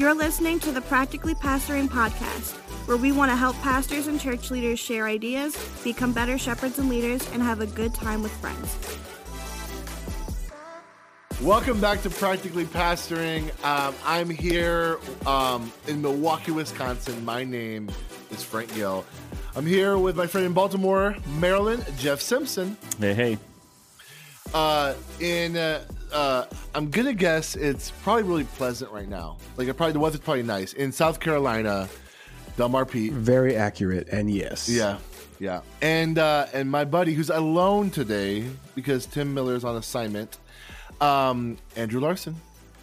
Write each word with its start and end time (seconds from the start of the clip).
You're 0.00 0.14
listening 0.14 0.58
to 0.60 0.72
the 0.72 0.80
Practically 0.80 1.34
Pastoring 1.34 1.86
Podcast, 1.86 2.56
where 2.88 2.96
we 2.96 3.12
want 3.12 3.30
to 3.32 3.36
help 3.36 3.54
pastors 3.56 4.06
and 4.06 4.18
church 4.18 4.50
leaders 4.50 4.78
share 4.78 5.06
ideas, 5.06 5.54
become 5.84 6.14
better 6.14 6.38
shepherds 6.38 6.78
and 6.78 6.88
leaders, 6.88 7.30
and 7.32 7.42
have 7.42 7.60
a 7.60 7.66
good 7.66 7.92
time 7.92 8.22
with 8.22 8.32
friends. 8.32 8.78
Welcome 11.42 11.82
back 11.82 12.00
to 12.00 12.08
Practically 12.08 12.64
Pastoring. 12.64 13.50
Um, 13.62 13.94
I'm 14.06 14.30
here 14.30 14.98
um, 15.26 15.70
in 15.86 16.00
Milwaukee, 16.00 16.52
Wisconsin. 16.52 17.22
My 17.22 17.44
name 17.44 17.90
is 18.30 18.42
Frank 18.42 18.74
Gill. 18.74 19.04
I'm 19.54 19.66
here 19.66 19.98
with 19.98 20.16
my 20.16 20.26
friend 20.26 20.46
in 20.46 20.54
Baltimore, 20.54 21.14
Maryland, 21.38 21.84
Jeff 21.98 22.22
Simpson. 22.22 22.78
Hey, 22.98 23.12
hey. 23.12 23.38
Uh, 24.54 24.94
in 25.20 25.58
uh, 25.58 25.84
uh, 26.12 26.46
I'm 26.74 26.90
gonna 26.90 27.14
guess 27.14 27.56
it's 27.56 27.90
probably 28.02 28.22
really 28.24 28.44
pleasant 28.44 28.90
right 28.90 29.08
now. 29.08 29.36
Like, 29.56 29.68
it 29.68 29.74
probably 29.74 29.92
the 29.92 30.00
weather's 30.00 30.20
probably 30.20 30.42
nice 30.42 30.72
in 30.72 30.92
South 30.92 31.20
Carolina. 31.20 31.88
Delmar 32.56 32.84
Pete. 32.84 33.12
Very 33.12 33.56
accurate, 33.56 34.08
and 34.10 34.30
yes. 34.30 34.68
Yeah, 34.68 34.98
yeah. 35.38 35.60
And 35.80 36.18
uh, 36.18 36.46
and 36.52 36.70
my 36.70 36.84
buddy 36.84 37.14
who's 37.14 37.30
alone 37.30 37.90
today 37.90 38.44
because 38.74 39.06
Tim 39.06 39.32
Miller 39.32 39.54
is 39.54 39.64
on 39.64 39.76
assignment. 39.76 40.38
Um, 41.00 41.56
Andrew 41.76 42.00
Larson. 42.00 42.36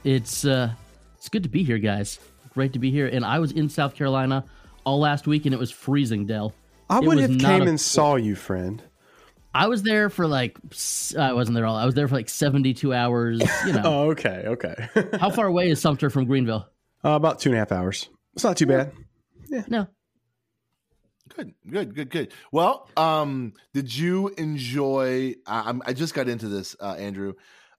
It's 0.04 0.46
uh, 0.46 0.72
it's 1.18 1.30
good 1.30 1.44
to 1.44 1.50
be 1.50 1.64
here, 1.64 1.78
guys. 1.78 2.20
Great 2.54 2.74
to 2.74 2.80
be 2.80 2.90
here. 2.90 3.08
And 3.08 3.24
I 3.24 3.38
was 3.40 3.52
in 3.52 3.70
South 3.70 3.94
Carolina 3.94 4.44
all 4.84 5.00
last 5.00 5.28
week, 5.28 5.46
and 5.46 5.54
it 5.54 5.60
was 5.60 5.70
freezing. 5.70 6.26
Dell. 6.26 6.54
I 6.90 7.00
It 7.00 7.04
would 7.06 7.18
have 7.20 7.38
came 7.38 7.64
a- 7.64 7.66
and 7.66 7.80
saw 7.80 8.16
you, 8.16 8.36
friend. 8.36 8.82
I 9.58 9.68
was 9.68 9.84
there 9.84 10.10
for 10.10 10.28
like 10.28 10.58
I 11.18 11.34
wasn't 11.34 11.56
there 11.56 11.66
all. 11.66 11.76
I 11.76 11.86
was 11.86 11.96
there 11.96 12.08
for 12.08 12.16
like 12.16 12.30
seventy 12.30 12.74
two 12.74 12.94
hours. 12.94 13.42
You 13.66 13.74
know, 13.74 13.82
Oh, 13.86 14.10
okay, 14.12 14.44
okay. 14.48 14.90
how 15.20 15.30
far 15.30 15.48
away 15.48 15.70
is 15.70 15.82
Sumter 15.82 16.10
from 16.10 16.26
Greenville? 16.26 16.68
uh, 17.04 17.10
about 17.12 17.40
two 17.40 17.50
and 17.50 17.56
a 17.56 17.60
half 17.60 17.72
hours. 17.72 18.10
It's 18.36 18.44
not 18.44 18.58
too 18.58 18.68
bad. 18.68 18.92
Yeah. 19.50 19.64
No, 19.68 19.88
Good, 21.36 21.54
good, 21.70 21.96
good, 21.96 22.10
good. 22.10 22.34
Well, 22.52 22.90
um, 22.98 23.54
did 23.74 23.96
you 23.96 24.30
enjoy? 24.38 25.36
I, 25.46 25.70
I'm, 25.70 25.82
I 25.86 25.94
just 25.94 26.14
got 26.14 26.28
into 26.30 26.48
this, 26.48 26.76
uh, 26.80 26.94
Andrew. 26.94 27.34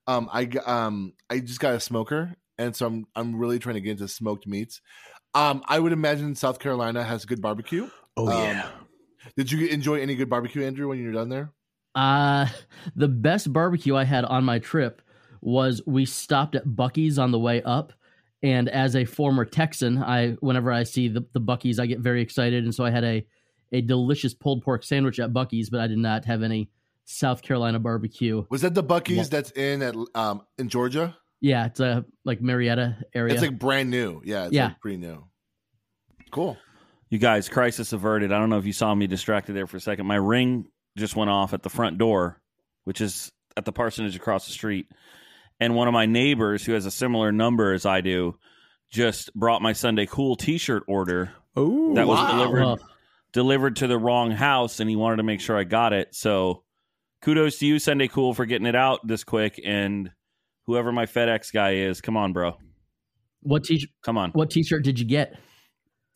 Um, 0.07 0.29
I 0.33 0.45
g- 0.45 0.59
um, 0.59 1.13
I 1.31 1.41
just 1.41 1.61
got 1.61 1.75
a 1.75 1.81
smoker, 1.81 2.35
and 2.59 2.75
so 2.77 2.87
I'm 2.87 3.07
I'm 3.15 3.37
really 3.37 3.59
trying 3.59 3.75
to 3.77 3.81
get 3.81 3.93
into 3.93 4.09
smoked 4.09 4.47
meats. 4.47 4.81
Um, 5.35 5.63
I 5.69 5.79
would 5.79 5.93
imagine 5.93 6.35
South 6.35 6.59
Carolina 6.59 7.05
has 7.05 7.25
good 7.25 7.41
barbecue. 7.43 7.89
Oh 8.17 8.29
Um, 8.29 8.43
yeah. 8.45 8.69
Did 9.37 9.53
you 9.53 9.67
enjoy 9.69 10.01
any 10.01 10.15
good 10.15 10.31
barbecue, 10.31 10.65
Andrew, 10.65 10.89
when 10.89 10.99
you 10.99 11.07
were 11.07 11.13
done 11.13 11.29
there? 11.29 11.53
Uh, 11.95 12.47
the 12.95 13.09
best 13.09 13.53
barbecue 13.53 13.97
I 13.97 14.05
had 14.05 14.25
on 14.25 14.45
my 14.45 14.59
trip 14.59 15.03
was 15.41 15.83
we 15.87 16.05
stopped 16.05 16.55
at 16.55 16.65
Buc-ee's 16.67 17.19
on 17.19 17.31
the 17.33 17.39
way 17.39 17.63
up. 17.63 17.93
And 18.43 18.69
as 18.69 18.95
a 18.95 19.05
former 19.05 19.45
Texan, 19.45 19.99
I 19.99 20.33
whenever 20.41 20.71
I 20.71 20.85
see 20.85 21.09
the, 21.09 21.27
the 21.33 21.41
Buc-ee's, 21.41 21.79
I 21.81 21.87
get 21.87 21.99
very 22.01 22.23
excited. 22.23 22.63
And 22.65 22.75
so 22.75 22.85
I 22.85 22.91
had 22.91 23.05
a 23.05 23.27
a 23.73 23.81
delicious 23.83 24.33
pulled 24.33 24.63
pork 24.63 24.83
sandwich 24.85 25.19
at 25.21 25.33
Buc-ee's, 25.33 25.71
but 25.71 25.81
I 25.81 25.89
did 25.89 25.99
not 25.99 26.25
have 26.25 26.43
any 26.43 26.71
South 27.05 27.43
Carolina 27.43 27.79
barbecue. 27.81 28.45
Was 28.49 28.63
that 28.63 28.75
the 28.75 28.85
Buc-ee's 28.85 29.17
What? 29.19 29.31
that's 29.31 29.51
in 29.53 29.83
at 29.83 29.95
um 30.15 30.43
in 30.57 30.69
Georgia? 30.69 31.17
Yeah, 31.41 31.67
it's 31.67 31.81
a 31.81 32.05
like 32.25 32.41
Marietta 32.41 32.99
area. 33.15 33.33
It's 33.35 33.43
like 33.43 33.59
brand 33.59 33.91
new. 33.91 34.23
Yeah, 34.25 34.45
it's 34.45 34.53
Yeah. 34.53 34.67
like 34.69 34.81
pretty 34.81 34.99
new. 34.99 35.25
Cool. 36.31 36.57
You 37.11 37.19
guys, 37.19 37.49
crisis 37.49 37.93
averted. 37.93 38.33
I 38.33 38.39
don't 38.39 38.51
know 38.51 38.59
if 38.59 38.67
you 38.67 38.73
saw 38.73 38.95
me 38.95 39.07
distracted 39.07 39.55
there 39.55 39.67
for 39.67 39.79
a 39.79 39.81
second. 39.81 40.07
My 40.07 40.17
ring 40.17 40.67
just 40.99 41.17
went 41.17 41.31
off 41.31 41.55
at 41.55 41.63
the 41.63 41.71
front 41.71 41.99
door, 41.99 42.41
which 42.85 43.01
is 43.01 43.33
at 43.57 43.65
the 43.65 43.73
parsonage 43.73 44.17
across 44.17 44.47
the 44.47 44.53
street. 44.53 44.87
And 45.61 45.75
one 45.75 45.89
of 45.89 45.95
my 45.95 46.07
neighbors, 46.07 46.65
who 46.65 46.73
has 46.73 46.87
a 46.87 46.91
similar 46.91 47.33
number 47.33 47.73
as 47.73 47.85
I 47.87 48.01
do, 48.01 48.37
just 48.91 49.35
brought 49.35 49.61
my 49.63 49.73
Sunday 49.73 50.07
Cool 50.07 50.37
T-shirt 50.37 50.85
order 50.87 51.33
Oh, 51.57 51.95
that 51.95 52.07
was 52.07 52.19
wow. 52.19 52.45
delivered 52.45 52.79
delivered 53.33 53.77
to 53.77 53.87
the 53.89 53.99
wrong 53.99 54.31
house, 54.31 54.79
and 54.81 54.89
he 54.89 54.95
wanted 54.97 55.17
to 55.17 55.23
make 55.25 55.41
sure 55.41 55.57
I 55.57 55.65
got 55.65 55.93
it. 55.93 56.15
So, 56.15 56.63
kudos 57.21 57.59
to 57.59 57.67
you, 57.67 57.79
Sunday 57.79 58.07
Cool, 58.09 58.33
for 58.35 58.47
getting 58.47 58.67
it 58.67 58.77
out 58.77 59.07
this 59.07 59.25
quick. 59.25 59.61
And 59.65 60.13
whoever 60.67 60.93
my 60.93 61.07
FedEx 61.07 61.53
guy 61.53 61.75
is, 61.75 62.01
come 62.01 62.17
on, 62.17 62.33
bro, 62.33 62.57
what 63.43 63.65
t 63.65 63.89
come 64.03 64.17
on. 64.17 64.31
what 64.31 64.51
t-shirt 64.51 64.85
did 64.85 65.01
you 65.01 65.05
get? 65.07 65.35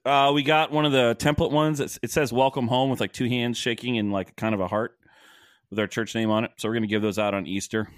Uh, 0.04 0.32
we 0.34 0.42
got 0.42 0.72
one 0.72 0.84
of 0.84 0.92
the 0.92 1.16
template 1.18 1.52
ones. 1.52 1.80
It's, 1.80 1.98
it 2.02 2.10
says 2.10 2.32
"Welcome 2.32 2.68
Home" 2.68 2.90
with 2.90 3.00
like 3.00 3.12
two 3.12 3.28
hands 3.28 3.56
shaking 3.56 3.98
and 3.98 4.12
like 4.12 4.34
kind 4.36 4.54
of 4.54 4.60
a 4.60 4.66
heart 4.66 4.98
with 5.70 5.78
our 5.78 5.86
church 5.86 6.14
name 6.14 6.30
on 6.30 6.44
it. 6.44 6.50
So 6.56 6.68
we're 6.68 6.74
gonna 6.74 6.86
give 6.86 7.02
those 7.02 7.18
out 7.18 7.34
on 7.34 7.46
Easter. 7.46 7.88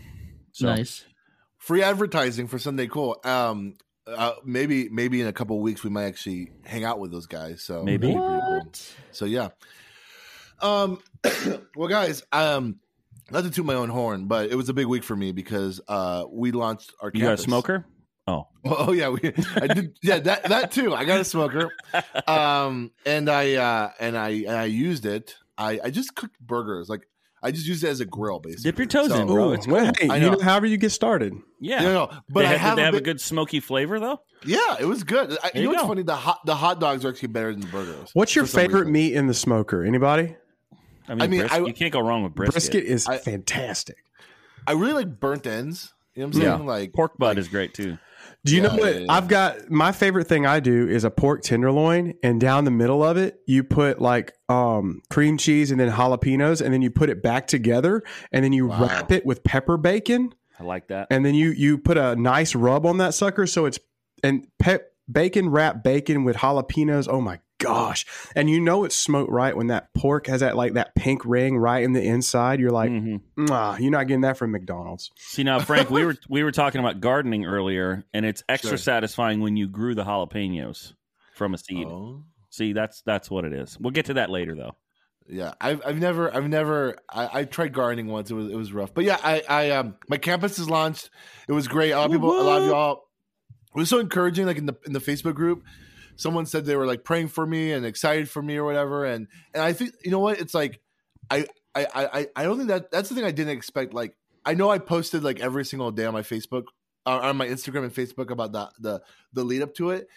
So 0.53 0.67
Nice. 0.67 1.05
Free 1.59 1.83
advertising 1.83 2.47
for 2.47 2.59
Sunday 2.59 2.87
Cool. 2.87 3.19
Um, 3.25 3.77
uh, 4.07 4.35
maybe 4.45 4.89
maybe 4.91 5.21
in 5.21 5.27
a 5.27 5.33
couple 5.33 5.57
of 5.57 5.63
weeks 5.63 5.83
we 5.83 5.91
might 5.91 6.05
actually 6.05 6.51
hang 6.65 6.85
out 6.85 6.99
with 6.99 7.11
those 7.11 7.27
guys. 7.27 7.63
So 7.63 7.83
Maybe. 7.83 8.09
that'd 8.09 8.23
be 8.23 8.29
pretty 8.29 8.41
cool. 8.63 8.73
So 9.13 9.25
yeah. 9.25 9.49
Um 10.61 11.01
well 11.77 11.89
guys, 11.89 12.23
um 12.33 12.81
not 13.31 13.45
to 13.45 13.51
toot 13.51 13.65
my 13.65 13.75
own 13.75 13.89
horn, 13.89 14.27
but 14.27 14.51
it 14.51 14.57
was 14.57 14.69
a 14.69 14.75
big 14.75 14.87
week 14.87 15.05
for 15.05 15.17
me 15.17 15.33
because 15.33 15.81
uh 15.89 16.25
we 16.31 16.53
launched 16.53 16.93
our 17.01 17.11
you 17.15 17.23
got 17.23 17.35
a 17.35 17.39
smoker? 17.39 17.87
Oh, 18.27 18.49
Oh 18.65 18.93
yeah, 18.93 19.11
we 19.11 19.21
I 19.57 19.67
did 19.67 19.99
yeah, 20.03 20.19
that 20.21 20.45
that 20.45 20.71
too. 20.73 20.95
I 20.95 21.05
got 21.05 21.21
a 21.21 21.25
smoker. 21.25 21.71
Um 22.27 22.91
and 23.05 23.29
I 23.29 23.55
uh 23.55 23.91
and 24.01 24.17
I 24.17 24.29
and 24.31 24.57
I 24.57 24.65
used 24.65 25.05
it. 25.07 25.37
I 25.59 25.79
I 25.85 25.91
just 25.91 26.15
cooked 26.15 26.41
burgers. 26.41 26.89
Like 26.89 27.07
I 27.43 27.51
just 27.51 27.67
used 27.67 27.85
it 27.85 27.89
as 27.89 28.01
a 28.01 28.07
grill 28.07 28.39
basically. 28.41 28.63
Dip 28.71 28.79
your 28.79 28.87
toes 28.87 29.09
So- 29.11 29.21
in, 29.21 29.27
bro. 29.27 29.51
Ooh, 29.51 29.53
It's 29.53 29.67
well, 29.69 29.93
hey, 29.99 30.09
I 30.09 30.17
you 30.17 30.23
know. 30.23 30.33
know, 30.33 30.41
however 30.41 30.65
you 30.67 30.79
get 30.79 30.91
started. 30.91 31.35
yeah. 31.61 31.83
No, 31.83 31.93
no, 31.93 32.11
but 32.31 32.41
they 32.41 32.47
I 32.47 32.49
have, 32.53 32.61
have, 32.61 32.77
they 32.77 32.83
a 32.83 32.85
have 32.87 32.95
a 32.95 32.99
bit- 32.99 33.05
good 33.05 33.21
smoky 33.21 33.61
flavor 33.61 34.01
though. 34.01 34.21
Yeah, 34.47 34.77
it 34.81 34.87
was 34.87 35.05
good. 35.05 35.33
I, 35.43 35.51
There 35.53 35.63
you 35.63 35.69
know 35.69 35.73
you 35.73 35.77
what's 35.77 35.89
funny? 35.89 36.03
The 36.03 36.17
hot 36.17 36.41
the 36.47 36.55
hot 36.55 36.81
dogs 36.81 37.05
are 37.05 37.11
actually 37.11 37.29
better 37.29 37.53
than 37.53 37.61
the 37.61 37.67
burgers. 37.67 38.11
What's 38.15 38.35
your 38.35 38.47
favorite 38.47 38.81
reason. 38.81 38.93
meat 38.93 39.13
in 39.15 39.27
the 39.27 39.35
smoker? 39.35 39.85
Anybody? 39.85 40.35
I 41.07 41.15
mean, 41.15 41.23
I 41.23 41.27
mean, 41.27 41.41
brisket, 41.41 41.61
I- 41.63 41.67
you 41.67 41.75
can't 41.75 41.93
go 41.93 42.01
wrong 42.01 42.23
with 42.23 42.35
brisket. 42.35 42.55
Brisket 42.55 42.85
is 42.85 43.07
I- 43.07 43.19
fantastic. 43.19 43.97
I 44.67 44.73
really 44.73 44.95
like 44.95 45.21
burnt 45.21 45.47
ends. 45.47 45.93
You 46.15 46.23
know 46.23 46.29
what 46.29 46.37
I'm 46.37 46.41
saying? 46.43 46.61
Yeah. 46.61 46.67
Like 46.67 46.93
Pork 46.95 47.19
butt 47.19 47.31
like- 47.37 47.39
is 47.39 47.49
great 47.49 47.75
too. 47.75 47.99
Do 48.45 48.55
you 48.55 48.63
Yeah, 48.63 48.69
know 48.69 48.77
what? 48.77 49.01
yeah. 49.01 49.07
I've 49.09 49.27
got 49.29 49.71
my 49.71 49.91
favorite 49.93 50.27
thing 50.27 50.45
I 50.45 50.61
do 50.61 50.87
is 50.87 51.03
a 51.05 51.11
pork 51.11 51.43
tenderloin, 51.43 52.15
and 52.23 52.41
down 52.41 52.65
the 52.65 52.71
middle 52.71 53.03
of 53.03 53.17
it, 53.17 53.41
you 53.47 53.65
put 53.65 54.01
like 54.03 54.35
um, 54.51 55.01
cream 55.09 55.39
cheese 55.39 55.71
and 55.71 55.81
then 55.81 55.91
jalapenos, 55.91 56.61
and 56.61 56.73
then 56.73 56.83
you 56.83 56.91
put 56.91 57.09
it 57.09 57.23
back 57.23 57.47
together, 57.47 58.03
and 58.33 58.45
then 58.45 58.53
you 58.53 58.67
Wow. 58.67 58.83
wrap 58.87 59.11
it 59.13 59.25
with 59.25 59.43
pepper 59.45 59.77
bacon, 59.79 60.35
I 60.61 60.65
like 60.65 60.89
that. 60.89 61.07
and 61.11 61.25
then 61.25 61.35
you 61.35 61.51
you 61.53 61.79
put 61.79 61.97
a 61.97 62.17
nice 62.17 62.55
rub 62.55 62.85
on 62.85 62.99
that 62.99 63.15
sucker, 63.15 63.47
so 63.47 63.65
it's 63.65 63.79
and 64.23 64.47
pe- 64.59 64.79
bacon 65.11 65.49
wrap 65.49 65.83
bacon 65.83 66.23
with 66.25 66.37
jalapenos. 66.37 67.09
Oh 67.11 67.21
my 67.23 67.41
gosh! 67.59 68.07
And 68.35 68.49
you 68.51 68.61
know 68.61 68.85
it's 68.85 68.97
smoked 68.97 69.31
right 69.31 69.57
when 69.57 69.69
that 69.69 69.93
pork 69.95 70.27
has 70.27 70.41
that 70.41 70.57
like 70.57 70.75
that 70.75 70.95
pink 70.95 71.23
ring 71.25 71.57
right 71.59 71.83
in 71.83 71.93
the 71.93 72.03
inside. 72.03 72.61
You're 72.61 72.71
like, 72.71 72.91
mm-hmm. 72.91 73.45
Mwah, 73.47 73.79
you're 73.81 73.91
not 73.91 74.07
getting 74.07 74.23
that 74.23 74.37
from 74.37 74.53
McDonald's. 74.53 75.11
See 75.17 75.43
now, 75.45 75.59
Frank, 75.61 75.91
we 75.91 76.05
were 76.05 76.17
we 76.29 76.43
were 76.43 76.53
talking 76.53 76.81
about 76.81 77.01
gardening 77.01 77.45
earlier, 77.45 78.05
and 78.13 78.25
it's 78.25 78.43
extra 78.49 78.71
Sure. 78.71 78.79
satisfying 78.79 79.41
when 79.41 79.57
you 79.57 79.69
grew 79.69 79.95
the 79.95 80.05
jalapenos 80.05 80.95
from 81.35 81.55
a 81.55 81.59
seed. 81.59 81.87
Oh. 81.87 82.25
See, 82.51 82.73
that's 82.73 83.03
that's 83.03 83.31
what 83.31 83.45
it 83.45 83.53
is. 83.53 83.79
We'll 83.81 83.91
get 83.91 84.07
to 84.07 84.15
that 84.15 84.31
later, 84.31 84.55
though. 84.55 84.77
Yeah, 85.27 85.55
I've 85.61 85.81
I've 85.87 85.99
never 85.99 86.35
I've 86.35 86.49
never 86.49 86.99
I, 87.09 87.41
I 87.41 87.45
tried 87.45 87.73
gardening 87.73 88.09
once. 88.09 88.31
It 88.31 88.35
was 88.35 88.51
it 88.51 88.57
was 88.57 88.73
rough, 88.73 88.93
but 88.93 89.05
yeah, 89.05 89.19
I 89.23 89.43
I 89.49 89.71
um 89.71 89.97
my 90.09 90.19
campus 90.19 90.59
is 90.59 90.69
launched. 90.69 91.11
It 91.49 91.53
was 91.53 91.67
great. 91.67 91.93
A 91.93 91.97
lot 91.99 92.07
of 92.07 92.13
people, 92.13 92.31
a 92.39 92.43
lot 92.43 92.63
of 92.63 92.69
y'all, 92.69 93.05
it 93.75 93.79
was 93.79 93.89
so 93.89 93.99
encouraging. 94.01 94.45
Like 94.47 94.59
in 94.59 94.67
the 94.67 94.77
in 94.85 94.93
the 94.93 95.01
Facebook 95.01 95.35
group, 95.35 95.65
someone 96.17 96.47
said 96.47 96.65
they 96.65 96.77
were 96.77 96.87
like 96.87 97.05
praying 97.05 97.29
for 97.29 97.47
me 97.47 97.73
and 97.73 97.85
excited 97.85 98.29
for 98.29 98.43
me 98.43 98.57
or 98.57 98.65
whatever. 98.65 99.05
And 99.05 99.29
and 99.53 99.63
I 99.63 99.73
think 99.73 99.95
you 100.05 100.11
know 100.11 100.21
what 100.21 100.41
it's 100.41 100.55
like. 100.55 100.81
I 101.31 101.47
I 101.75 101.87
I 101.95 102.27
I 102.37 102.43
don't 102.45 102.57
think 102.57 102.69
that 102.69 102.91
that's 102.91 103.09
the 103.09 103.15
thing 103.15 103.25
I 103.25 103.31
didn't 103.31 103.57
expect. 103.57 103.95
Like 103.95 104.17
I 104.45 104.55
know 104.55 104.71
I 104.71 104.79
posted 104.79 105.25
like 105.25 105.41
every 105.41 105.65
single 105.65 105.91
day 105.91 106.05
on 106.05 106.13
my 106.13 106.23
Facebook, 106.23 106.65
uh, 107.07 107.21
on 107.23 107.37
my 107.37 107.47
Instagram 107.47 107.85
and 107.85 107.95
Facebook 107.95 108.31
about 108.31 108.53
the 108.53 108.71
the 108.79 109.03
the 109.33 109.45
lead 109.45 109.63
up 109.63 109.75
to 109.75 109.91
it. 109.91 110.09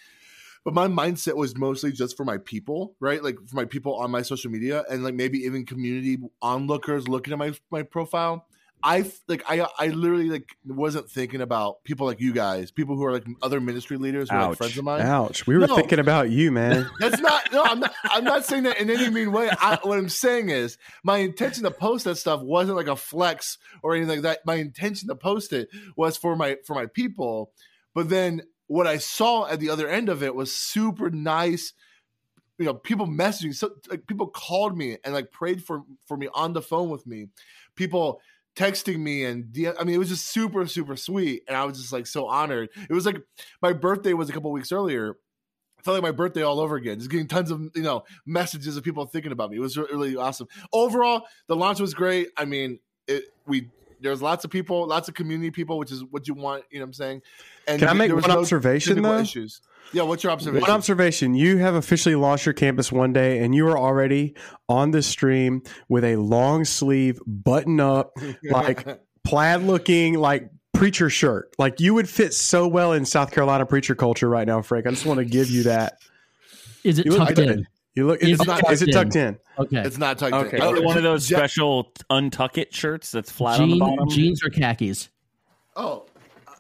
But 0.66 0.74
my 0.74 0.88
mindset 0.88 1.36
was 1.36 1.56
mostly 1.56 1.94
just 1.94 2.18
for 2.18 2.26
my 2.26 2.40
people, 2.40 2.96
right? 3.00 3.24
Like 3.24 3.38
for 3.48 3.56
my 3.56 3.64
people 3.64 3.96
on 3.96 4.12
my 4.12 4.22
social 4.22 4.52
media 4.52 4.84
and 4.90 5.04
like 5.04 5.14
maybe 5.14 5.40
even 5.40 5.66
community 5.66 6.18
onlookers 6.42 7.08
looking 7.08 7.32
at 7.32 7.40
my 7.40 7.54
my 7.72 7.84
profile. 7.84 8.46
I 8.84 9.12
like 9.28 9.44
I 9.48 9.68
I 9.80 9.88
literally 9.88 10.30
like 10.30 10.50
wasn't 10.66 11.10
thinking 11.10 11.42
about 11.42 11.84
people 11.84 12.06
like 12.06 12.20
you 12.22 12.32
guys, 12.32 12.70
people 12.70 12.96
who 12.96 13.04
are 13.06 13.12
like 13.12 13.26
other 13.42 13.60
ministry 13.60 13.98
leaders 13.98 14.30
who 14.30 14.36
are 14.38 14.50
like 14.50 14.58
friends 14.58 14.78
of 14.78 14.84
mine. 14.84 15.02
Ouch! 15.02 15.48
We 15.48 15.58
were 15.58 15.68
No. 15.68 15.76
thinking 15.76 15.98
about 16.00 16.30
you, 16.30 16.52
man. 16.52 16.88
That's 17.00 17.20
not 17.20 17.52
no. 17.52 17.64
I'm 17.64 17.80
not. 17.80 17.94
I'm 18.04 18.24
not 18.24 18.46
saying 18.46 18.64
that 18.64 18.80
in 18.80 18.90
any 18.90 19.10
mean 19.10 19.32
way. 19.32 19.50
I, 19.50 19.80
what 19.82 19.98
I'm 19.98 20.10
saying 20.10 20.50
is 20.50 20.78
my 21.04 21.18
intention 21.18 21.64
to 21.64 21.72
post 21.72 22.06
that 22.06 22.16
stuff 22.18 22.42
wasn't 22.42 22.78
like 22.78 22.88
a 22.88 22.96
flex 22.96 23.58
or 23.82 23.96
anything 23.96 24.18
like 24.18 24.22
that. 24.24 24.40
My 24.46 24.56
intention 24.56 25.08
to 25.10 25.16
post 25.16 25.54
it 25.54 25.70
was 25.96 26.16
for 26.16 26.36
my 26.36 26.58
for 26.66 26.76
my 26.76 26.86
people. 26.86 27.52
But 27.96 28.10
then 28.10 28.44
what 28.68 28.86
I 28.86 29.00
saw 29.00 29.48
at 29.48 29.60
the 29.60 29.72
other 29.72 29.88
end 29.88 30.08
of 30.08 30.22
it 30.22 30.36
was 30.36 30.54
super 30.56 31.10
nice. 31.10 31.74
You 32.60 32.66
know, 32.66 32.74
people 32.76 33.08
messaging. 33.08 33.56
So 33.56 33.72
like 33.90 34.06
people 34.06 34.28
called 34.28 34.78
me 34.78 34.98
and 35.04 35.16
like 35.16 35.32
prayed 35.32 35.64
for 35.64 35.82
for 36.08 36.16
me 36.16 36.28
on 36.34 36.54
the 36.54 36.62
phone 36.62 36.90
with 36.90 37.08
me. 37.08 37.28
People 37.76 38.22
texting 38.58 38.98
me 38.98 39.24
and 39.24 39.56
I 39.80 39.84
mean 39.84 39.94
it 39.94 40.00
was 40.00 40.10
just 40.10 40.26
super 40.26 40.66
super 40.66 40.96
sweet 40.96 41.44
and 41.48 41.56
I 41.56 41.64
was 41.64 41.80
just 41.80 41.94
like 41.94 42.08
so 42.08 42.28
honored. 42.28 42.70
It 42.90 42.94
was 42.94 43.06
like 43.06 43.22
my 43.62 43.72
birthday 43.72 44.14
was 44.14 44.30
a 44.30 44.34
couple 44.34 44.52
weeks 44.52 44.72
earlier. 44.72 45.16
I 45.78 45.82
felt 45.84 45.94
like 45.94 46.04
my 46.04 46.12
birthday 46.12 46.42
all 46.42 46.60
over 46.60 46.76
again. 46.76 46.98
Just 46.98 47.12
getting 47.12 47.28
tons 47.28 47.52
of 47.52 47.70
you 47.76 47.84
know 47.84 48.04
messages 48.26 48.76
of 48.76 48.84
people 48.84 49.06
thinking 49.06 49.32
about 49.32 49.52
me. 49.52 49.58
It 49.58 49.62
was 49.62 49.78
really 49.78 50.16
awesome. 50.16 50.48
Overall, 50.74 51.28
the 51.48 51.56
launch 51.56 51.80
was 51.80 51.94
great. 51.94 52.30
I 52.36 52.46
mean, 52.46 52.80
it 53.08 53.26
we 53.46 53.70
there's 54.02 54.22
lots 54.22 54.46
of 54.46 54.52
people, 54.52 54.88
lots 54.88 55.08
of 55.08 55.14
community 55.16 55.52
people, 55.52 55.78
which 55.78 55.92
is 55.92 56.04
what 56.04 56.28
you 56.28 56.34
want. 56.34 56.64
You 56.70 56.80
know 56.80 56.84
what 56.84 56.90
I'm 56.90 56.94
saying? 56.94 57.22
And 57.68 57.80
Can 57.80 57.90
I 57.90 57.94
make 57.94 58.10
there 58.10 58.16
was 58.16 58.24
one 58.24 58.36
no 58.36 58.40
observation, 58.42 59.02
though? 59.02 59.20
Issues. 59.20 59.62
Yeah, 59.94 60.04
what's 60.04 60.24
your 60.24 60.32
observation? 60.34 60.62
One 60.62 60.72
observation: 60.72 61.34
You 61.34 61.58
have 61.58 61.76
officially 61.76 62.16
launched 62.16 62.46
your 62.46 62.54
campus 62.54 62.92
one 62.92 63.14
day, 63.14 63.40
and 63.40 63.56
you 63.56 63.68
are 63.68 63.78
already 63.78 64.36
on 64.68 64.92
the 64.92 65.02
stream 65.02 65.64
with 65.88 66.04
a 66.04 66.18
long 66.18 66.66
sleeve, 66.66 67.20
button 67.26 67.80
up, 67.80 68.12
like 68.44 68.86
plaid 69.24 69.64
looking, 69.64 70.16
like 70.16 70.50
preacher 70.74 71.10
shirt. 71.10 71.54
Like 71.58 71.80
you 71.80 71.94
would 71.94 72.10
fit 72.10 72.34
so 72.34 72.68
well 72.68 72.94
in 72.94 73.06
South 73.06 73.32
Carolina 73.32 73.66
preacher 73.66 73.96
culture 73.96 74.30
right 74.30 74.46
now, 74.48 74.62
Frank. 74.62 74.88
I 74.88 74.90
just 74.92 75.06
want 75.06 75.20
to 75.20 75.26
give 75.26 75.50
you 75.50 75.64
that. 75.64 76.00
Is 76.84 77.00
it 77.00 77.06
You 77.06 77.12
look 77.12 77.20
tucked 77.22 77.36
good. 77.36 77.50
in? 77.50 77.68
You 77.98 78.06
look. 78.06 78.22
Is 78.22 78.30
Is, 78.30 78.40
it 78.42 78.46
tucked 78.46 78.92
tucked 78.94 79.16
in? 79.16 79.40
Okay. 79.58 79.82
it's 79.82 79.98
not 79.98 80.20
tucked 80.20 80.34
Okay. 80.36 80.58
in. 80.58 80.64
Is 80.64 80.80
it 80.80 80.84
one 80.86 80.98
of 80.98 81.04
those 81.04 81.28
Je- 81.28 81.34
special 81.36 81.92
untuck 82.12 82.60
it 82.60 82.72
shirts 82.72 83.10
that's 83.10 83.32
flat 83.32 83.60
on 83.60 83.72
the 83.72 83.80
bottom? 83.80 84.08
jeans 84.08 84.44
or 84.46 84.52
khakis? 84.52 85.10
Oh, 85.76 86.06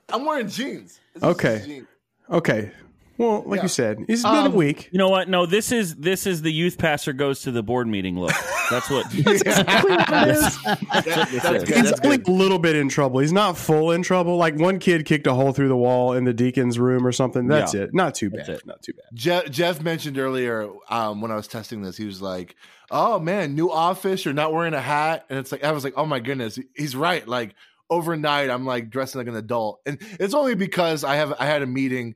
I'm 0.09 0.25
wearing 0.25 0.47
jeans. 0.49 0.99
This 1.13 1.21
is 1.21 1.29
Okay. 1.29 1.61
jeans. 1.63 1.87
Okay. 2.31 2.71
Well, 3.17 3.43
like 3.47 3.57
Yeah. 3.57 3.63
you 3.63 3.69
said, 3.69 4.05
it's 4.07 4.21
been 4.21 4.31
a 4.31 4.39
Um, 4.45 4.53
week. 4.53 4.89
You 4.91 4.99
know 4.99 5.09
what? 5.09 5.27
No, 5.27 5.45
this 5.45 5.71
is 5.71 5.95
this 5.95 6.27
is 6.27 6.43
the 6.43 6.51
youth 6.53 6.77
pastor 6.77 7.13
goes 7.13 7.41
to 7.41 7.51
the 7.51 7.63
board 7.63 7.87
meeting 7.87 8.19
look. 8.19 8.33
That's 8.69 8.89
what. 8.89 9.05
That- 10.67 11.29
that's 11.43 11.63
good. 11.63 11.67
He's 11.67 11.89
That's 11.91 11.99
only 12.05 12.17
a 12.17 12.29
little 12.31 12.59
bit 12.59 12.75
in 12.75 12.89
trouble. 12.89 13.19
He's 13.19 13.33
not 13.33 13.57
full 13.57 13.91
in 13.91 14.01
trouble. 14.03 14.37
Like 14.37 14.55
one 14.57 14.79
kid 14.79 15.05
kicked 15.05 15.27
a 15.27 15.33
hole 15.33 15.51
through 15.53 15.67
the 15.69 15.77
wall 15.77 16.13
in 16.13 16.23
the 16.25 16.33
deacon's 16.33 16.79
room 16.79 17.05
or 17.05 17.11
something. 17.11 17.47
That's 17.47 17.73
Yeah. 17.73 17.81
it. 17.83 17.93
Not 17.93 18.15
too 18.15 18.29
bad. 18.29 18.45
That's 18.47 18.61
it. 18.61 18.65
Not 18.65 18.81
too 18.81 18.93
bad. 18.93 19.05
Jeff, 19.13 19.49
Jeff 19.49 19.81
mentioned 19.81 20.17
earlier 20.17 20.69
um, 20.89 21.21
when 21.21 21.31
I 21.31 21.35
was 21.35 21.47
testing 21.47 21.81
this, 21.81 21.97
he 21.97 22.05
was 22.05 22.21
like, 22.21 22.55
"Oh 22.91 23.19
man, 23.19 23.55
new 23.55 23.71
office. 23.71 24.25
You're 24.25 24.33
not 24.33 24.53
wearing 24.53 24.73
a 24.73 24.81
hat," 24.81 25.25
and 25.29 25.39
it's 25.39 25.51
like 25.51 25.63
I 25.63 25.71
was 25.71 25.83
like, 25.83 25.93
"Oh 25.97 26.05
my 26.05 26.19
goodness, 26.19 26.59
he's 26.75 26.95
right." 26.95 27.27
Like 27.27 27.55
overnight, 27.89 28.49
I'm 28.49 28.65
like 28.65 28.89
dressing 28.89 29.19
like 29.19 29.27
an 29.27 29.35
adult, 29.35 29.79
and 29.85 29.97
it's 30.19 30.33
only 30.33 30.55
because 30.55 31.03
I 31.03 31.15
have 31.15 31.33
I 31.39 31.45
had 31.45 31.61
a 31.61 31.67
meeting 31.67 32.15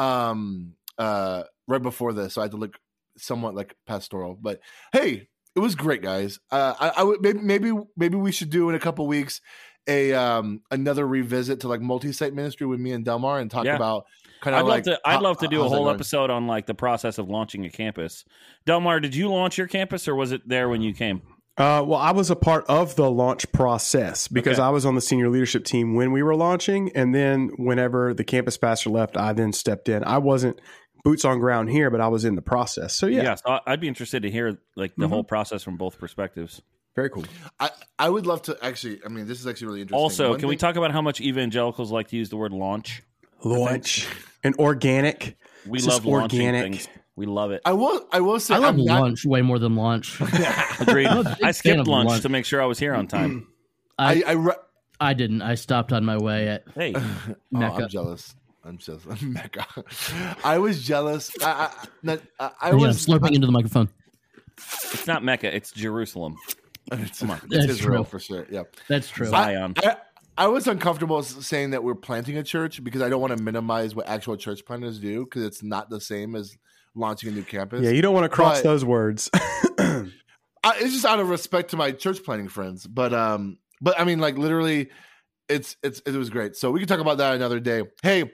um, 0.00 0.74
uh, 0.98 1.42
right 1.68 1.82
before 1.82 2.12
this, 2.12 2.34
so 2.34 2.40
I 2.40 2.44
had 2.44 2.50
to 2.52 2.56
look 2.56 2.78
somewhat 3.18 3.54
like 3.54 3.74
pastoral. 3.86 4.36
But 4.40 4.60
hey, 4.92 5.28
it 5.54 5.60
was 5.60 5.74
great, 5.74 6.02
guys. 6.02 6.38
Uh, 6.50 6.74
I, 6.78 6.88
I 6.98 7.02
would 7.02 7.20
maybe 7.22 7.40
maybe 7.40 7.72
maybe 7.96 8.16
we 8.16 8.32
should 8.32 8.50
do 8.50 8.68
in 8.68 8.74
a 8.74 8.78
couple 8.80 9.06
weeks 9.06 9.40
a 9.88 10.12
um 10.12 10.60
another 10.70 11.06
revisit 11.06 11.60
to 11.60 11.68
like 11.68 11.80
multi-site 11.80 12.34
ministry 12.34 12.66
with 12.66 12.78
me 12.78 12.92
and 12.92 13.04
Delmar 13.04 13.38
and 13.40 13.50
talk 13.50 13.64
Yeah. 13.64 13.76
about 13.76 14.04
kind 14.42 14.54
I'd 14.54 14.60
of 14.60 14.66
love 14.66 14.76
like 14.76 14.84
to. 14.84 15.00
I'd 15.04 15.14
how- 15.14 15.22
love 15.22 15.38
to 15.38 15.48
do 15.48 15.62
a 15.64 15.68
whole 15.68 15.88
episode 15.90 16.30
on 16.30 16.46
like 16.46 16.66
the 16.66 16.74
process 16.74 17.18
of 17.18 17.28
launching 17.28 17.64
a 17.64 17.70
campus. 17.70 18.24
Delmar, 18.66 19.00
did 19.00 19.14
you 19.14 19.28
launch 19.30 19.56
your 19.58 19.66
campus 19.66 20.06
or 20.06 20.14
was 20.14 20.32
it 20.32 20.42
there 20.46 20.68
when 20.68 20.82
you 20.82 20.92
came? 20.94 21.22
Uh, 21.60 21.82
well, 21.84 21.98
I 22.00 22.12
was 22.12 22.30
a 22.30 22.36
part 22.36 22.64
of 22.68 22.96
the 22.96 23.10
launch 23.10 23.50
process 23.52 24.28
because 24.28 24.58
Okay. 24.58 24.66
I 24.66 24.70
was 24.70 24.86
on 24.86 24.94
the 24.94 25.00
senior 25.00 25.28
leadership 25.28 25.64
team 25.64 25.94
when 25.94 26.10
we 26.12 26.22
were 26.22 26.34
launching, 26.34 26.90
and 26.94 27.14
then 27.14 27.50
whenever 27.58 28.14
the 28.14 28.24
campus 28.24 28.56
pastor 28.56 28.88
left, 28.90 29.16
I 29.16 29.34
then 29.34 29.52
stepped 29.52 29.88
in. 29.88 30.02
I 30.04 30.18
wasn't 30.18 30.58
boots 31.04 31.24
on 31.24 31.38
ground 31.38 31.68
here, 31.70 31.90
but 31.90 32.00
I 32.00 32.08
was 32.08 32.24
in 32.24 32.34
the 32.34 32.42
process. 32.42 32.94
So 32.94 33.06
yeah, 33.06 33.22
yeah 33.22 33.34
so 33.34 33.50
I- 33.50 33.60
I'd 33.66 33.80
be 33.80 33.88
interested 33.88 34.22
to 34.22 34.30
hear 34.30 34.58
like 34.74 34.94
the 34.96 35.04
Mm-hmm. 35.04 35.12
whole 35.12 35.24
process 35.24 35.62
from 35.62 35.76
both 35.76 35.98
perspectives. 35.98 36.62
very 36.96 37.10
cool. 37.10 37.24
I, 37.58 37.70
I 37.98 38.08
would 38.10 38.26
love 38.26 38.42
to 38.42 38.56
actually. 38.62 39.00
I 39.04 39.08
mean, 39.08 39.26
this 39.26 39.38
is 39.40 39.46
actually 39.46 39.66
really 39.68 39.80
interesting. 39.82 40.02
Also, 40.02 40.30
One 40.30 40.40
can 40.40 40.48
we 40.48 40.56
talk 40.56 40.76
about 40.76 40.92
how 40.92 41.02
much 41.02 41.20
evangelicals 41.20 41.90
like 41.92 42.08
to 42.08 42.16
use 42.16 42.30
the 42.30 42.36
word 42.36 42.52
launch? 42.52 43.02
Launch 43.44 44.06
and 44.44 44.54
organic. 44.58 45.36
We 45.66 45.78
This 45.78 45.86
love 45.86 46.00
is 46.00 46.06
launching 46.06 46.40
organic. 46.40 46.62
things. 46.72 46.88
We 47.20 47.26
love 47.26 47.50
it. 47.50 47.60
I 47.66 47.74
will. 47.74 48.06
I 48.12 48.20
will 48.20 48.40
say. 48.40 48.54
I 48.54 48.56
love 48.56 48.76
I'm 48.76 48.84
not, 48.86 49.02
lunch 49.02 49.26
way 49.26 49.42
more 49.42 49.58
than 49.58 49.76
lunch. 49.76 50.18
Agreed. 50.80 51.06
I'm 51.06 51.18
a 51.18 51.24
big 51.24 51.32
I 51.34 51.36
fan 51.36 51.52
skipped 51.52 51.86
lunch, 51.86 52.08
lunch. 52.08 52.22
to 52.22 52.30
make 52.30 52.46
sure 52.46 52.62
I 52.62 52.64
was 52.64 52.78
here 52.78 52.94
on 52.94 53.06
time. 53.08 53.30
Mm-hmm. 53.42 53.50
I, 53.98 54.22
I, 54.26 54.32
re- 54.32 54.54
I 55.00 55.12
didn't. 55.12 55.42
I 55.42 55.54
stopped 55.56 55.92
on 55.92 56.02
my 56.02 56.16
way 56.16 56.48
at 56.48 56.64
Hey, 56.74 56.94
oh, 56.96 57.34
I'm 57.54 57.88
jealous. 57.90 58.34
I'm 58.64 58.78
jealous. 58.78 59.04
Mecca. 59.20 59.66
I 60.42 60.56
was 60.56 60.82
jealous. 60.82 61.30
I, 61.42 61.50
I, 61.50 61.86
not, 62.02 62.20
I, 62.38 62.50
I 62.58 62.68
yeah, 62.70 62.76
was. 62.76 63.06
slurping 63.06 63.34
into 63.34 63.46
the 63.46 63.52
microphone. 63.52 63.90
it's 64.56 65.06
not 65.06 65.22
Mecca, 65.22 65.54
it's 65.54 65.70
Jerusalem. 65.72 66.38
It's, 66.90 67.18
Come 67.18 67.32
on. 67.32 67.36
it's 67.44 67.48
That's 67.54 67.66
Israel 67.66 68.04
true. 68.04 68.12
for 68.12 68.18
sure. 68.18 68.46
Yeah. 68.50 68.62
That's 68.88 69.10
true. 69.10 69.26
Zion. 69.26 69.74
I, 69.84 69.96
I 70.38 70.46
was 70.46 70.66
uncomfortable 70.66 71.22
saying 71.22 71.72
that 71.72 71.84
we're 71.84 71.94
planting 71.94 72.38
a 72.38 72.42
church 72.42 72.82
because 72.82 73.02
I 73.02 73.10
don't 73.10 73.20
want 73.20 73.36
to 73.36 73.42
minimize 73.42 73.94
what 73.94 74.08
actual 74.08 74.38
church 74.38 74.64
planters 74.64 74.98
do 74.98 75.24
because 75.26 75.42
it's 75.42 75.62
not 75.62 75.90
the 75.90 76.00
same 76.00 76.34
as 76.34 76.56
launching 76.94 77.28
a 77.30 77.32
new 77.32 77.42
campus. 77.42 77.82
Yeah, 77.82 77.90
you 77.90 78.02
don't 78.02 78.14
want 78.14 78.24
to 78.24 78.28
cross 78.28 78.58
But- 78.58 78.64
those 78.64 78.84
words. 78.84 79.30
I, 80.62 80.74
it's 80.76 80.92
just 80.92 81.04
out 81.06 81.20
of 81.20 81.28
respect 81.30 81.70
to 81.70 81.76
my 81.76 81.92
church 81.92 82.22
planting 82.22 82.48
friends. 82.48 82.86
But 82.86 83.14
um, 83.14 83.58
but 83.80 83.98
I 83.98 84.04
mean, 84.04 84.18
like 84.18 84.36
literally, 84.36 84.90
it's 85.48 85.76
it's 85.82 86.00
it 86.00 86.14
was 86.14 86.30
great. 86.30 86.56
So 86.56 86.70
we 86.70 86.80
can 86.80 86.88
talk 86.88 87.00
about 87.00 87.18
that 87.18 87.34
another 87.34 87.60
day. 87.60 87.82
Hey, 88.02 88.30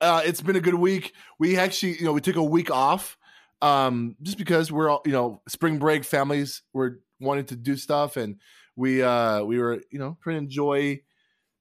uh, 0.00 0.22
it's 0.24 0.40
been 0.40 0.56
a 0.56 0.60
good 0.60 0.74
week. 0.74 1.12
We 1.38 1.56
actually, 1.56 1.96
you 1.98 2.04
know, 2.04 2.12
we 2.12 2.20
took 2.20 2.36
a 2.36 2.42
week 2.42 2.70
off, 2.70 3.16
um, 3.62 4.16
just 4.22 4.38
because 4.38 4.70
we're 4.70 4.88
all, 4.88 5.02
you 5.04 5.12
know, 5.12 5.42
spring 5.48 5.78
break 5.78 6.04
families 6.04 6.62
were 6.72 7.00
wanting 7.20 7.46
to 7.46 7.56
do 7.56 7.76
stuff, 7.76 8.16
and 8.16 8.36
we 8.76 9.02
uh 9.02 9.42
we 9.42 9.58
were, 9.58 9.80
you 9.90 9.98
know, 9.98 10.16
trying 10.22 10.36
to 10.36 10.42
enjoy 10.42 11.00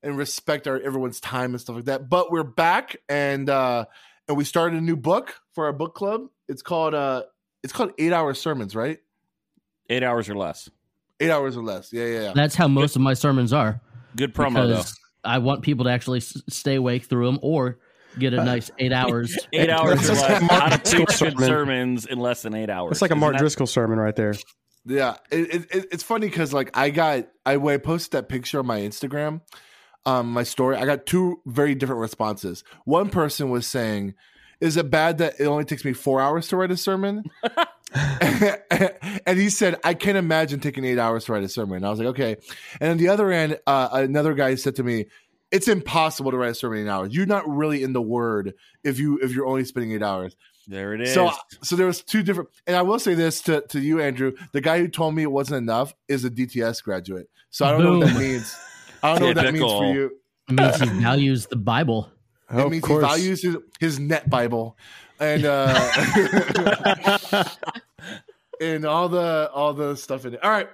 and 0.04 0.18
respect 0.18 0.68
our 0.68 0.80
everyone's 0.80 1.20
time 1.20 1.52
and 1.52 1.62
stuff 1.62 1.78
like 1.78 1.86
that. 1.86 2.10
But 2.10 2.32
we're 2.32 2.44
back, 2.44 2.98
and 3.10 3.50
uh, 3.50 3.86
and 4.28 4.38
we 4.38 4.44
started 4.44 4.78
a 4.78 4.82
new 4.82 4.96
book 4.96 5.36
for 5.54 5.66
our 5.66 5.74
book 5.74 5.96
club. 5.96 6.28
It's 6.48 6.62
called 6.62 6.94
uh, 6.94 7.24
it's 7.64 7.74
called 7.74 7.92
Eight 7.98 8.14
Hour 8.14 8.34
Sermons, 8.34 8.76
right? 8.76 9.00
Eight 9.90 10.04
hours 10.04 10.30
or 10.30 10.36
less. 10.36 10.70
Eight 11.20 11.30
hours 11.30 11.56
or 11.58 11.64
less. 11.64 11.92
Yeah, 11.94 12.06
yeah, 12.06 12.22
yeah. 12.22 12.32
That's 12.36 12.56
how 12.56 12.68
most 12.68 12.96
of 12.96 13.02
my 13.02 13.14
sermons 13.14 13.54
are. 13.54 13.82
Good 14.16 14.34
promo 14.34 14.68
though. 14.68 14.84
I 15.24 15.38
want 15.38 15.62
people 15.62 15.86
to 15.86 15.92
actually 15.92 16.18
s- 16.20 16.42
stay 16.50 16.76
awake 16.76 17.06
through 17.06 17.26
them 17.28 17.40
or 17.42 17.80
get 18.20 18.34
a 18.34 18.44
nice 18.44 18.70
eight 18.80 18.92
hours. 18.94 19.38
Eight 19.54 19.70
hours 19.70 20.10
or 20.10 20.14
less. 20.14 20.22
like 20.22 20.42
How 20.52 20.60
to 20.66 20.70
Mark 20.70 20.84
teach 20.84 20.98
good 20.98 21.06
Driscoll 21.08 21.48
sermons 21.48 22.06
in 22.06 22.20
less 22.20 22.42
than 22.42 22.54
eight 22.56 22.70
hours. 22.70 22.92
it's 22.94 23.02
like 23.02 23.12
a 23.12 23.14
Isn't 23.14 23.20
Mark 23.22 23.34
that- 23.34 23.40
Driscoll 23.40 23.68
sermon 23.68 24.00
right 24.00 24.16
there. 24.16 24.34
Yeah, 24.86 25.16
it, 25.32 25.54
it, 25.56 25.76
it- 25.76 25.86
it's 25.94 26.04
funny 26.04 26.28
because 26.28 26.52
like 26.54 26.78
I 26.78 26.90
got 26.90 27.28
I 27.46 27.56
when 27.58 27.74
I 27.76 27.78
posted 27.78 28.12
that 28.12 28.28
picture 28.30 28.60
on 28.60 28.66
my 28.66 28.80
Instagram, 28.82 29.42
um, 30.06 30.32
my 30.32 30.44
story, 30.44 30.76
I 30.76 30.86
got 30.86 31.06
two 31.06 31.42
very 31.46 31.76
different 31.76 32.02
responses. 32.02 32.64
One 32.86 33.10
person 33.10 33.50
was 33.50 33.66
saying, 33.66 34.16
"Is 34.60 34.78
it 34.78 34.90
bad 34.90 35.20
that 35.20 35.40
it 35.40 35.46
only 35.46 35.66
takes 35.66 35.86
me 35.86 35.94
four 35.94 36.22
hours 36.22 36.48
to 36.50 36.58
write 36.58 36.72
a 36.72 36.78
sermon?" 36.78 37.24
and 38.22 39.40
he 39.40 39.50
said, 39.50 39.80
"I 39.84 39.94
can't 39.94 40.18
imagine 40.18 40.60
taking 40.60 40.84
eight 40.84 40.98
hours 40.98 41.26
to 41.26 41.34
write 41.34 41.44
a 41.44 41.50
sermon." 41.50 41.78
And 41.78 41.86
I 41.86 41.90
was 41.90 42.00
like, 42.00 42.10
"Okay." 42.10 42.38
And 42.82 42.92
on 42.92 42.98
the 42.98 43.10
other 43.10 43.32
end, 43.32 43.60
uh, 43.68 43.90
another 43.94 44.34
guy 44.34 44.56
said 44.56 44.76
to 44.78 44.84
me, 44.84 45.06
"It's 45.52 45.68
impossible 45.68 46.32
to 46.32 46.38
write 46.38 46.52
a 46.52 46.56
sermon 46.56 46.80
in 46.80 46.88
eight 46.88 46.90
hours. 46.90 47.16
You're 47.16 47.26
not 47.26 47.48
really 47.48 47.84
in 47.84 47.94
the 47.94 48.02
word 48.02 48.54
if 48.84 49.00
you 49.00 49.20
if 49.22 49.34
you're 49.34 49.46
only 49.46 49.66
spending 49.66 49.92
eight 49.94 50.04
hours." 50.04 50.36
There 50.68 50.94
it 50.94 51.02
is. 51.02 51.14
So, 51.14 51.32
so 51.62 51.76
there 51.76 51.88
was 51.88 52.02
two 52.02 52.24
different, 52.24 52.50
and 52.66 52.78
I 52.78 52.84
will 52.84 53.00
say 53.00 53.16
this 53.16 53.42
to, 53.42 53.62
to 53.70 53.80
you, 53.82 54.00
Andrew. 54.00 54.34
The 54.54 54.62
guy 54.62 54.80
who 54.80 54.88
told 54.88 55.14
me 55.14 55.24
it 55.24 55.32
wasn't 55.32 55.58
enough 55.58 55.94
is 56.08 56.24
a 56.24 56.30
DTS 56.30 56.82
graduate. 56.84 57.30
So 57.50 57.66
I 57.66 57.72
don't 57.72 57.84
know 57.84 57.98
what 58.00 58.08
that 58.08 58.20
means. 58.20 58.56
I 59.04 59.10
don't 59.10 59.20
know 59.20 59.28
what 59.28 59.36
that 59.36 59.54
means 59.54 59.72
for 59.72 59.94
you. 59.94 60.12
It 60.50 60.54
means 60.54 60.80
he 60.80 60.88
values 61.02 61.46
the 61.48 61.56
Bible. 61.58 62.10
It 62.50 62.60
of 62.60 62.72
means 62.72 62.84
course. 62.84 63.04
he 63.04 63.10
values 63.10 63.42
his, 63.42 63.58
his 63.80 64.00
net 64.00 64.30
Bible, 64.30 64.78
and 65.20 65.46
uh, 65.46 65.74
and 68.62 68.86
all 68.86 69.10
the 69.10 69.50
all 69.54 69.74
the 69.74 69.96
stuff 69.96 70.26
in 70.26 70.36
it. 70.36 70.44
All 70.44 70.52
right, 70.52 70.70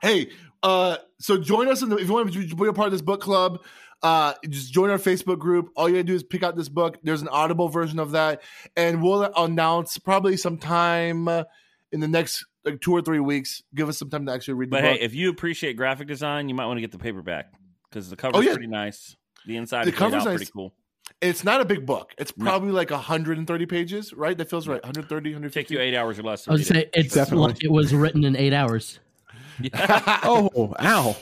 hey, 0.00 0.30
uh, 0.62 0.96
so 1.18 1.38
join 1.38 1.68
us 1.68 1.82
in 1.82 1.88
the 1.88 1.96
if 1.96 2.08
you 2.08 2.12
want 2.12 2.32
to 2.32 2.56
be 2.56 2.66
a 2.66 2.72
part 2.72 2.86
of 2.86 2.92
this 2.92 3.02
book 3.02 3.20
club. 3.20 3.62
Uh, 4.02 4.34
just 4.48 4.72
join 4.72 4.90
our 4.90 4.98
Facebook 4.98 5.38
group. 5.38 5.70
All 5.76 5.88
you 5.88 5.94
gotta 5.94 6.04
do 6.04 6.14
is 6.14 6.24
pick 6.24 6.42
out 6.42 6.56
this 6.56 6.68
book. 6.68 6.98
There's 7.04 7.22
an 7.22 7.28
Audible 7.28 7.68
version 7.68 8.00
of 8.00 8.12
that, 8.12 8.42
and 8.76 9.00
we'll 9.02 9.22
announce 9.36 9.98
probably 9.98 10.36
sometime 10.36 11.28
uh, 11.28 11.44
in 11.92 12.00
the 12.00 12.08
next 12.08 12.44
like 12.64 12.80
two 12.80 12.92
or 12.92 13.02
three 13.02 13.20
weeks. 13.20 13.62
Give 13.74 13.88
us 13.88 13.98
some 13.98 14.10
time 14.10 14.26
to 14.26 14.32
actually 14.32 14.54
read 14.54 14.68
the 14.70 14.76
but 14.76 14.82
book. 14.82 14.98
hey, 14.98 15.04
if 15.04 15.14
you 15.14 15.30
appreciate 15.30 15.76
graphic 15.76 16.08
design, 16.08 16.48
you 16.48 16.54
might 16.54 16.66
want 16.66 16.76
to 16.78 16.80
get 16.80 16.92
the 16.92 16.98
paperback 16.98 17.52
because 17.90 18.08
the 18.10 18.16
cover's 18.16 18.36
Oh, 18.38 18.40
yeah. 18.40 18.52
pretty 18.52 18.68
nice. 18.68 19.16
The 19.46 19.56
inside 19.56 19.86
The 19.86 19.92
is 19.92 19.98
cover's 19.98 20.24
nice. 20.24 20.36
pretty 20.36 20.52
cool. 20.52 20.72
it's 21.20 21.42
not 21.44 21.60
a 21.60 21.64
big 21.64 21.84
book. 21.84 22.12
It's 22.18 22.36
No. 22.36 22.44
probably 22.44 22.70
like 22.72 22.90
130 22.90 23.66
pages, 23.66 24.12
right? 24.12 24.36
That 24.38 24.48
feels 24.48 24.68
right. 24.68 24.82
130, 24.82 25.30
150. 25.30 25.60
Take 25.60 25.70
you 25.70 25.80
eight 25.80 25.96
hours 25.96 26.18
or 26.18 26.22
less. 26.22 26.44
To 26.44 26.50
I 26.50 26.52
was 26.54 26.66
say 26.66 26.88
it's 26.94 27.14
Definitely. 27.14 27.48
like 27.48 27.64
it 27.64 27.70
was 27.72 27.92
written 27.94 28.24
in 28.24 28.36
eight 28.36 28.52
hours. 28.52 29.00
it. 29.62 29.72
Oh, 30.24 30.74
ow. 30.80 31.16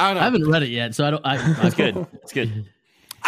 I 0.00 0.08
don't 0.08 0.14
know. 0.14 0.20
I 0.20 0.24
haven't 0.24 0.48
read 0.48 0.62
it 0.62 0.68
yet, 0.68 0.94
so 0.94 1.04
I 1.06 1.10
don't. 1.10 1.26
I, 1.26 1.66
It's 1.66 1.74
good. 1.74 1.96
It's 2.22 2.32
good. 2.32 2.66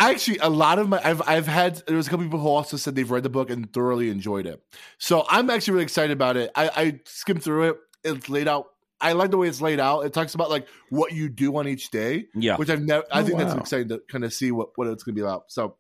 Actually 0.01 0.39
a 0.39 0.49
lot 0.49 0.79
of 0.79 0.89
my 0.89 1.01
I've 1.05 1.21
I've 1.29 1.47
had 1.47 1.77
there 1.87 1.97
was 1.97 2.07
a 2.07 2.11
couple 2.11 2.25
people 2.25 2.39
who 2.41 2.49
also 2.49 2.77
said 2.77 2.95
they've 2.95 3.11
read 3.11 3.23
the 3.23 3.29
book 3.29 3.51
and 3.51 3.71
thoroughly 3.73 4.09
enjoyed 4.11 4.47
it. 4.47 4.63
So 4.99 5.27
I'm 5.29 5.51
actually 5.51 5.75
really 5.75 5.85
excited 5.85 6.13
about 6.13 6.37
it. 6.37 6.51
I, 6.55 6.71
I 6.75 7.01
skimmed 7.05 7.43
through 7.43 7.71
it. 7.71 7.77
It's 8.05 8.29
laid 8.29 8.49
out 8.49 8.67
I 9.03 9.13
like 9.13 9.31
the 9.31 9.39
way 9.39 9.49
it's 9.49 9.63
laid 9.63 9.81
out. 9.81 10.01
It 10.05 10.13
talks 10.13 10.35
about 10.35 10.51
like 10.51 10.67
what 10.91 11.13
you 11.13 11.29
do 11.31 11.57
on 11.57 11.67
each 11.67 11.91
day, 11.91 12.27
Yeah. 12.35 12.57
which 12.57 12.69
I've 12.69 12.83
never. 12.83 13.05
I 13.11 13.21
Oh, 13.21 13.25
think 13.25 13.39
that's 13.39 13.55
exciting 13.55 13.89
to 13.89 14.03
kind 14.11 14.25
of 14.25 14.33
see 14.35 14.51
what 14.53 14.71
what 14.77 14.89
it's 14.89 15.03
going 15.03 15.15
to 15.15 15.19
be 15.19 15.23
about. 15.23 15.45
So, 15.49 15.77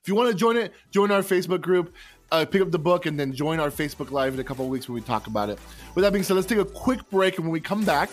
if 0.00 0.06
you 0.08 0.14
want 0.14 0.30
to 0.30 0.36
join 0.36 0.56
it, 0.56 0.72
join 0.92 1.10
our 1.10 1.22
Facebook 1.22 1.60
group, 1.60 1.92
uh, 2.30 2.44
pick 2.44 2.62
up 2.62 2.70
the 2.70 2.78
book, 2.78 3.04
and 3.06 3.18
then 3.18 3.32
join 3.32 3.58
our 3.58 3.70
Facebook 3.70 4.12
Live 4.12 4.34
in 4.34 4.38
a 4.38 4.44
couple 4.44 4.64
of 4.64 4.70
weeks 4.70 4.88
when 4.88 4.94
we 4.94 5.00
talk 5.00 5.26
about 5.26 5.50
it. 5.50 5.58
With 5.96 6.04
that 6.04 6.12
being 6.12 6.22
said, 6.22 6.34
let's 6.34 6.46
take 6.46 6.58
a 6.58 6.64
quick 6.64 7.00
break, 7.10 7.34
and 7.38 7.44
when 7.46 7.52
we 7.52 7.58
come 7.60 7.84
back, 7.84 8.10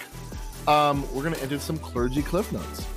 um, 0.67 1.03
we're 1.13 1.21
going 1.21 1.35
to 1.35 1.43
enter 1.43 1.59
some 1.59 1.77
clergy 1.77 2.23
cliff 2.23 2.51
notes. 2.51 2.87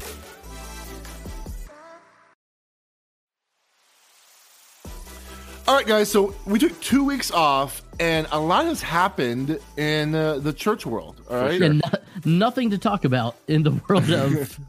All 5.68 5.74
right, 5.74 5.86
guys. 5.86 6.10
So 6.10 6.32
we 6.46 6.58
took 6.60 6.78
two 6.80 7.04
weeks 7.04 7.32
off, 7.32 7.82
and 7.98 8.28
a 8.30 8.38
lot 8.38 8.66
has 8.66 8.80
happened 8.80 9.58
in 9.76 10.14
uh, 10.14 10.38
the 10.38 10.52
church 10.52 10.86
world. 10.86 11.20
All 11.28 11.36
right, 11.40 11.60
and 11.60 11.82
no- 11.84 11.98
nothing 12.24 12.70
to 12.70 12.78
talk 12.78 13.04
about 13.04 13.34
in 13.48 13.64
the 13.64 13.72
world 13.88 14.08
of 14.10 14.60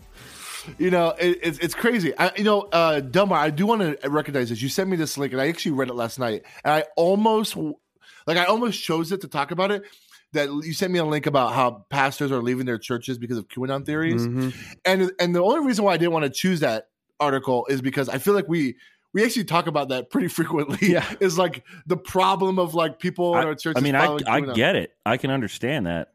you 0.78 0.90
know 0.90 1.10
it, 1.18 1.38
it's 1.42 1.58
it's 1.58 1.74
crazy. 1.74 2.16
I, 2.16 2.32
you 2.36 2.44
know, 2.44 2.62
uh, 2.72 3.00
Delmar, 3.00 3.36
I 3.38 3.50
do 3.50 3.66
want 3.66 3.82
to 4.00 4.08
recognize 4.08 4.48
this. 4.48 4.62
You 4.62 4.70
sent 4.70 4.88
me 4.88 4.96
this 4.96 5.18
link, 5.18 5.32
and 5.34 5.42
I 5.42 5.48
actually 5.48 5.72
read 5.72 5.88
it 5.90 5.94
last 5.94 6.18
night, 6.18 6.44
and 6.64 6.72
I 6.72 6.84
almost 6.96 7.54
like 8.26 8.38
I 8.38 8.44
almost 8.46 8.82
chose 8.82 9.12
it 9.12 9.20
to 9.20 9.28
talk 9.28 9.50
about 9.50 9.70
it. 9.70 9.82
That 10.32 10.48
you 10.48 10.72
sent 10.72 10.90
me 10.94 10.98
a 10.98 11.04
link 11.04 11.26
about 11.26 11.52
how 11.52 11.84
pastors 11.90 12.32
are 12.32 12.40
leaving 12.40 12.64
their 12.64 12.78
churches 12.78 13.18
because 13.18 13.36
of 13.36 13.48
QAnon 13.48 13.84
theories, 13.84 14.26
Mhm. 14.26 14.54
and 14.86 15.12
and 15.20 15.34
the 15.34 15.42
only 15.42 15.66
reason 15.66 15.84
why 15.84 15.92
I 15.92 15.98
didn't 15.98 16.12
want 16.12 16.24
to 16.24 16.30
choose 16.30 16.60
that 16.60 16.88
article 17.20 17.66
is 17.68 17.82
because 17.82 18.08
I 18.08 18.16
feel 18.16 18.32
like 18.32 18.48
we 18.48 18.76
we 19.14 19.24
actually 19.24 19.44
talk 19.44 19.66
about 19.66 19.90
that 19.90 20.10
pretty 20.10 20.28
frequently. 20.38 20.88
Yeah. 20.88 21.04
is 21.20 21.38
like 21.38 21.64
the 21.86 21.96
problem 21.96 22.58
of 22.58 22.74
like 22.74 22.98
people 22.98 23.36
in 23.36 23.42
I, 23.42 23.46
our 23.46 23.54
churches. 23.54 23.74
I 23.76 23.80
mean, 23.80 23.94
I, 23.94 24.18
I 24.26 24.40
get 24.40 24.76
it. 24.76 24.92
I 25.04 25.16
can 25.16 25.30
understand 25.30 25.86
that. 25.86 26.12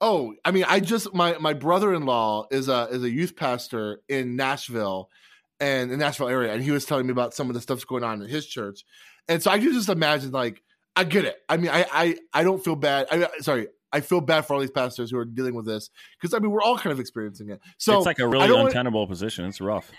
Oh, 0.00 0.34
I 0.44 0.52
mean, 0.52 0.64
I 0.68 0.80
just 0.80 1.12
my 1.12 1.36
my 1.38 1.54
brother 1.54 1.92
in 1.92 2.04
law 2.06 2.46
is 2.50 2.68
a 2.68 2.88
is 2.90 3.02
a 3.02 3.10
youth 3.10 3.34
pastor 3.34 4.00
in 4.08 4.36
Nashville, 4.36 5.10
and 5.58 5.90
in 5.90 5.98
Nashville 5.98 6.28
area, 6.28 6.52
and 6.52 6.62
he 6.62 6.70
was 6.70 6.84
telling 6.84 7.06
me 7.06 7.12
about 7.12 7.34
some 7.34 7.48
of 7.48 7.54
the 7.54 7.60
stuff's 7.60 7.84
going 7.84 8.04
on 8.04 8.22
in 8.22 8.28
his 8.28 8.46
church, 8.46 8.84
and 9.28 9.42
so 9.42 9.50
I 9.50 9.58
can 9.58 9.72
just 9.72 9.88
imagine 9.88 10.30
like 10.30 10.62
I 10.94 11.04
get 11.04 11.24
it. 11.24 11.36
I 11.48 11.56
mean, 11.56 11.70
I 11.70 11.84
I 11.92 12.16
I 12.32 12.44
don't 12.44 12.62
feel 12.62 12.76
bad. 12.76 13.08
I 13.10 13.28
sorry. 13.40 13.68
I 13.90 14.00
feel 14.00 14.20
bad 14.20 14.42
for 14.42 14.52
all 14.52 14.60
these 14.60 14.70
pastors 14.70 15.10
who 15.10 15.16
are 15.16 15.24
dealing 15.24 15.54
with 15.54 15.64
this 15.64 15.88
because 16.20 16.34
I 16.34 16.40
mean 16.40 16.50
we're 16.50 16.62
all 16.62 16.76
kind 16.76 16.92
of 16.92 17.00
experiencing 17.00 17.48
it. 17.48 17.60
So 17.78 17.96
it's 17.96 18.04
like 18.06 18.18
a 18.18 18.28
really 18.28 18.46
don't 18.46 18.56
wanna- 18.58 18.66
untenable 18.68 19.06
position. 19.06 19.46
It's 19.46 19.60
rough. 19.62 19.90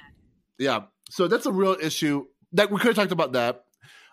Yeah. 0.59 0.81
So 1.09 1.27
that's 1.27 1.45
a 1.47 1.51
real 1.51 1.75
issue. 1.81 2.25
That 2.53 2.69
we 2.71 2.77
could 2.77 2.87
have 2.87 2.95
talked 2.95 3.11
about 3.11 3.33
that. 3.33 3.63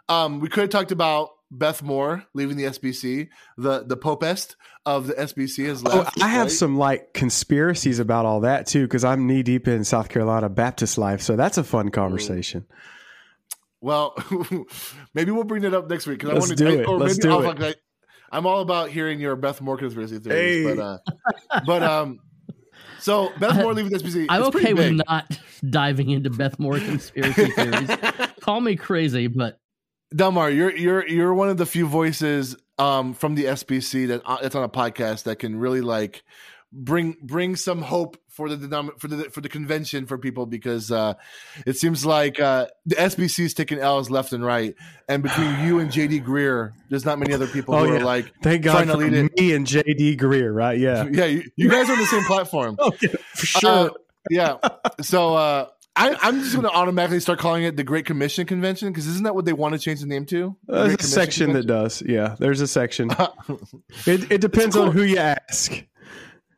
Um, 0.09 0.41
we 0.41 0.49
could 0.49 0.63
have 0.63 0.71
talked 0.71 0.93
about 0.93 1.31
Beth 1.51 1.83
Moore 1.83 2.25
leaving 2.35 2.57
the 2.57 2.65
SBC. 2.65 3.29
The 3.59 3.85
the 3.85 3.97
popest 3.97 4.55
of 4.85 5.07
the 5.09 5.15
SBC 5.15 5.67
has 5.67 5.83
Oh, 5.85 5.89
left. 5.99 6.23
I 6.23 6.29
have 6.29 6.43
right? 6.47 6.51
some 6.51 6.79
like 6.79 7.13
conspiracies 7.13 7.99
about 7.99 8.25
all 8.25 8.41
that 8.41 8.67
too, 8.67 8.85
because 8.87 9.05
I'm 9.05 9.27
knee 9.27 9.43
deep 9.43 9.67
in 9.69 9.85
South 9.85 10.09
Carolina 10.09 10.49
Baptist 10.49 10.97
life. 10.97 11.21
So 11.23 11.35
that's 11.37 11.59
a 11.59 11.65
fun 11.65 11.91
conversation. 11.91 12.67
Well, 13.81 14.15
maybe 15.15 15.31
we'll 15.33 15.45
bring 15.45 15.65
it 15.65 15.75
up 15.75 15.89
next 15.91 16.07
week. 16.07 16.21
'cause 16.21 16.31
Let's 16.33 16.47
I 16.47 16.49
want 16.51 16.59
do 16.59 16.65
to, 16.65 16.81
it. 16.83 16.89
Or 16.89 16.99
Let's 16.99 17.19
maybe 17.19 17.23
do 17.29 17.31
I'll, 17.35 17.51
it. 17.51 17.59
like, 17.61 17.77
I, 18.33 18.37
am 18.39 18.47
all 18.47 18.61
about 18.61 18.91
hearing 18.91 19.21
your 19.21 19.37
Beth 19.37 19.61
Moore 19.61 19.77
conspiracy 19.77 20.19
theories, 20.19 20.67
Hey. 20.67 20.75
but 20.75 20.79
uh, 20.83 20.99
but 21.67 21.83
um, 21.83 22.19
so 23.07 23.33
Beth 23.39 23.55
Moore 23.55 23.73
leaving 23.73 23.93
the 23.93 23.99
SBC. 23.99 24.27
I'm 24.29 24.43
okay 24.47 24.75
with 24.75 25.01
not 25.07 25.39
diving 25.71 26.11
into 26.11 26.29
Beth 26.29 26.59
Moore 26.59 26.81
conspiracy 26.81 27.47
theories. 27.53 27.89
Call 28.41 28.61
me 28.61 28.75
crazy, 28.75 29.29
but 29.29 29.61
Delmar, 30.13 30.51
you're 30.51 30.77
you're 30.77 31.07
you're 31.07 31.33
one 31.33 31.49
of 31.49 31.57
the 31.57 31.67
few 31.67 31.87
voices 31.87 32.57
um 32.79 33.15
from 33.15 33.37
the 33.37 33.45
SBC 33.45 34.09
that 34.09 34.23
uh, 34.25 34.39
that's 34.43 34.57
on 34.57 34.65
a 34.65 34.69
podcast 34.69 35.23
that 35.23 35.39
can 35.39 35.55
really 35.55 35.83
like 35.83 36.25
bring 36.79 37.17
bring 37.23 37.57
some 37.57 37.81
hope 37.81 38.19
for 38.29 38.51
the 38.51 38.57
denom- 38.57 39.01
for 39.01 39.09
the 39.09 39.25
for 39.31 39.41
the 39.41 39.49
convention 39.49 40.05
for 40.05 40.19
people 40.19 40.45
because 40.45 40.93
uh 40.93 41.15
it 41.65 41.77
seems 41.79 42.05
like 42.05 42.39
uh 42.39 42.67
the 42.85 42.95
SBC 42.97 43.45
is 43.47 43.55
taking 43.55 43.79
L's 43.79 44.11
left 44.11 44.33
and 44.35 44.45
right 44.45 44.75
and 45.09 45.23
between 45.23 45.61
you 45.67 45.79
and 45.79 45.91
JD 45.91 46.23
Greear 46.25 46.73
there's 46.91 47.07
not 47.07 47.19
many 47.19 47.33
other 47.33 47.47
people 47.47 47.75
Oh, 47.75 47.85
who 47.87 47.95
yeah. 47.95 48.01
are 48.01 48.05
like 48.05 48.31
Thank 48.43 48.63
Trying 48.65 48.89
God 48.89 48.93
for 48.93 48.99
lead 48.99 49.15
it. 49.15 49.33
me 49.41 49.55
and 49.55 49.67
JD 49.67 50.19
Greear, 50.19 50.55
right? 50.55 50.79
Yeah, 50.79 51.07
yeah 51.11 51.25
you, 51.25 51.45
you 51.57 51.71
guys 51.71 51.89
are 51.89 51.93
on 51.95 51.99
the 51.99 52.07
same 52.07 52.25
platform 52.25 52.77
oh, 52.81 52.93
yeah 53.01 53.09
for 53.35 53.47
sure. 53.47 53.71
Uh, 53.71 53.89
yeah 54.29 54.57
so 55.01 55.35
uh 55.35 55.67
I, 55.99 56.15
I'm 56.21 56.41
just 56.41 56.53
going 56.53 56.65
to 56.67 56.71
automatically 56.71 57.21
start 57.21 57.39
calling 57.39 57.65
it 57.65 57.75
the 57.79 57.83
Great 57.83 58.05
Commission 58.05 58.45
Convention 58.45 58.89
because 58.89 59.07
isn't 59.07 59.23
that 59.23 59.35
what 59.35 59.47
they 59.47 59.55
want 59.55 59.73
to 59.73 59.79
change 59.79 60.01
the 60.01 60.07
name 60.07 60.27
to? 60.27 60.55
The 60.67 60.75
There's 60.75 60.87
Great 60.89 61.01
a 61.01 61.05
section 61.05 61.53
that 61.55 61.67
does. 61.67 62.03
Yeah, 62.05 62.37
there's 62.39 62.61
a 62.61 62.67
section. 62.67 63.11
It, 64.07 64.31
it 64.31 64.41
depends 64.43 64.77
on 64.77 64.93
who 64.93 65.03
you 65.03 65.17
ask. 65.17 65.73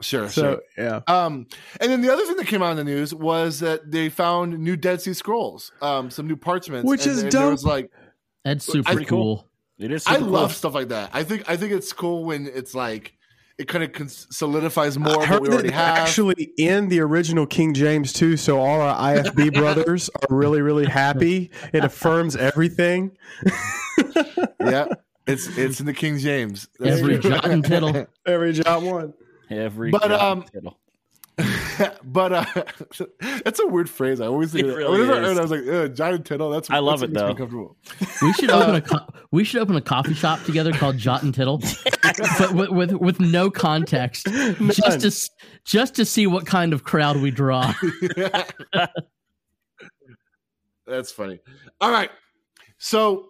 Sure, 0.00 0.28
So 0.28 0.43
sure. 0.43 0.61
yeah, 0.76 1.00
Um, 1.09 1.47
and 1.81 1.90
then 1.90 2.02
the 2.02 2.12
other 2.12 2.25
thing 2.25 2.37
that 2.37 2.47
came 2.47 2.62
out 2.62 2.71
in 2.71 2.76
the 2.76 2.85
news 2.85 3.12
was 3.12 3.59
that 3.61 3.90
they 3.90 4.09
found 4.09 4.57
new 4.59 4.76
Dead 4.76 5.00
Sea 5.02 5.12
Scrolls, 5.12 5.73
um, 5.83 6.11
some 6.11 6.28
new 6.28 6.37
parchments, 6.37 6.88
Which 6.88 7.02
and, 7.07 7.11
is 7.17 7.23
and 7.25 7.33
there 7.33 7.50
was 7.50 7.62
dope. 7.62 7.71
like 7.71 7.90
that's 8.45 8.64
super 8.64 8.93
Pretty 8.93 9.07
cool. 9.07 9.38
cool. 9.38 9.49
It 9.78 9.90
is. 9.93 10.07
I 10.07 10.19
cool. 10.19 10.28
love 10.28 10.55
stuff 10.55 10.75
like 10.75 10.88
that. 10.88 11.11
I 11.12 11.25
think 11.25 11.49
I 11.50 11.57
think 11.57 11.73
it's 11.73 11.93
cool 11.93 12.25
when 12.25 12.47
it's 12.47 12.75
like 12.75 13.14
it 13.59 13.67
kind 13.67 13.83
of 13.83 13.93
cons- 13.93 14.28
solidifies 14.31 14.97
more 14.99 15.09
I 15.11 15.12
of 15.14 15.19
what 15.19 15.28
heard 15.28 15.40
we 15.43 15.49
that 15.49 15.55
already 15.55 15.71
have. 15.73 15.99
actually 15.99 16.52
in 16.57 16.88
the 16.88 17.00
original 17.00 17.45
King 17.47 17.75
James 17.75 18.12
too. 18.12 18.37
So 18.37 18.61
all 18.61 18.81
our 18.81 18.97
IFB 19.14 19.52
brothers 19.55 20.09
are 20.11 20.35
really, 20.37 20.62
really 20.62 20.87
happy. 20.87 21.50
It 21.73 21.83
affirms 21.85 22.37
everything. 22.37 23.17
yeah, 24.61 24.87
it's 25.26 25.47
it's 25.59 25.81
in 25.81 25.87
the 25.87 25.93
King 25.95 26.19
James. 26.19 26.69
That's 26.78 26.99
Every 27.00 27.19
jot 27.19 27.45
and 27.47 27.64
tittle. 27.64 28.07
Every 28.26 28.52
job 28.52 28.83
one. 28.85 29.14
Every 29.50 29.90
But, 29.90 30.11
um, 30.12 30.43
tittle. 30.45 30.78
but 32.05 32.33
uh, 32.33 32.45
that's 33.45 33.61
a 33.61 33.67
weird 33.69 33.88
phrase. 33.88 34.21
I 34.21 34.26
always 34.26 34.52
think 34.52 34.64
It 34.64 34.69
that. 34.71 34.76
really 34.76 35.00
Whenever 35.02 35.12
I 35.12 35.21
heard, 35.28 35.37
it, 35.37 35.38
I 35.38 35.43
was 35.43 35.50
like, 35.52 35.67
Ugh, 35.69 35.95
John 35.95 36.14
and 36.14 36.26
Tittle. 36.26 36.50
That's 36.50 36.69
I 36.69 36.78
love 36.81 36.99
that's 37.00 37.12
it, 37.12 37.14
what 37.14 37.26
makes 37.38 37.40
me 37.40 37.47
though. 37.47 37.67
comfortable. 37.69 37.76
We 38.23 38.33
should 38.33 38.50
Uh, 38.50 38.59
open 38.61 38.75
a 38.75 38.81
co- 38.81 39.07
we 39.31 39.45
should 39.45 39.61
open 39.62 39.76
a 39.76 39.81
coffee 39.81 40.14
shop 40.14 40.43
together 40.43 40.73
called 40.73 40.97
Jot 40.99 41.23
and 41.23 41.33
Tittle, 41.33 41.62
but 42.40 42.52
with, 42.55 42.71
with 42.71 42.93
with 42.95 43.21
no 43.21 43.50
context, 43.50 44.26
just 44.26 45.00
to 45.02 45.31
just 45.64 45.95
to 45.95 46.05
see 46.05 46.26
what 46.26 46.45
kind 46.47 46.73
of 46.73 46.83
crowd 46.83 47.19
we 47.19 47.31
draw. 47.31 47.73
That's 50.87 51.12
funny. 51.12 51.40
All 51.81 51.90
right. 51.90 52.11
So 52.78 53.26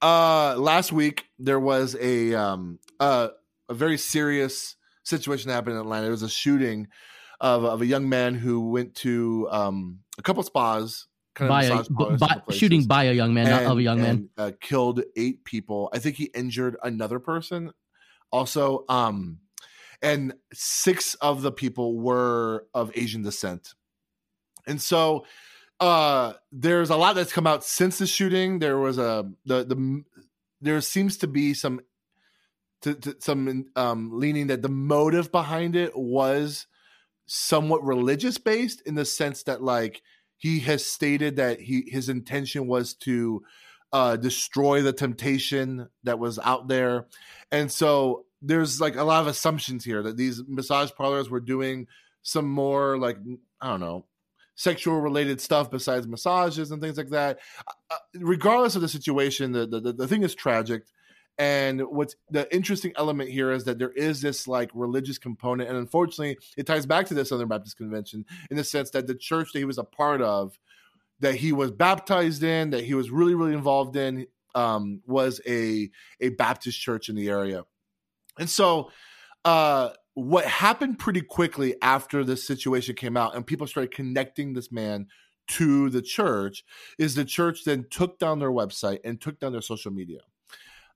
uh 0.00 0.56
last 0.56 0.92
week 0.92 1.26
there 1.38 1.60
was 1.60 1.96
a 2.00 2.34
um 2.34 2.78
uh, 3.00 3.28
a 3.68 3.74
very 3.74 3.98
serious 3.98 4.76
situation 5.04 5.48
that 5.48 5.54
happened 5.54 5.74
in 5.74 5.80
Atlanta. 5.80 6.02
There 6.02 6.10
was 6.10 6.22
a 6.22 6.28
shooting 6.28 6.88
of, 7.40 7.64
of 7.64 7.82
a 7.82 7.86
young 7.86 8.08
man 8.08 8.34
who 8.34 8.70
went 8.70 8.94
to 8.96 9.48
um 9.50 9.98
a 10.18 10.22
couple 10.22 10.42
spas 10.42 11.06
kind 11.34 11.48
of 11.48 11.50
by 11.50 11.64
a, 11.64 12.18
by, 12.18 12.54
shooting 12.54 12.84
by 12.84 13.04
a 13.04 13.12
young 13.12 13.34
man, 13.34 13.48
not 13.48 13.64
of 13.64 13.78
a 13.78 13.82
young 13.82 14.00
man. 14.00 14.28
uh, 14.38 14.52
killed 14.60 15.02
eight 15.16 15.44
people. 15.44 15.90
I 15.92 15.98
think 15.98 16.16
he 16.16 16.30
injured 16.34 16.76
another 16.82 17.18
person 17.18 17.72
also 18.30 18.84
um 18.88 19.38
and 20.00 20.34
six 20.52 21.14
of 21.14 21.42
the 21.42 21.52
people 21.52 21.98
were 22.00 22.66
of 22.74 22.90
Asian 22.96 23.22
descent. 23.22 23.74
And 24.66 24.80
so 24.80 25.26
uh 25.80 26.34
there's 26.52 26.90
a 26.90 26.96
lot 26.96 27.14
that's 27.16 27.32
come 27.32 27.46
out 27.46 27.64
since 27.64 27.98
the 27.98 28.06
shooting 28.06 28.60
there 28.60 28.78
was 28.78 28.98
a 28.98 29.28
the 29.44 29.64
the 29.64 30.04
there 30.60 30.80
seems 30.80 31.16
to 31.18 31.26
be 31.26 31.54
some 31.54 31.80
to, 32.82 32.94
to 32.94 33.16
some 33.20 33.66
um 33.76 34.10
leaning 34.12 34.48
that 34.48 34.62
the 34.62 34.68
motive 34.68 35.32
behind 35.32 35.76
it 35.76 35.96
was 35.96 36.66
somewhat 37.26 37.84
religious 37.84 38.38
based 38.38 38.82
in 38.82 38.94
the 38.94 39.04
sense 39.04 39.44
that 39.44 39.62
like 39.62 40.02
he 40.36 40.60
has 40.60 40.84
stated 40.84 41.36
that 41.36 41.60
he 41.60 41.84
his 41.88 42.08
intention 42.08 42.66
was 42.66 42.94
to 42.94 43.42
uh 43.92 44.16
destroy 44.16 44.82
the 44.82 44.92
temptation 44.92 45.88
that 46.04 46.18
was 46.18 46.38
out 46.40 46.68
there 46.68 47.06
and 47.50 47.70
so 47.70 48.24
there's 48.40 48.80
like 48.80 48.96
a 48.96 49.04
lot 49.04 49.20
of 49.20 49.28
assumptions 49.28 49.84
here 49.84 50.02
that 50.02 50.16
these 50.16 50.42
massage 50.48 50.90
parlors 50.92 51.30
were 51.30 51.40
doing 51.40 51.86
some 52.22 52.48
more 52.48 52.98
like 52.98 53.16
i 53.60 53.68
don't 53.68 53.80
know 53.80 54.04
sexual 54.54 55.00
related 55.00 55.40
stuff 55.40 55.70
besides 55.70 56.06
massages 56.06 56.70
and 56.70 56.80
things 56.80 56.96
like 56.96 57.10
that. 57.10 57.38
Uh, 57.90 57.96
regardless 58.14 58.76
of 58.76 58.82
the 58.82 58.88
situation, 58.88 59.52
the, 59.52 59.66
the 59.66 59.92
the 59.92 60.08
thing 60.08 60.22
is 60.22 60.34
tragic. 60.34 60.84
And 61.38 61.80
what's 61.82 62.14
the 62.30 62.52
interesting 62.54 62.92
element 62.96 63.30
here 63.30 63.52
is 63.52 63.64
that 63.64 63.78
there 63.78 63.90
is 63.90 64.20
this 64.20 64.46
like 64.46 64.70
religious 64.74 65.18
component, 65.18 65.68
and 65.68 65.78
unfortunately, 65.78 66.36
it 66.56 66.66
ties 66.66 66.86
back 66.86 67.06
to 67.06 67.14
the 67.14 67.24
Southern 67.24 67.48
Baptist 67.48 67.76
Convention 67.76 68.24
in 68.50 68.56
the 68.56 68.64
sense 68.64 68.90
that 68.90 69.06
the 69.06 69.14
church 69.14 69.52
that 69.52 69.58
he 69.58 69.64
was 69.64 69.78
a 69.78 69.84
part 69.84 70.20
of, 70.20 70.58
that 71.20 71.36
he 71.36 71.52
was 71.52 71.70
baptized 71.70 72.42
in, 72.42 72.70
that 72.70 72.84
he 72.84 72.94
was 72.94 73.10
really 73.10 73.34
really 73.34 73.54
involved 73.54 73.96
in, 73.96 74.26
um, 74.54 75.00
was 75.06 75.40
a 75.46 75.90
a 76.20 76.30
Baptist 76.30 76.78
church 76.78 77.08
in 77.08 77.16
the 77.16 77.28
area, 77.28 77.64
and 78.38 78.50
so 78.50 78.90
uh 79.44 79.90
what 80.14 80.44
happened 80.44 80.98
pretty 80.98 81.22
quickly 81.22 81.74
after 81.80 82.22
this 82.22 82.46
situation 82.46 82.94
came 82.94 83.16
out 83.16 83.34
and 83.34 83.46
people 83.46 83.66
started 83.66 83.92
connecting 83.92 84.52
this 84.52 84.70
man 84.70 85.06
to 85.48 85.88
the 85.90 86.02
church 86.02 86.64
is 86.98 87.14
the 87.14 87.24
church 87.24 87.64
then 87.64 87.86
took 87.90 88.18
down 88.18 88.38
their 88.38 88.50
website 88.50 88.98
and 89.04 89.20
took 89.20 89.40
down 89.40 89.52
their 89.52 89.62
social 89.62 89.90
media 89.90 90.20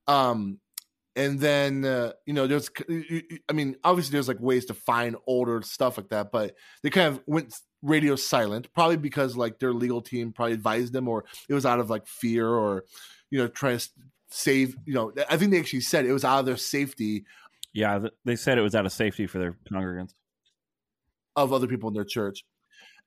um 0.08 0.58
and 1.16 1.40
then 1.40 1.84
uh, 1.84 2.12
you 2.26 2.34
know 2.34 2.46
there's 2.46 2.70
i 3.48 3.52
mean 3.52 3.74
obviously 3.82 4.12
there's 4.12 4.28
like 4.28 4.40
ways 4.40 4.66
to 4.66 4.74
find 4.74 5.16
older 5.26 5.62
stuff 5.62 5.96
like 5.96 6.10
that 6.10 6.30
but 6.30 6.54
they 6.82 6.90
kind 6.90 7.08
of 7.08 7.20
went 7.26 7.54
radio 7.82 8.14
silent 8.16 8.72
probably 8.74 8.96
because 8.96 9.36
like 9.36 9.58
their 9.58 9.72
legal 9.72 10.00
team 10.00 10.32
probably 10.32 10.52
advised 10.52 10.92
them 10.92 11.08
or 11.08 11.24
it 11.48 11.54
was 11.54 11.66
out 11.66 11.80
of 11.80 11.90
like 11.90 12.06
fear 12.06 12.48
or 12.48 12.84
you 13.30 13.38
know 13.38 13.48
trying 13.48 13.78
to 13.78 13.88
save 14.28 14.76
you 14.84 14.94
know 14.94 15.12
i 15.30 15.36
think 15.36 15.50
they 15.50 15.58
actually 15.58 15.80
said 15.80 16.04
it 16.04 16.12
was 16.12 16.24
out 16.24 16.40
of 16.40 16.46
their 16.46 16.56
safety. 16.56 17.24
Yeah 17.72 18.06
they 18.24 18.36
said 18.36 18.58
it 18.58 18.62
was 18.62 18.74
out 18.74 18.86
of 18.86 18.92
safety 18.92 19.26
for 19.26 19.38
their 19.38 19.56
congregants. 19.70 20.14
Of 21.36 21.52
other 21.52 21.66
people 21.66 21.88
in 21.88 21.94
their 21.94 22.04
church. 22.04 22.44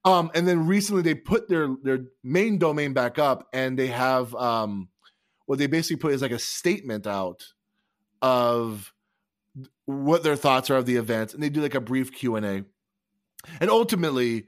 Um 0.06 0.32
and 0.34 0.48
then 0.48 0.68
recently 0.68 1.02
they 1.02 1.16
put 1.16 1.50
their 1.50 1.70
their 1.84 2.06
main 2.24 2.58
domain 2.58 2.94
back 2.94 3.20
up 3.20 3.48
and 3.52 3.78
they 3.78 3.88
have 3.88 4.34
um 4.36 4.90
what 5.50 5.58
they 5.58 5.66
basically 5.66 6.00
put 6.00 6.14
is 6.14 6.22
like 6.22 6.30
a 6.30 6.38
statement 6.38 7.08
out 7.08 7.44
of 8.22 8.94
what 9.86 10.22
their 10.22 10.36
thoughts 10.36 10.70
are 10.70 10.78
of 10.78 10.86
the 10.86 10.98
events 10.98 11.34
and 11.34 11.42
they 11.42 11.50
do 11.50 11.60
like 11.60 11.74
a 11.74 11.82
brief 11.82 12.14
q&a 12.14 12.64
and 13.60 13.70
ultimately 13.70 14.46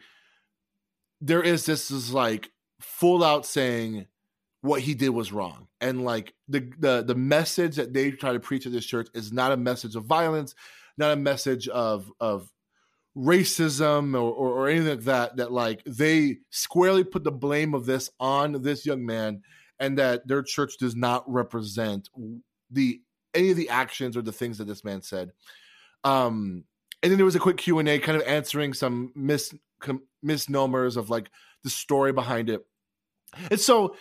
there 1.19 1.41
is 1.41 1.65
this 1.65 1.89
is 1.89 2.13
like 2.13 2.51
full 2.79 3.23
out 3.23 3.47
saying 3.47 4.05
what 4.61 4.81
he 4.81 4.93
did 4.93 5.09
was 5.09 5.31
wrong. 5.31 5.67
And 5.79 6.05
like 6.05 6.35
the 6.47 6.71
the 6.77 7.01
the 7.01 7.15
message 7.15 7.77
that 7.77 7.93
they 7.93 8.11
try 8.11 8.33
to 8.33 8.39
preach 8.39 8.67
at 8.67 8.71
this 8.71 8.85
church 8.85 9.07
is 9.15 9.33
not 9.33 9.51
a 9.51 9.57
message 9.57 9.95
of 9.95 10.05
violence 10.05 10.53
not 10.97 11.13
a 11.13 11.15
message 11.15 11.67
of 11.69 12.11
of 12.19 12.47
racism 13.17 14.13
or, 14.13 14.31
or, 14.31 14.49
or 14.49 14.69
anything 14.69 14.89
like 14.89 15.05
that 15.05 15.37
that 15.37 15.51
like 15.51 15.81
they 15.85 16.37
squarely 16.51 17.03
put 17.03 17.23
the 17.23 17.31
blame 17.31 17.73
of 17.73 17.85
this 17.85 18.11
on 18.19 18.61
this 18.61 18.85
young 18.85 19.03
man 19.03 19.41
and 19.81 19.97
that 19.97 20.25
their 20.27 20.43
church 20.43 20.77
does 20.77 20.95
not 20.95 21.29
represent 21.29 22.07
the 22.69 23.01
any 23.33 23.49
of 23.49 23.57
the 23.57 23.69
actions 23.69 24.15
or 24.15 24.21
the 24.21 24.31
things 24.31 24.59
that 24.59 24.67
this 24.67 24.83
man 24.85 25.01
said. 25.01 25.31
Um, 26.03 26.63
and 27.03 27.11
then 27.11 27.17
there 27.17 27.25
was 27.25 27.35
a 27.35 27.39
quick 27.39 27.57
Q 27.57 27.79
and 27.79 27.89
A, 27.89 27.99
kind 27.99 28.15
of 28.15 28.25
answering 28.27 28.73
some 28.73 29.11
mis 29.15 29.53
com, 29.79 30.03
misnomers 30.21 30.95
of 30.95 31.09
like 31.09 31.29
the 31.63 31.69
story 31.69 32.13
behind 32.13 32.49
it. 32.49 32.61
And 33.49 33.59
so, 33.59 33.95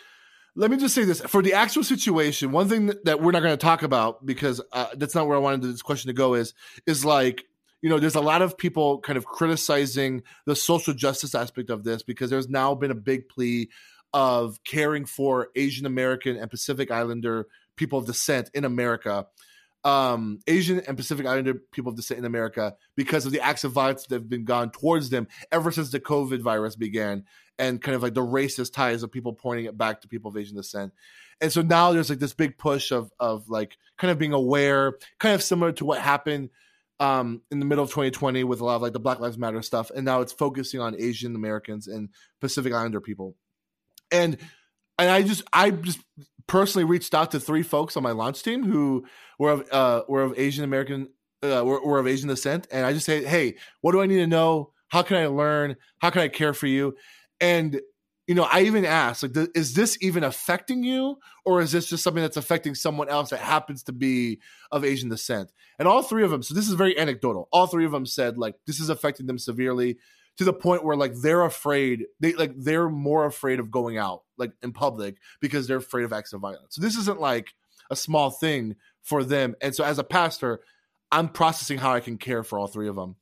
let 0.57 0.71
me 0.71 0.77
just 0.77 0.95
say 0.95 1.05
this 1.05 1.21
for 1.23 1.43
the 1.43 1.55
actual 1.55 1.83
situation. 1.83 2.53
One 2.53 2.69
thing 2.69 2.93
that 3.05 3.21
we're 3.21 3.33
not 3.33 3.43
going 3.43 3.57
to 3.57 3.65
talk 3.65 3.83
about 3.83 4.27
because 4.27 4.61
uh, 4.73 4.89
that's 4.97 5.15
not 5.15 5.27
where 5.27 5.37
I 5.37 5.41
wanted 5.41 5.63
this 5.63 5.83
question 5.83 6.09
to 6.09 6.13
go 6.13 6.35
is 6.35 6.53
is 6.87 7.05
like 7.05 7.45
you 7.81 7.89
know 7.89 7.99
there's 7.99 8.17
a 8.17 8.21
lot 8.21 8.43
of 8.43 8.59
people 8.59 8.99
kind 8.99 9.17
of 9.17 9.25
criticizing 9.25 10.23
the 10.47 10.57
social 10.57 10.93
justice 10.93 11.35
aspect 11.35 11.71
of 11.71 11.85
this 11.85 12.03
because 12.03 12.29
there's 12.29 12.49
now 12.49 12.75
been 12.75 12.91
a 12.91 12.97
big 12.97 13.29
plea 13.29 13.71
of 14.13 14.63
caring 14.65 15.05
for 15.05 15.49
Asian 15.55 15.87
American 15.87 16.37
and 16.37 16.51
Pacific 16.51 16.91
Islander 16.91 17.47
people 17.77 17.99
of 17.99 18.07
descent 18.07 18.51
in 18.55 18.65
America, 18.65 19.27
um, 19.85 20.41
Asian 20.47 20.81
and 20.81 20.97
Pacific 20.97 21.27
Islander 21.27 21.55
people 21.55 21.91
of 21.91 21.97
descent 21.97 22.19
in 22.19 22.27
America, 22.27 22.75
because 22.97 23.27
of 23.27 23.33
the 23.33 23.41
acts 23.41 23.65
of 23.65 23.73
violence 23.73 24.07
that 24.07 24.15
have 24.15 24.29
been 24.29 24.45
gone 24.45 24.71
towards 24.71 25.11
them 25.11 25.29
ever 25.51 25.71
since 25.71 25.91
the 25.91 26.01
COVID 26.01 26.41
virus 26.41 26.77
began, 26.77 27.25
and 27.59 27.81
kind 27.81 27.95
of 27.95 28.03
like 28.03 28.15
the 28.15 28.21
racist 28.21 28.73
ties 28.73 29.03
of 29.03 29.13
people 29.13 29.33
pointing 29.33 29.67
it 29.67 29.79
back 29.79 30.01
to 30.01 30.09
people 30.09 30.31
of 30.31 30.37
Asian 30.37 30.57
descent. 30.57 30.93
And 31.41 31.51
so 31.51 31.63
now 31.63 31.93
there's 31.93 32.11
like 32.11 32.19
this 32.19 32.35
big 32.35 32.59
push 32.59 32.93
of 32.93 33.11
of 33.19 33.49
like 33.49 33.79
kind 33.97 34.11
of 34.11 34.19
being 34.19 34.35
aware, 34.35 34.99
kind 35.19 35.35
of 35.35 35.43
similar 35.43 35.73
to 35.73 35.85
what 35.85 36.01
happened 36.01 36.51
um, 37.01 37.41
in 37.51 37.59
the 37.59 37.65
middle 37.65 37.83
of 37.83 37.91
2020 37.91 38.45
with 38.45 38.61
a 38.61 38.65
lot 38.65 38.77
of 38.77 38.83
like 38.83 38.93
the 38.93 39.01
Black 39.01 39.21
Lives 39.21 39.39
Matter 39.39 39.63
stuff, 39.63 39.91
and 39.91 40.05
now 40.05 40.21
it's 40.21 40.33
focusing 40.33 40.81
on 40.81 41.01
Asian 41.01 41.35
Americans 41.35 41.89
and 41.89 42.11
Pacific 42.41 42.75
Islander 42.75 43.01
people. 43.01 43.35
And 44.11 44.39
and 44.99 45.11
I 45.11 45.23
just 45.23 45.43
I 45.53 45.71
just 45.71 46.01
personally 46.47 46.85
reached 46.85 47.15
out 47.15 47.31
to 47.31 47.41
three 47.41 47.63
folks 47.63 47.97
on 47.97 48.03
my 48.03 48.13
launch 48.13 48.43
team 48.43 48.65
who 48.65 49.07
were 49.39 49.51
of 49.51 49.73
uh, 49.73 50.03
were 50.09 50.23
of 50.23 50.39
Asian 50.39 50.65
American 50.65 51.09
uh, 51.43 51.63
were, 51.65 51.85
were 51.85 51.99
of 51.99 52.07
Asian 52.07 52.29
descent, 52.29 52.67
and 52.71 52.85
I 52.85 52.93
just 52.93 53.07
say, 53.07 53.25
hey, 53.25 53.57
what 53.81 53.93
do 53.93 54.01
I 54.01 54.07
need 54.07 54.19
to 54.19 54.27
know? 54.27 54.73
How 54.89 55.03
can 55.03 55.17
I 55.17 55.27
learn? 55.27 55.77
How 56.01 56.11
can 56.11 56.23
I 56.23 56.29
care 56.29 56.53
for 56.53 56.67
you? 56.67 56.97
And 57.41 57.81
you 58.27 58.35
know, 58.35 58.47
I 58.49 58.61
even 58.61 58.85
asked, 58.85 59.25
like, 59.25 59.37
is 59.57 59.75
this 59.75 59.99
even 60.01 60.23
affecting 60.23 60.85
you, 60.85 61.17
or 61.45 61.61
is 61.61 61.73
this 61.73 61.89
just 61.89 62.05
something 62.05 62.23
that's 62.23 62.37
affecting 62.37 62.77
someone 62.77 63.09
else 63.09 63.31
that 63.31 63.41
happens 63.41 63.83
to 63.85 63.93
be 63.93 64.41
of 64.71 64.85
Asian 64.85 65.09
descent? 65.09 65.51
And 65.81 65.89
all 65.89 66.03
three 66.03 66.23
of 66.23 66.31
them, 66.31 66.43
so 66.43 66.55
this 66.55 66.69
is 66.69 66.75
very 66.75 66.97
anecdotal. 66.99 67.49
All 67.53 67.67
three 67.67 67.87
of 67.87 67.93
them 67.93 68.07
said 68.07 68.39
like 68.39 68.55
this 68.67 68.81
is 68.81 68.89
affecting 68.89 69.27
them 69.27 69.39
severely 69.39 69.99
to 70.39 70.45
the 70.45 70.53
point 70.53 70.85
where 70.85 70.97
like 70.97 71.15
they're 71.17 71.45
afraid 71.45 72.07
they 72.21 72.33
like 72.35 72.53
they're 72.57 72.89
more 72.89 73.27
afraid 73.27 73.61
of 73.61 73.71
going 73.71 73.99
out 73.99 74.23
like 74.39 74.53
in 74.63 74.73
public 74.73 75.17
because 75.41 75.67
they're 75.67 75.79
afraid 75.79 76.05
of 76.05 76.13
acts 76.13 76.33
of 76.33 76.41
violence. 76.41 76.75
So 76.75 76.83
this 76.83 76.97
isn't 76.97 77.21
like 77.21 77.55
a 77.91 77.97
small 77.97 78.31
thing 78.31 78.77
for 79.03 79.25
them. 79.25 79.55
And 79.61 79.75
so 79.75 79.85
as 79.85 79.99
a 79.99 80.05
pastor 80.05 80.61
i'm 81.13 81.29
processing 81.29 81.77
how 81.77 81.93
i 81.93 81.99
can 81.99 82.17
care 82.17 82.45
for 82.45 82.59
all 82.59 82.69
three 82.69 82.89
of 82.89 82.95
them 82.95 83.17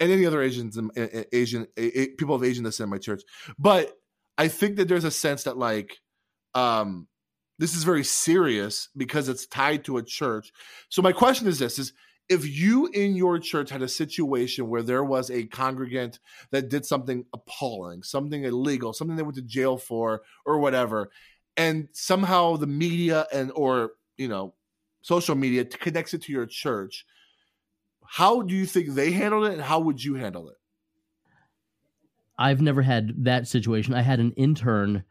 and 0.00 0.10
any 0.10 0.24
other 0.24 0.40
asians 0.40 0.78
asian 1.32 1.66
people 1.76 2.34
of 2.34 2.42
asian 2.42 2.64
descent 2.64 2.86
in 2.86 2.90
my 2.90 2.98
church. 2.98 3.22
But 3.58 3.92
i 4.38 4.48
think 4.48 4.76
that 4.76 4.88
there's 4.88 5.04
a 5.04 5.10
sense 5.10 5.44
that 5.44 5.58
like 5.58 5.98
um 6.54 7.08
this 7.58 7.74
is 7.74 7.84
very 7.84 8.04
serious 8.04 8.88
because 8.96 9.28
it's 9.28 9.46
tied 9.46 9.84
to 9.84 9.96
a 9.96 10.02
church. 10.02 10.52
So 10.88 11.02
my 11.02 11.12
question 11.12 11.46
is 11.46 11.58
this 11.58 11.78
is 11.78 11.92
if 12.28 12.46
you 12.46 12.88
in 12.88 13.14
your 13.14 13.38
church 13.38 13.70
had 13.70 13.82
a 13.82 13.88
situation 13.88 14.68
where 14.68 14.82
there 14.82 15.04
was 15.04 15.30
a 15.30 15.44
congregant 15.44 16.18
that 16.50 16.68
did 16.68 16.84
something 16.84 17.24
appalling, 17.32 18.02
something 18.02 18.44
illegal, 18.44 18.92
something 18.92 19.16
they 19.16 19.22
went 19.22 19.36
to 19.36 19.42
jail 19.42 19.76
for 19.76 20.22
or 20.44 20.58
whatever, 20.58 21.10
and 21.56 21.88
somehow 21.92 22.56
the 22.56 22.66
media 22.66 23.26
and 23.32 23.52
or 23.54 23.92
you 24.16 24.28
know 24.28 24.54
social 25.02 25.36
media 25.36 25.64
connects 25.64 26.14
it 26.14 26.22
to 26.22 26.32
your 26.32 26.46
church, 26.46 27.06
how 28.04 28.42
do 28.42 28.54
you 28.54 28.66
think 28.66 28.88
they 28.88 29.12
handled 29.12 29.46
it, 29.46 29.52
and 29.52 29.62
how 29.62 29.78
would 29.80 30.02
you 30.02 30.14
handle 30.14 30.48
it? 30.48 30.56
I've 32.38 32.60
never 32.60 32.82
had 32.82 33.24
that 33.24 33.46
situation. 33.48 33.94
I 33.94 34.02
had 34.02 34.20
an 34.20 34.32
intern 34.32 35.04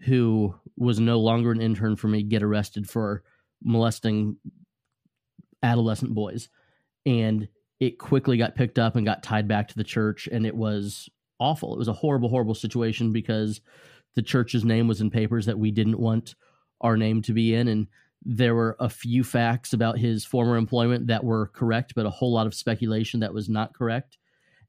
who 0.00 0.54
was 0.76 0.98
no 0.98 1.20
longer 1.20 1.52
an 1.52 1.60
intern 1.60 1.96
for 1.96 2.08
me 2.08 2.22
get 2.22 2.42
arrested 2.42 2.88
for 2.88 3.22
molesting 3.62 4.36
adolescent 5.64 6.14
boys. 6.14 6.48
And 7.04 7.48
it 7.80 7.98
quickly 7.98 8.36
got 8.36 8.54
picked 8.54 8.78
up 8.78 8.94
and 8.94 9.04
got 9.04 9.22
tied 9.22 9.48
back 9.48 9.68
to 9.68 9.76
the 9.76 9.84
church. 9.84 10.28
And 10.30 10.46
it 10.46 10.54
was 10.54 11.08
awful. 11.40 11.74
It 11.74 11.78
was 11.78 11.88
a 11.88 11.92
horrible, 11.92 12.28
horrible 12.28 12.54
situation 12.54 13.12
because 13.12 13.60
the 14.14 14.22
church's 14.22 14.64
name 14.64 14.86
was 14.86 15.00
in 15.00 15.10
papers 15.10 15.46
that 15.46 15.58
we 15.58 15.70
didn't 15.70 15.98
want 15.98 16.34
our 16.80 16.96
name 16.96 17.22
to 17.22 17.32
be 17.32 17.54
in. 17.54 17.68
And 17.68 17.88
there 18.24 18.54
were 18.54 18.76
a 18.78 18.88
few 18.88 19.24
facts 19.24 19.72
about 19.72 19.98
his 19.98 20.24
former 20.24 20.56
employment 20.56 21.08
that 21.08 21.24
were 21.24 21.48
correct, 21.48 21.94
but 21.94 22.06
a 22.06 22.10
whole 22.10 22.32
lot 22.32 22.46
of 22.46 22.54
speculation 22.54 23.20
that 23.20 23.34
was 23.34 23.48
not 23.48 23.74
correct. 23.74 24.16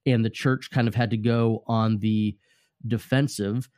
And 0.06 0.26
the 0.26 0.30
church 0.30 0.72
kind 0.72 0.88
of 0.88 0.96
had 0.96 1.12
to 1.12 1.18
go 1.18 1.64
on 1.68 2.00
the 2.00 2.38
defensive. 2.86 3.70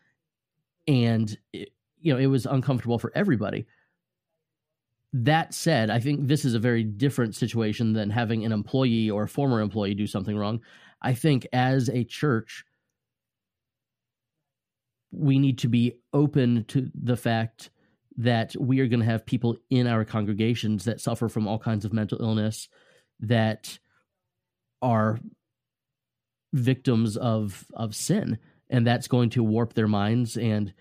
And, 0.87 1.37
it, 1.53 1.69
you 1.99 2.13
know, 2.13 2.19
it 2.19 2.27
was 2.27 2.45
uncomfortable 2.45 2.99
for 2.99 3.11
everybody. 3.13 3.67
That 5.13 5.53
said, 5.53 5.89
I 5.89 5.99
think 5.99 6.27
this 6.27 6.45
is 6.45 6.53
a 6.53 6.59
very 6.59 6.83
different 6.83 7.35
situation 7.35 7.93
than 7.93 8.09
having 8.09 8.45
an 8.45 8.51
employee 8.51 9.09
or 9.09 9.23
a 9.23 9.27
former 9.27 9.61
employee 9.61 9.95
do 9.95 10.07
something 10.07 10.37
wrong. 10.37 10.61
I 11.01 11.13
think 11.13 11.47
as 11.53 11.89
a 11.89 12.03
church, 12.03 12.65
we 15.11 15.39
need 15.39 15.59
to 15.59 15.69
be 15.69 15.93
open 16.13 16.65
to 16.65 16.89
the 16.93 17.15
fact 17.15 17.69
that 18.17 18.55
we 18.59 18.79
are 18.79 18.87
going 18.87 18.99
to 18.99 19.05
have 19.05 19.25
people 19.25 19.57
in 19.69 19.87
our 19.87 20.03
congregations 20.03 20.85
that 20.85 20.99
suffer 20.99 21.29
from 21.29 21.47
all 21.47 21.59
kinds 21.59 21.85
of 21.85 21.93
mental 21.93 22.21
illness 22.21 22.67
that 23.19 23.79
are 24.81 25.19
victims 26.53 27.17
of 27.17 27.65
of 27.73 27.95
sin 27.95 28.37
and 28.69 28.87
that's 28.87 29.07
going 29.07 29.29
to 29.29 29.43
warp 29.43 29.73
their 29.73 29.87
minds 29.87 30.37
and 30.37 30.73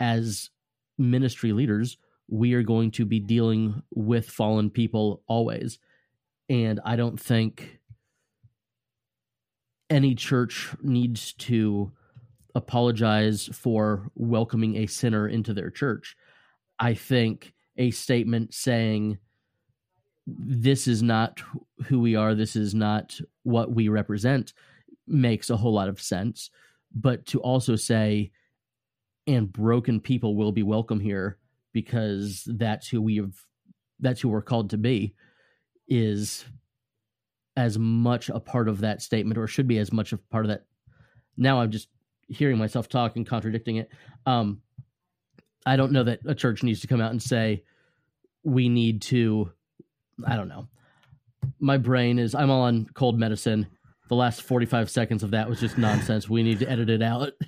as 0.00 0.50
ministry 0.98 1.52
leaders 1.52 1.96
we 2.32 2.54
are 2.54 2.62
going 2.62 2.90
to 2.90 3.04
be 3.04 3.20
dealing 3.20 3.82
with 3.94 4.30
fallen 4.30 4.70
people 4.70 5.22
always. 5.26 5.78
And 6.48 6.80
I 6.82 6.96
don't 6.96 7.20
think 7.20 7.78
any 9.90 10.14
church 10.14 10.70
needs 10.80 11.34
to 11.34 11.92
apologize 12.54 13.50
for 13.52 14.10
welcoming 14.14 14.76
a 14.76 14.86
sinner 14.86 15.28
into 15.28 15.52
their 15.52 15.68
church. 15.68 16.16
I 16.78 16.94
think 16.94 17.52
a 17.76 17.90
statement 17.90 18.54
saying, 18.54 19.18
this 20.26 20.88
is 20.88 21.02
not 21.02 21.42
who 21.84 22.00
we 22.00 22.16
are, 22.16 22.34
this 22.34 22.56
is 22.56 22.74
not 22.74 23.20
what 23.42 23.74
we 23.74 23.88
represent, 23.88 24.54
makes 25.06 25.50
a 25.50 25.56
whole 25.58 25.74
lot 25.74 25.90
of 25.90 26.00
sense. 26.00 26.48
But 26.94 27.26
to 27.26 27.40
also 27.40 27.76
say, 27.76 28.30
and 29.26 29.52
broken 29.52 30.00
people 30.00 30.34
will 30.34 30.52
be 30.52 30.62
welcome 30.62 30.98
here 30.98 31.36
because 31.72 32.42
that's 32.46 32.88
who 32.88 33.00
we 33.00 33.16
have 33.16 33.34
that's 34.00 34.20
who 34.20 34.28
we're 34.28 34.42
called 34.42 34.70
to 34.70 34.78
be 34.78 35.14
is 35.88 36.44
as 37.56 37.78
much 37.78 38.28
a 38.28 38.40
part 38.40 38.68
of 38.68 38.80
that 38.80 39.02
statement 39.02 39.38
or 39.38 39.46
should 39.46 39.68
be 39.68 39.78
as 39.78 39.92
much 39.92 40.12
a 40.12 40.16
part 40.16 40.44
of 40.44 40.48
that 40.48 40.64
now 41.36 41.60
i'm 41.60 41.70
just 41.70 41.88
hearing 42.28 42.56
myself 42.56 42.88
talk 42.88 43.16
and 43.16 43.26
contradicting 43.26 43.76
it 43.76 43.90
um 44.26 44.60
i 45.66 45.76
don't 45.76 45.92
know 45.92 46.04
that 46.04 46.20
a 46.26 46.34
church 46.34 46.62
needs 46.62 46.80
to 46.80 46.86
come 46.86 47.00
out 47.00 47.10
and 47.10 47.22
say 47.22 47.62
we 48.44 48.68
need 48.68 49.02
to 49.02 49.50
I 50.26 50.36
don't 50.36 50.48
know. 50.48 50.68
My 51.58 51.76
brain 51.78 52.18
is 52.18 52.34
I'm 52.34 52.50
all 52.50 52.62
on 52.62 52.86
cold 52.94 53.18
medicine. 53.18 53.66
The 54.08 54.14
last 54.14 54.42
45 54.42 54.90
seconds 54.90 55.22
of 55.22 55.30
that 55.30 55.48
was 55.48 55.60
just 55.60 55.78
nonsense. 55.78 56.28
We 56.28 56.42
need 56.42 56.58
to 56.60 56.70
edit 56.70 56.90
it 56.90 57.02
out. 57.02 57.32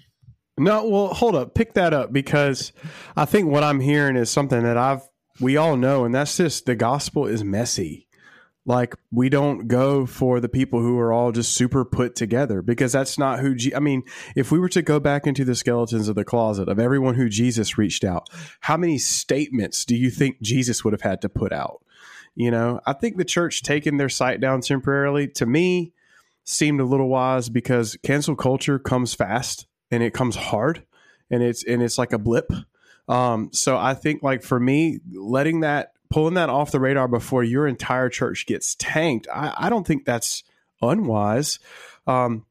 No, 0.56 0.88
well, 0.88 1.08
hold 1.08 1.34
up. 1.34 1.54
Pick 1.54 1.74
that 1.74 1.92
up 1.92 2.12
because 2.12 2.72
I 3.16 3.24
think 3.24 3.48
what 3.48 3.64
I'm 3.64 3.80
hearing 3.80 4.16
is 4.16 4.30
something 4.30 4.62
that 4.62 4.76
I've 4.76 5.02
we 5.40 5.56
all 5.56 5.76
know, 5.76 6.04
and 6.04 6.14
that's 6.14 6.36
just 6.36 6.66
the 6.66 6.76
gospel 6.76 7.26
is 7.26 7.42
messy. 7.42 8.06
Like 8.66 8.94
we 9.10 9.28
don't 9.28 9.68
go 9.68 10.06
for 10.06 10.40
the 10.40 10.48
people 10.48 10.80
who 10.80 10.98
are 10.98 11.12
all 11.12 11.32
just 11.32 11.52
super 11.54 11.84
put 11.84 12.16
together 12.16 12.62
because 12.62 12.92
that's 12.92 13.18
not 13.18 13.40
who. 13.40 13.54
Je- 13.54 13.74
I 13.74 13.80
mean, 13.80 14.04
if 14.36 14.50
we 14.50 14.58
were 14.58 14.70
to 14.70 14.80
go 14.80 15.00
back 15.00 15.26
into 15.26 15.44
the 15.44 15.54
skeletons 15.54 16.08
of 16.08 16.14
the 16.14 16.24
closet 16.24 16.68
of 16.68 16.78
everyone 16.78 17.16
who 17.16 17.28
Jesus 17.28 17.76
reached 17.76 18.04
out, 18.04 18.30
how 18.60 18.76
many 18.76 18.96
statements 18.96 19.84
do 19.84 19.94
you 19.94 20.08
think 20.08 20.40
Jesus 20.40 20.82
would 20.82 20.94
have 20.94 21.02
had 21.02 21.20
to 21.22 21.28
put 21.28 21.52
out? 21.52 21.84
You 22.34 22.50
know, 22.50 22.80
I 22.86 22.94
think 22.94 23.16
the 23.16 23.24
church 23.24 23.62
taking 23.62 23.98
their 23.98 24.08
site 24.08 24.40
down 24.40 24.60
temporarily 24.62 25.28
to 25.28 25.46
me 25.46 25.92
seemed 26.44 26.80
a 26.80 26.84
little 26.84 27.08
wise 27.08 27.48
because 27.48 27.98
cancel 28.02 28.34
culture 28.34 28.78
comes 28.78 29.14
fast 29.14 29.66
and 29.90 30.02
it 30.02 30.14
comes 30.14 30.36
hard 30.36 30.84
and 31.30 31.42
it's 31.42 31.64
and 31.64 31.82
it's 31.82 31.98
like 31.98 32.12
a 32.12 32.18
blip. 32.18 32.50
Um, 33.08 33.50
so 33.52 33.76
I 33.76 33.94
think 33.94 34.22
like 34.22 34.42
for 34.42 34.58
me, 34.58 35.00
letting 35.12 35.60
that 35.60 35.92
pulling 36.10 36.34
that 36.34 36.48
off 36.48 36.70
the 36.70 36.80
radar 36.80 37.08
before 37.08 37.42
your 37.42 37.66
entire 37.66 38.08
church 38.08 38.46
gets 38.46 38.74
tanked, 38.76 39.26
I, 39.32 39.52
I 39.56 39.70
don't 39.70 39.86
think 39.86 40.04
that's 40.04 40.44
unwise. 40.80 41.58
Um, 42.06 42.46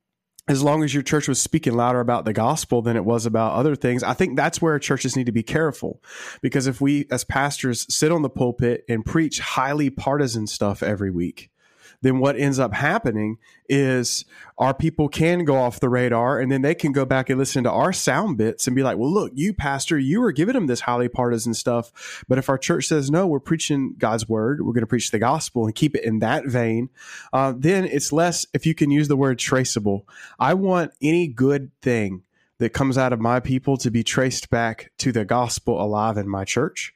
as 0.48 0.62
long 0.62 0.84
as 0.84 0.94
your 0.94 1.04
church 1.04 1.30
was 1.30 1.42
speaking 1.42 1.74
louder 1.74 2.02
about 2.02 2.26
the 2.26 2.34
gospel 2.34 2.82
than 2.82 2.98
it 2.98 3.06
was 3.06 3.26
about 3.26 3.54
other 3.54 3.76
things, 3.76 4.04
I 4.04 4.14
think 4.14 4.36
that's 4.36 4.62
where 4.62 4.78
churches 4.78 5.16
need 5.16 5.28
to 5.28 5.32
be 5.32 5.44
careful. 5.44 6.04
Because 6.42 6.68
if 6.68 6.82
we, 6.82 7.08
as 7.10 7.24
pastors, 7.24 7.86
sit 7.94 8.12
on 8.12 8.24
the 8.24 8.30
pulpit 8.30 8.84
and 8.90 9.06
preach 9.06 9.40
highly 9.40 9.90
partisan 9.90 10.46
stuff 10.48 10.84
every 10.84 11.12
week, 11.12 11.50
then 12.04 12.20
what 12.20 12.38
ends 12.38 12.60
up 12.60 12.74
happening 12.74 13.38
is 13.68 14.26
our 14.58 14.74
people 14.74 15.08
can 15.08 15.46
go 15.46 15.56
off 15.56 15.80
the 15.80 15.90
radar 15.90 16.40
and 16.40 16.52
then 16.52 16.62
they 16.62 16.76
can 16.76 16.92
go 16.92 17.06
back 17.06 17.30
and 17.30 17.40
listen 17.40 17.64
to 17.64 17.72
our 17.72 17.94
sound 17.94 18.38
bits 18.38 18.68
and 18.68 18.76
be 18.76 18.84
like, 18.84 18.98
well, 18.98 19.12
look, 19.12 19.32
you 19.34 19.54
pastor, 19.54 19.98
you 19.98 20.20
were 20.20 20.34
giving 20.34 20.54
them 20.54 20.68
this 20.68 20.82
highly 20.82 21.08
partisan 21.08 21.54
stuff. 21.54 22.24
But 22.28 22.38
if 22.38 22.50
our 22.50 22.58
church 22.58 22.88
says, 22.88 23.10
no, 23.10 23.26
we're 23.26 23.40
preaching 23.40 23.96
God's 23.98 24.28
word, 24.28 24.62
we're 24.62 24.74
going 24.74 24.82
to 24.82 24.88
preach 24.88 25.12
the 25.12 25.20
gospel 25.20 25.66
and 25.66 25.74
keep 25.74 25.96
it 25.96 26.04
in 26.04 26.20
that 26.20 26.46
vein, 26.46 26.90
uh, 27.32 27.54
then 27.58 27.86
it's 27.86 28.12
less, 28.12 28.46
if 28.54 28.66
you 28.66 28.76
can 28.76 28.92
use 28.92 29.08
the 29.08 29.18
word 29.18 29.40
traceable. 29.40 30.08
I 30.38 30.54
want 30.54 30.92
any 31.02 31.28
good 31.28 31.72
thing 31.82 32.24
that 32.60 32.74
comes 32.74 32.98
out 32.98 33.14
of 33.14 33.22
my 33.22 33.40
people 33.40 33.78
to 33.78 33.90
be 33.90 34.04
traced 34.04 34.50
back 34.50 34.92
to 35.00 35.12
the 35.12 35.26
gospel 35.26 35.82
alive 35.82 36.18
in 36.18 36.28
my 36.28 36.44
church 36.44 36.94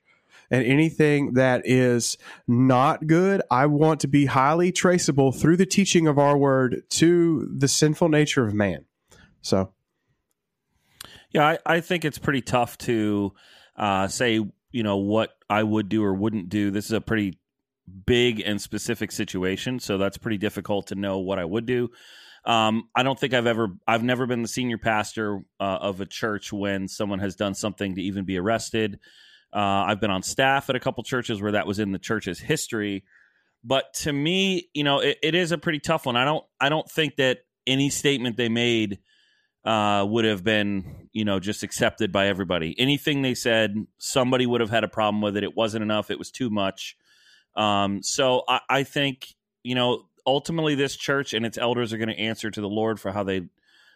and 0.49 0.65
anything 0.65 1.33
that 1.33 1.61
is 1.65 2.17
not 2.47 3.07
good, 3.07 3.41
I 3.51 3.65
want 3.65 3.99
to 4.01 4.07
be 4.07 4.25
highly 4.25 4.71
traceable 4.71 5.31
through 5.31 5.57
the 5.57 5.65
teaching 5.65 6.07
of 6.07 6.17
our 6.17 6.37
word 6.37 6.83
to 6.91 7.49
the 7.55 7.67
sinful 7.67 8.09
nature 8.09 8.45
of 8.45 8.53
man. 8.53 8.85
So, 9.41 9.73
yeah, 11.31 11.45
I, 11.47 11.57
I 11.65 11.79
think 11.81 12.05
it's 12.05 12.19
pretty 12.19 12.41
tough 12.41 12.77
to 12.79 13.33
uh, 13.75 14.07
say, 14.07 14.43
you 14.71 14.83
know, 14.83 14.97
what 14.97 15.35
I 15.49 15.63
would 15.63 15.89
do 15.89 16.03
or 16.03 16.13
wouldn't 16.13 16.49
do. 16.49 16.71
This 16.71 16.85
is 16.85 16.91
a 16.91 17.01
pretty 17.01 17.39
big 18.05 18.41
and 18.41 18.61
specific 18.61 19.11
situation, 19.11 19.79
so 19.79 19.97
that's 19.97 20.17
pretty 20.17 20.37
difficult 20.37 20.87
to 20.87 20.95
know 20.95 21.19
what 21.19 21.39
I 21.39 21.45
would 21.45 21.65
do. 21.65 21.89
Um, 22.45 22.87
I 22.95 23.03
don't 23.03 23.19
think 23.19 23.33
I've 23.33 23.47
ever, 23.47 23.69
I've 23.85 24.03
never 24.03 24.25
been 24.25 24.41
the 24.41 24.47
senior 24.47 24.77
pastor 24.77 25.41
uh, 25.59 25.79
of 25.81 25.99
a 25.99 26.05
church 26.05 26.53
when 26.53 26.87
someone 26.87 27.19
has 27.19 27.35
done 27.35 27.53
something 27.53 27.95
to 27.95 28.01
even 28.01 28.23
be 28.23 28.37
arrested. 28.37 28.99
Uh, 29.57 29.85
I've 29.87 29.99
been 29.99 30.11
on 30.11 30.21
staff 30.21 30.69
at 30.69 30.75
a 30.75 30.79
couple 30.79 31.03
churches 31.03 31.41
where 31.41 31.53
that 31.53 31.65
was 31.65 31.79
in 31.79 31.91
the 31.91 31.97
church's 31.97 32.39
history. 32.39 33.03
But 33.63 33.91
to 34.01 34.13
me, 34.13 34.69
you 34.75 34.83
know, 34.83 34.99
it, 34.99 35.17
it 35.23 35.33
is 35.33 35.51
a 35.51 35.57
pretty 35.57 35.79
tough 35.79 36.05
one. 36.05 36.15
I 36.15 36.25
don't 36.25 36.45
I 36.61 36.69
don't 36.69 36.87
think 36.87 37.15
that 37.15 37.39
any 37.65 37.89
statement 37.89 38.37
they 38.37 38.49
made 38.49 38.99
uh, 39.65 40.05
would 40.07 40.25
have 40.25 40.43
been, 40.43 41.09
you 41.11 41.25
know, 41.25 41.39
just 41.39 41.63
accepted 41.63 42.11
by 42.11 42.27
everybody. 42.27 42.75
Anything 42.77 43.23
they 43.23 43.33
said, 43.33 43.75
somebody 43.97 44.45
would 44.45 44.61
have 44.61 44.69
had 44.69 44.83
a 44.83 44.87
problem 44.87 45.23
with 45.23 45.35
it. 45.35 45.43
It 45.43 45.57
wasn't 45.57 45.81
enough. 45.81 46.11
It 46.11 46.19
was 46.19 46.29
too 46.29 46.51
much. 46.51 46.95
Um, 47.55 48.03
so 48.03 48.43
I, 48.47 48.59
I 48.69 48.83
think, 48.83 49.33
you 49.63 49.73
know, 49.73 50.03
ultimately 50.25 50.75
this 50.75 50.95
church 50.95 51.33
and 51.33 51.47
its 51.47 51.57
elders 51.57 51.93
are 51.93 51.97
going 51.97 52.09
to 52.09 52.19
answer 52.19 52.51
to 52.51 52.61
the 52.61 52.69
Lord 52.69 52.99
for 52.99 53.11
how 53.11 53.23
they 53.23 53.49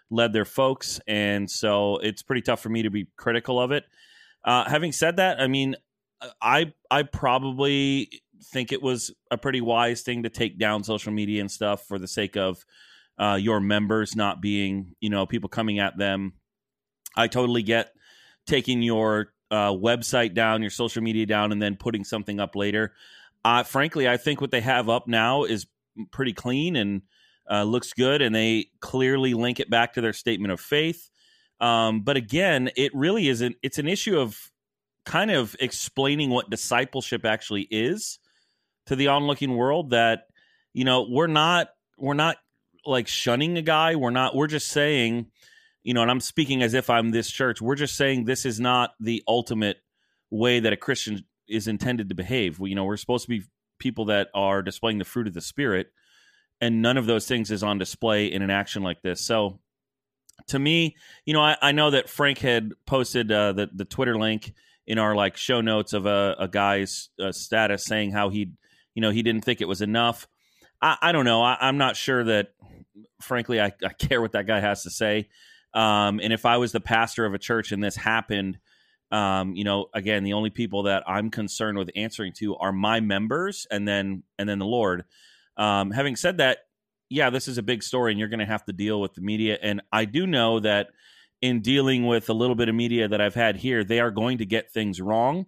led 0.10 0.34
their 0.34 0.44
folks. 0.44 1.00
And 1.08 1.50
so 1.50 1.98
it's 1.98 2.24
pretty 2.24 2.42
tough 2.42 2.62
for 2.62 2.70
me 2.70 2.82
to 2.82 2.90
be 2.90 3.08
critical 3.16 3.62
of 3.62 3.72
it. 3.72 3.86
Uh, 4.44 4.70
having 4.70 4.92
said 4.92 5.18
that, 5.18 5.40
I 5.40 5.48
mean, 5.48 5.76
I 6.42 6.74
I 6.90 7.04
probably 7.04 8.22
think 8.44 8.72
it 8.72 8.82
was 8.82 9.12
a 9.30 9.38
pretty 9.38 9.62
wise 9.62 10.02
thing 10.02 10.24
to 10.24 10.30
take 10.30 10.58
down 10.58 10.84
social 10.84 11.12
media 11.12 11.42
and 11.42 11.52
stuff 11.52 11.86
for 11.88 12.00
the 12.00 12.08
sake 12.08 12.36
of 12.36 12.66
uh, 13.20 13.38
your 13.40 13.60
members 13.60 14.16
not 14.16 14.42
being, 14.42 14.96
you 15.00 15.10
know, 15.10 15.26
people 15.26 15.50
coming 15.50 15.80
at 15.80 15.98
them. 15.98 16.34
I 17.16 17.28
totally 17.28 17.62
get 17.62 17.92
taking 18.48 18.82
your 18.82 19.34
uh, 19.52 19.72
website 19.72 20.34
down, 20.34 20.62
your 20.62 20.72
social 20.72 21.04
media 21.04 21.26
down, 21.26 21.52
and 21.52 21.62
then 21.62 21.76
putting 21.76 22.04
something 22.04 22.40
up 22.40 22.56
later. 22.56 22.94
Uh, 23.44 23.64
frankly, 23.64 24.08
I 24.08 24.18
think 24.18 24.42
what 24.42 24.52
they 24.52 24.62
have 24.62 24.90
up 24.90 25.08
now 25.08 25.44
is 25.44 25.68
pretty 26.12 26.34
clean 26.34 26.76
and 26.76 27.02
uh, 27.50 27.64
looks 27.64 27.94
good, 27.94 28.22
and 28.22 28.34
they 28.34 28.70
clearly 28.80 29.34
link 29.34 29.60
it 29.60 29.70
back 29.70 29.94
to 29.94 30.02
their 30.02 30.14
statement 30.14 30.52
of 30.52 30.60
faith. 30.60 31.10
Um, 31.62 32.02
but 32.02 32.18
again, 32.18 32.72
it 32.76 32.94
really 32.94 33.30
isn't. 33.30 33.56
It's 33.62 33.78
an 33.78 33.88
issue 33.88 34.20
of 34.20 34.52
kind 35.06 35.32
of 35.32 35.56
explaining 35.60 36.32
what 36.32 36.50
discipleship 36.50 37.24
actually 37.24 37.68
is 37.70 38.20
to 38.88 38.96
the 38.96 39.08
onlooking 39.08 39.56
world. 39.56 39.92
That 39.92 40.24
you 40.74 40.84
know 40.84 41.08
we're 41.08 41.28
not 41.28 41.70
we're 41.98 42.16
not 42.16 42.38
like 42.86 43.08
shunning 43.08 43.58
a 43.58 43.62
guy. 43.62 43.96
We're 43.96 44.10
not. 44.10 44.36
We're 44.36 44.48
just 44.48 44.70
saying, 44.70 45.28
you 45.84 45.94
know, 45.94 46.02
and 46.02 46.10
I'm 46.10 46.20
speaking 46.20 46.64
as 46.64 46.74
if 46.74 46.90
I'm 46.90 47.12
this 47.12 47.30
church. 47.30 47.62
We're 47.62 47.76
just 47.76 47.96
saying 47.96 48.26
this 48.26 48.46
is 48.46 48.60
not 48.60 48.96
the 49.00 49.24
ultimate 49.28 49.78
way 50.32 50.60
that 50.60 50.74
a 50.74 50.78
Christian 50.78 51.24
is 51.48 51.68
intended 51.68 52.10
to 52.10 52.16
behave. 52.16 52.60
We, 52.60 52.72
you 52.72 52.76
know, 52.76 52.86
we're 52.86 52.98
supposed 52.98 53.26
to 53.26 53.30
be 53.30 53.44
people 53.78 54.06
that 54.06 54.30
are 54.34 54.64
displaying 54.64 54.98
the 54.98 55.06
fruit 55.06 55.28
of 55.28 55.36
the 55.36 55.42
spirit, 55.42 55.92
and 56.60 56.82
none 56.82 56.98
of 56.98 57.06
those 57.06 57.28
things 57.28 57.52
is 57.52 57.62
on 57.62 57.78
display 57.78 58.32
in 58.32 58.42
an 58.42 58.50
action 58.50 58.82
like 58.82 59.04
this. 59.04 59.24
So 59.24 59.60
to 60.48 60.60
me, 60.60 60.96
you 61.26 61.34
know, 61.34 61.42
I, 61.42 61.58
I 61.62 61.72
know 61.72 61.92
that 61.92 62.10
Frank 62.10 62.40
had 62.40 62.74
posted 62.86 63.32
uh, 63.32 63.54
the 63.54 63.70
the 63.74 63.86
Twitter 63.86 64.18
link 64.18 64.54
in 64.88 64.98
our 64.98 65.16
like 65.16 65.38
show 65.38 65.62
notes 65.62 65.94
of 65.94 66.06
a, 66.06 66.36
a 66.40 66.48
guy's 66.48 67.10
uh, 67.20 67.32
status 67.32 67.86
saying 67.86 68.12
how 68.12 68.30
he, 68.30 68.52
you 68.94 69.02
know, 69.02 69.12
he 69.12 69.24
didn't 69.24 69.46
think 69.46 69.62
it 69.62 69.68
was 69.68 69.82
enough. 69.82 70.28
I, 70.82 70.98
I 71.02 71.12
don't 71.12 71.26
know. 71.26 71.42
I, 71.42 71.70
am 71.70 71.78
not 71.78 71.96
sure 71.96 72.24
that, 72.24 72.50
frankly, 73.22 73.62
I, 73.62 73.72
I, 73.84 73.90
care 74.00 74.22
what 74.22 74.34
that 74.34 74.48
guy 74.48 74.60
has 74.60 74.84
to 74.84 74.90
say. 74.90 75.30
Um, 75.74 76.20
and 76.22 76.34
if 76.34 76.46
I 76.46 76.58
was 76.58 76.72
the 76.72 76.82
pastor 76.82 77.26
of 77.26 77.34
a 77.34 77.40
church 77.40 77.72
and 77.72 77.84
this 77.84 77.96
happened, 77.96 78.58
um, 79.12 79.56
you 79.56 79.64
know, 79.64 79.88
again, 79.94 80.24
the 80.24 80.34
only 80.34 80.50
people 80.50 80.84
that 80.84 81.04
I'm 81.08 81.30
concerned 81.30 81.78
with 81.78 81.92
answering 81.96 82.34
to 82.40 82.56
are 82.58 82.72
my 82.72 83.02
members, 83.02 83.68
and 83.70 83.88
then 83.88 84.24
and 84.40 84.48
then 84.48 84.60
the 84.60 84.66
Lord. 84.66 85.04
Um, 85.58 85.92
having 85.92 86.16
said 86.16 86.38
that, 86.38 86.60
yeah, 87.12 87.30
this 87.30 87.50
is 87.50 87.58
a 87.58 87.64
big 87.64 87.84
story 87.84 88.12
and 88.12 88.20
you're 88.20 88.30
going 88.30 88.40
to 88.40 88.46
have 88.46 88.64
to 88.66 88.74
deal 88.74 89.02
with 89.02 89.14
the 89.14 89.22
media. 89.22 89.58
And 89.62 89.82
I 89.92 90.06
do 90.06 90.26
know 90.26 90.62
that 90.62 90.88
in 91.42 91.62
dealing 91.62 92.08
with 92.08 92.30
a 92.30 92.34
little 92.34 92.56
bit 92.56 92.70
of 92.70 92.76
media 92.76 93.10
that 93.10 93.20
I've 93.20 93.36
had 93.36 93.58
here, 93.58 93.84
they 93.84 94.00
are 94.00 94.12
going 94.12 94.38
to 94.38 94.46
get 94.46 94.72
things 94.72 95.02
wrong. 95.02 95.46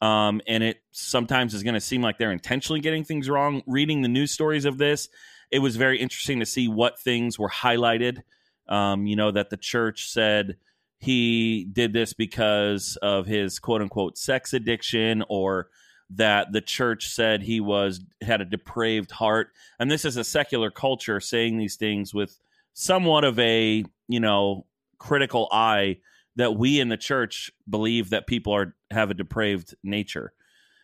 Um, 0.00 0.40
and 0.46 0.62
it 0.62 0.80
sometimes 0.92 1.52
is 1.52 1.64
going 1.64 1.74
to 1.74 1.80
seem 1.80 2.00
like 2.00 2.16
they're 2.16 2.30
intentionally 2.30 2.80
getting 2.80 3.02
things 3.02 3.28
wrong. 3.28 3.62
Reading 3.66 4.02
the 4.02 4.08
news 4.08 4.30
stories 4.30 4.64
of 4.64 4.78
this, 4.78 5.08
it 5.50 5.58
was 5.58 5.76
very 5.76 5.98
interesting 5.98 6.38
to 6.40 6.46
see 6.46 6.68
what 6.68 7.00
things 7.00 7.38
were 7.38 7.50
highlighted. 7.50 8.22
Um, 8.68 9.06
you 9.06 9.16
know, 9.16 9.32
that 9.32 9.50
the 9.50 9.56
church 9.56 10.10
said 10.10 10.58
he 10.98 11.66
did 11.72 11.92
this 11.92 12.12
because 12.12 12.96
of 13.02 13.26
his 13.26 13.58
quote 13.58 13.82
unquote 13.82 14.16
sex 14.16 14.52
addiction 14.52 15.24
or 15.28 15.70
that 16.10 16.52
the 16.52 16.60
church 16.60 17.08
said 17.08 17.42
he 17.42 17.60
was 17.60 18.00
had 18.20 18.40
a 18.40 18.44
depraved 18.44 19.10
heart. 19.10 19.52
And 19.78 19.90
this 19.90 20.04
is 20.04 20.16
a 20.16 20.24
secular 20.24 20.70
culture 20.70 21.20
saying 21.20 21.56
these 21.56 21.76
things 21.76 22.12
with 22.12 22.38
somewhat 22.74 23.24
of 23.24 23.38
a 23.38 23.84
you 24.08 24.20
know 24.20 24.66
critical 24.98 25.48
eye 25.52 25.98
that 26.36 26.56
we 26.56 26.80
in 26.80 26.88
the 26.88 26.96
church 26.96 27.50
believe 27.68 28.10
that 28.10 28.26
people 28.26 28.52
are 28.52 28.74
have 28.90 29.10
a 29.10 29.14
depraved 29.14 29.74
nature 29.82 30.32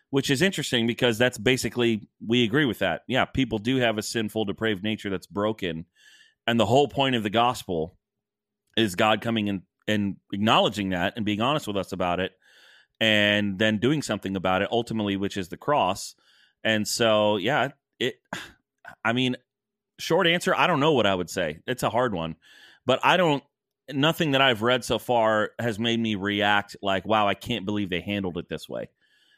which 0.09 0.29
is 0.29 0.41
interesting 0.41 0.87
because 0.87 1.17
that's 1.17 1.37
basically 1.37 2.07
we 2.25 2.43
agree 2.43 2.65
with 2.65 2.79
that. 2.79 3.01
Yeah 3.07 3.25
people 3.25 3.57
do 3.57 3.77
have 3.77 3.97
a 3.97 4.03
sinful 4.03 4.45
depraved 4.45 4.83
nature 4.83 5.09
that's 5.09 5.27
broken. 5.27 5.85
And 6.45 6.57
the 6.59 6.65
whole 6.65 6.87
point 6.87 7.15
of 7.15 7.23
the 7.23 7.29
gospel 7.29 7.97
is 8.77 8.95
god 8.95 9.21
coming 9.21 9.49
and 9.49 9.61
and 9.87 10.17
acknowledging 10.31 10.89
that 10.89 11.13
and 11.15 11.25
being 11.25 11.41
honest 11.41 11.67
with 11.67 11.77
us 11.77 11.91
about 11.91 12.19
it 12.19 12.31
and 12.99 13.59
then 13.59 13.77
doing 13.77 14.01
something 14.01 14.35
about 14.35 14.61
it 14.61 14.69
ultimately 14.71 15.17
which 15.17 15.37
is 15.37 15.49
the 15.49 15.57
cross. 15.57 16.15
And 16.63 16.87
so 16.87 17.37
yeah 17.37 17.69
it 17.99 18.15
i 19.03 19.13
mean 19.13 19.35
short 19.99 20.27
answer 20.27 20.53
i 20.55 20.67
don't 20.67 20.79
know 20.79 20.93
what 20.93 21.05
i 21.05 21.15
would 21.15 21.29
say. 21.29 21.59
It's 21.67 21.83
a 21.83 21.89
hard 21.89 22.13
one. 22.13 22.35
But 22.85 22.99
i 23.03 23.17
don't 23.17 23.43
nothing 23.93 24.31
that 24.31 24.41
i've 24.41 24.61
read 24.61 24.83
so 24.83 24.99
far 24.99 25.51
has 25.59 25.79
made 25.79 25.99
me 25.99 26.15
react 26.15 26.75
like 26.81 27.05
wow 27.05 27.25
i 27.25 27.33
can't 27.33 27.65
believe 27.65 27.89
they 27.89 28.01
handled 28.01 28.37
it 28.37 28.49
this 28.49 28.67
way. 28.67 28.89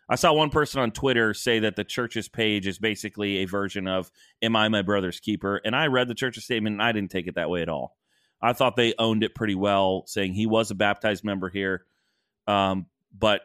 I 0.10 0.16
saw 0.16 0.34
one 0.34 0.50
person 0.50 0.82
on 0.82 0.90
Twitter 0.90 1.36
say 1.36 1.60
that 1.60 1.76
the 1.76 1.84
church's 1.84 2.28
page 2.28 2.66
is 2.66 2.80
basically 2.80 3.38
a 3.38 3.46
version 3.46 3.88
of 3.88 4.12
"Am 4.42 4.56
I 4.56 4.68
my 4.68 4.82
brother's 4.82 5.20
keeper?" 5.20 5.62
And 5.64 5.76
I 5.76 5.86
read 5.86 6.08
the 6.08 6.16
church's 6.16 6.46
statement, 6.46 6.74
and 6.74 6.82
I 6.82 6.92
didn't 6.92 7.12
take 7.12 7.28
it 7.28 7.36
that 7.36 7.50
way 7.50 7.62
at 7.62 7.70
all. 7.70 7.96
I 8.42 8.54
thought 8.54 8.76
they 8.76 8.96
owned 8.98 9.24
it 9.24 9.36
pretty 9.36 9.54
well, 9.54 10.04
saying 10.08 10.34
he 10.34 10.48
was 10.48 10.72
a 10.72 10.76
baptized 10.76 11.24
member 11.24 11.50
here, 11.50 11.86
um, 12.48 12.88
but 13.18 13.42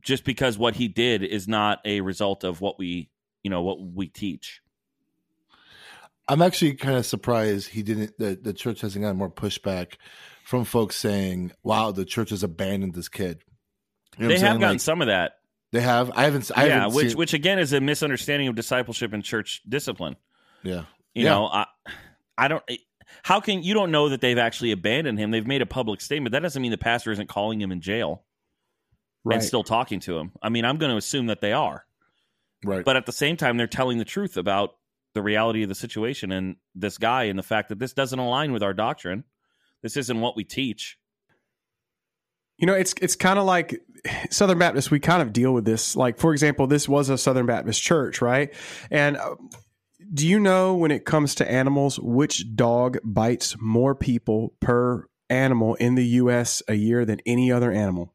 just 0.00 0.24
because 0.24 0.58
what 0.58 0.74
he 0.74 0.88
did 0.88 1.22
is 1.22 1.46
not 1.46 1.80
a 1.84 2.00
result 2.00 2.44
of 2.44 2.60
what 2.60 2.78
we, 2.78 3.10
you 3.42 3.50
know, 3.50 3.62
what 3.62 3.80
we 3.80 4.08
teach. 4.08 4.60
I'm 6.26 6.40
actually 6.40 6.74
kind 6.74 6.96
of 6.96 7.04
surprised 7.04 7.68
he 7.68 7.82
didn't. 7.82 8.16
The, 8.18 8.38
the 8.40 8.54
church 8.54 8.80
hasn't 8.80 9.02
gotten 9.02 9.18
more 9.18 9.30
pushback 9.30 9.96
from 10.44 10.64
folks 10.64 10.96
saying, 10.96 11.52
"Wow, 11.62 11.92
the 11.92 12.06
church 12.06 12.30
has 12.30 12.42
abandoned 12.42 12.94
this 12.94 13.08
kid." 13.08 13.42
You 14.16 14.28
know 14.28 14.28
they 14.28 14.38
have 14.38 14.58
gotten 14.58 14.76
like, 14.76 14.80
some 14.80 15.02
of 15.02 15.08
that. 15.08 15.32
They 15.72 15.82
have. 15.82 16.10
I 16.14 16.24
haven't. 16.24 16.50
I 16.56 16.66
yeah, 16.66 16.74
haven't 16.74 16.94
which 16.94 17.08
seen... 17.08 17.18
which 17.18 17.34
again 17.34 17.58
is 17.58 17.74
a 17.74 17.80
misunderstanding 17.80 18.48
of 18.48 18.54
discipleship 18.54 19.12
and 19.12 19.22
church 19.22 19.60
discipline. 19.68 20.16
Yeah, 20.62 20.84
you 21.14 21.24
yeah. 21.24 21.30
know, 21.30 21.46
I 21.46 21.66
I 22.38 22.48
don't. 22.48 22.62
Eh, 22.68 22.76
how 23.22 23.40
can 23.40 23.62
you 23.62 23.74
don't 23.74 23.90
know 23.90 24.08
that 24.08 24.22
they've 24.22 24.38
actually 24.38 24.72
abandoned 24.72 25.18
him? 25.18 25.30
They've 25.30 25.46
made 25.46 25.60
a 25.60 25.66
public 25.66 26.00
statement. 26.00 26.32
That 26.32 26.40
doesn't 26.40 26.60
mean 26.60 26.70
the 26.70 26.78
pastor 26.78 27.12
isn't 27.12 27.28
calling 27.28 27.60
him 27.60 27.70
in 27.70 27.82
jail 27.82 28.23
right. 29.24 29.36
and 29.36 29.44
still 29.44 29.64
talking 29.64 30.00
to 30.00 30.18
him. 30.18 30.32
I 30.42 30.48
mean, 30.48 30.64
I'm 30.64 30.78
going 30.78 30.90
to 30.90 30.96
assume 30.96 31.26
that 31.26 31.40
they 31.40 31.52
are. 31.52 31.84
Right. 32.64 32.84
But 32.84 32.96
at 32.96 33.06
the 33.06 33.12
same 33.12 33.36
time, 33.36 33.56
they're 33.56 33.66
telling 33.66 33.98
the 33.98 34.04
truth 34.04 34.36
about 34.36 34.76
the 35.14 35.22
reality 35.22 35.62
of 35.62 35.68
the 35.68 35.74
situation 35.74 36.32
and 36.32 36.56
this 36.74 36.98
guy 36.98 37.24
and 37.24 37.38
the 37.38 37.42
fact 37.42 37.68
that 37.68 37.78
this 37.78 37.92
doesn't 37.92 38.18
align 38.18 38.52
with 38.52 38.62
our 38.62 38.74
doctrine. 38.74 39.24
This 39.82 39.96
isn't 39.96 40.20
what 40.20 40.36
we 40.36 40.44
teach. 40.44 40.98
You 42.56 42.66
know, 42.66 42.74
it's 42.74 42.94
it's 43.02 43.16
kind 43.16 43.38
of 43.38 43.44
like 43.44 43.80
Southern 44.30 44.58
Baptist. 44.58 44.90
We 44.90 45.00
kind 45.00 45.22
of 45.22 45.32
deal 45.32 45.52
with 45.52 45.64
this. 45.64 45.96
Like, 45.96 46.18
for 46.18 46.32
example, 46.32 46.66
this 46.66 46.88
was 46.88 47.08
a 47.08 47.18
Southern 47.18 47.46
Baptist 47.46 47.82
church, 47.82 48.22
right? 48.22 48.54
And 48.90 49.16
uh, 49.16 49.34
do 50.12 50.26
you 50.26 50.38
know 50.38 50.74
when 50.74 50.90
it 50.90 51.04
comes 51.04 51.34
to 51.36 51.50
animals, 51.50 51.98
which 51.98 52.54
dog 52.54 52.98
bites 53.02 53.56
more 53.60 53.94
people 53.94 54.54
per 54.60 55.06
animal 55.28 55.74
in 55.74 55.96
the 55.96 56.06
U.S. 56.06 56.62
a 56.68 56.74
year 56.74 57.04
than 57.04 57.20
any 57.26 57.50
other 57.50 57.72
animal? 57.72 58.13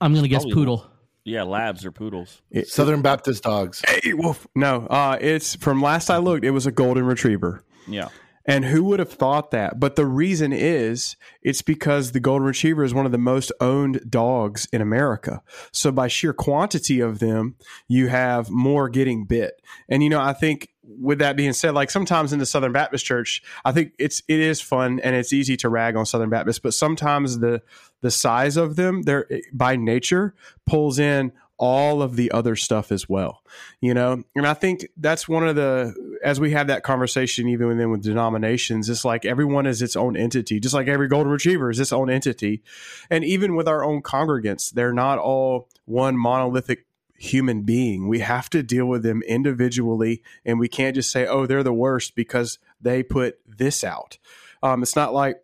I'm 0.00 0.12
going 0.12 0.24
to 0.24 0.28
guess 0.28 0.42
Probably 0.42 0.54
poodle. 0.54 0.86
Yeah, 1.24 1.42
labs 1.42 1.84
or 1.84 1.90
poodles. 1.90 2.40
It- 2.50 2.68
Southern 2.68 3.02
Baptist 3.02 3.42
dogs. 3.42 3.82
Hey, 3.86 4.12
wolf. 4.14 4.46
No, 4.54 4.86
uh, 4.86 5.18
it's 5.20 5.56
from 5.56 5.82
last 5.82 6.08
I 6.10 6.18
looked, 6.18 6.44
it 6.44 6.52
was 6.52 6.66
a 6.66 6.72
golden 6.72 7.04
retriever. 7.04 7.64
Yeah. 7.88 8.08
And 8.48 8.64
who 8.64 8.84
would 8.84 9.00
have 9.00 9.10
thought 9.10 9.50
that? 9.50 9.80
But 9.80 9.96
the 9.96 10.06
reason 10.06 10.52
is 10.52 11.16
it's 11.42 11.62
because 11.62 12.12
the 12.12 12.20
golden 12.20 12.46
retriever 12.46 12.84
is 12.84 12.94
one 12.94 13.04
of 13.04 13.10
the 13.10 13.18
most 13.18 13.50
owned 13.60 14.08
dogs 14.08 14.68
in 14.72 14.80
America. 14.80 15.42
So 15.72 15.90
by 15.90 16.06
sheer 16.06 16.32
quantity 16.32 17.00
of 17.00 17.18
them, 17.18 17.56
you 17.88 18.06
have 18.06 18.48
more 18.48 18.88
getting 18.88 19.24
bit. 19.24 19.60
And 19.88 20.04
you 20.04 20.08
know, 20.08 20.20
I 20.20 20.32
think 20.32 20.68
with 20.86 21.18
that 21.18 21.36
being 21.36 21.52
said, 21.52 21.74
like 21.74 21.90
sometimes 21.90 22.32
in 22.32 22.38
the 22.38 22.46
Southern 22.46 22.72
Baptist 22.72 23.04
Church, 23.04 23.42
I 23.64 23.72
think 23.72 23.92
it's 23.98 24.22
it 24.28 24.40
is 24.40 24.60
fun 24.60 25.00
and 25.00 25.14
it's 25.14 25.32
easy 25.32 25.56
to 25.58 25.68
rag 25.68 25.96
on 25.96 26.06
Southern 26.06 26.30
Baptist, 26.30 26.62
but 26.62 26.74
sometimes 26.74 27.38
the 27.38 27.62
the 28.02 28.10
size 28.10 28.56
of 28.56 28.76
them, 28.76 29.02
they're 29.02 29.26
by 29.52 29.76
nature 29.76 30.34
pulls 30.66 30.98
in 30.98 31.32
all 31.58 32.02
of 32.02 32.16
the 32.16 32.30
other 32.32 32.54
stuff 32.54 32.92
as 32.92 33.08
well 33.08 33.42
you 33.80 33.94
know? 33.94 34.22
And 34.34 34.46
i 34.46 34.54
think 34.54 34.88
that's 34.96 35.28
one 35.28 35.46
of 35.46 35.56
the 35.56 35.94
as 36.22 36.40
we 36.40 36.50
have 36.52 36.66
that 36.66 36.82
conversation 36.82 37.48
even 37.48 37.68
within 37.68 37.90
with 37.90 38.02
denominations 38.02 38.88
it's 38.88 39.04
like 39.04 39.24
everyone 39.24 39.66
is 39.66 39.82
its 39.82 39.96
own 39.96 40.16
entity 40.16 40.60
just 40.60 40.74
like 40.74 40.88
every 40.88 41.08
golden 41.08 41.32
retriever 41.32 41.70
is 41.70 41.80
its 41.80 41.92
own 41.92 42.10
entity. 42.10 42.62
And 43.10 43.24
even 43.24 43.54
with 43.54 43.68
our 43.68 43.84
own 43.84 44.02
congregants 44.02 44.70
they're 44.70 44.92
not 44.92 45.18
all 45.18 45.68
one 45.84 46.16
monolithic 46.16 46.85
human 47.18 47.62
being 47.62 48.08
we 48.08 48.20
have 48.20 48.50
to 48.50 48.62
deal 48.62 48.86
with 48.86 49.02
them 49.02 49.22
individually 49.22 50.22
and 50.44 50.58
we 50.58 50.68
can't 50.68 50.94
just 50.94 51.10
say 51.10 51.26
oh 51.26 51.46
they're 51.46 51.62
the 51.62 51.72
worst 51.72 52.14
because 52.14 52.58
they 52.80 53.02
put 53.02 53.38
this 53.46 53.82
out 53.82 54.18
um, 54.62 54.82
it's 54.82 54.96
not 54.96 55.12
like 55.12 55.36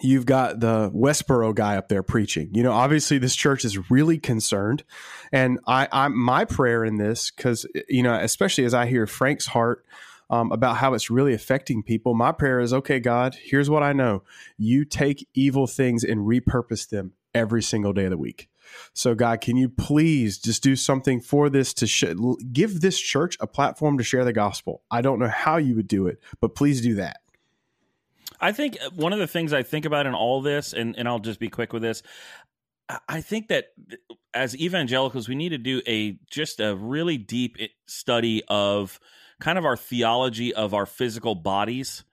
you've 0.00 0.26
got 0.26 0.60
the 0.60 0.90
Westboro 0.90 1.54
guy 1.54 1.76
up 1.76 1.88
there 1.88 2.02
preaching. 2.02 2.50
You 2.52 2.62
know, 2.62 2.72
obviously 2.72 3.18
this 3.18 3.36
church 3.36 3.64
is 3.64 3.90
really 3.90 4.18
concerned, 4.18 4.84
and 5.32 5.58
I, 5.66 5.88
I 5.90 6.08
my 6.08 6.44
prayer 6.44 6.84
in 6.84 6.96
this 6.96 7.30
because 7.30 7.66
you 7.88 8.02
know, 8.02 8.14
especially 8.14 8.64
as 8.64 8.74
I 8.74 8.86
hear 8.86 9.06
Frank's 9.06 9.46
heart. 9.46 9.84
Um, 10.30 10.52
about 10.52 10.78
how 10.78 10.94
it's 10.94 11.10
really 11.10 11.34
affecting 11.34 11.82
people. 11.82 12.14
My 12.14 12.32
prayer 12.32 12.58
is 12.58 12.72
okay, 12.72 12.98
God, 12.98 13.36
here's 13.38 13.68
what 13.68 13.82
I 13.82 13.92
know. 13.92 14.22
You 14.56 14.86
take 14.86 15.28
evil 15.34 15.66
things 15.66 16.02
and 16.02 16.20
repurpose 16.20 16.88
them 16.88 17.12
every 17.34 17.62
single 17.62 17.92
day 17.92 18.04
of 18.04 18.10
the 18.10 18.16
week. 18.16 18.48
So, 18.92 19.14
God, 19.14 19.40
can 19.40 19.56
you 19.56 19.68
please 19.68 20.38
just 20.38 20.62
do 20.62 20.76
something 20.76 21.20
for 21.20 21.50
this 21.50 21.72
to 21.74 21.86
sh- 21.86 22.04
give 22.52 22.80
this 22.80 22.98
church 22.98 23.36
a 23.40 23.46
platform 23.46 23.98
to 23.98 24.04
share 24.04 24.24
the 24.24 24.32
gospel? 24.32 24.82
I 24.90 25.00
don't 25.00 25.18
know 25.18 25.28
how 25.28 25.56
you 25.56 25.74
would 25.76 25.88
do 25.88 26.06
it, 26.06 26.20
but 26.40 26.54
please 26.54 26.80
do 26.80 26.94
that. 26.96 27.20
I 28.40 28.52
think 28.52 28.76
uh, 28.84 28.90
one 28.94 29.12
of 29.12 29.18
the 29.18 29.26
things 29.26 29.52
I 29.52 29.62
think 29.62 29.84
about 29.84 30.06
in 30.06 30.14
all 30.14 30.42
this, 30.42 30.72
and, 30.72 30.96
and 30.98 31.08
I'll 31.08 31.18
just 31.18 31.40
be 31.40 31.48
quick 31.48 31.72
with 31.72 31.82
this, 31.82 32.02
I 33.08 33.20
think 33.22 33.48
that 33.48 33.68
as 34.34 34.56
evangelicals, 34.56 35.28
we 35.28 35.34
need 35.34 35.50
to 35.50 35.58
do 35.58 35.80
a 35.86 36.18
just 36.30 36.60
a 36.60 36.74
really 36.74 37.16
deep 37.16 37.56
study 37.86 38.42
of 38.48 39.00
kind 39.40 39.58
of 39.58 39.64
our 39.64 39.76
theology 39.76 40.52
of 40.54 40.74
our 40.74 40.86
physical 40.86 41.34
bodies 41.34 42.04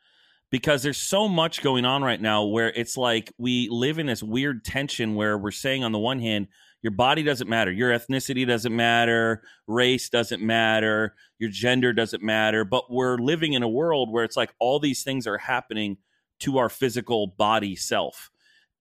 because 0.51 0.83
there's 0.83 0.97
so 0.97 1.27
much 1.27 1.63
going 1.63 1.85
on 1.85 2.03
right 2.03 2.21
now 2.21 2.45
where 2.45 2.69
it's 2.69 2.97
like 2.97 3.31
we 3.37 3.67
live 3.69 3.97
in 3.97 4.05
this 4.05 4.21
weird 4.21 4.63
tension 4.63 5.15
where 5.15 5.37
we're 5.37 5.51
saying 5.51 5.83
on 5.83 5.91
the 5.91 5.99
one 5.99 6.19
hand 6.19 6.47
your 6.83 6.91
body 6.91 7.23
doesn't 7.23 7.49
matter 7.49 7.71
your 7.71 7.91
ethnicity 7.91 8.45
doesn't 8.45 8.75
matter 8.75 9.41
race 9.67 10.09
doesn't 10.09 10.41
matter 10.41 11.15
your 11.39 11.49
gender 11.49 11.93
doesn't 11.93 12.21
matter 12.21 12.63
but 12.65 12.91
we're 12.91 13.17
living 13.17 13.53
in 13.53 13.63
a 13.63 13.69
world 13.69 14.11
where 14.11 14.23
it's 14.23 14.37
like 14.37 14.53
all 14.59 14.79
these 14.79 15.03
things 15.03 15.25
are 15.25 15.37
happening 15.37 15.97
to 16.41 16.57
our 16.57 16.69
physical 16.69 17.27
body 17.27 17.75
self. 17.75 18.29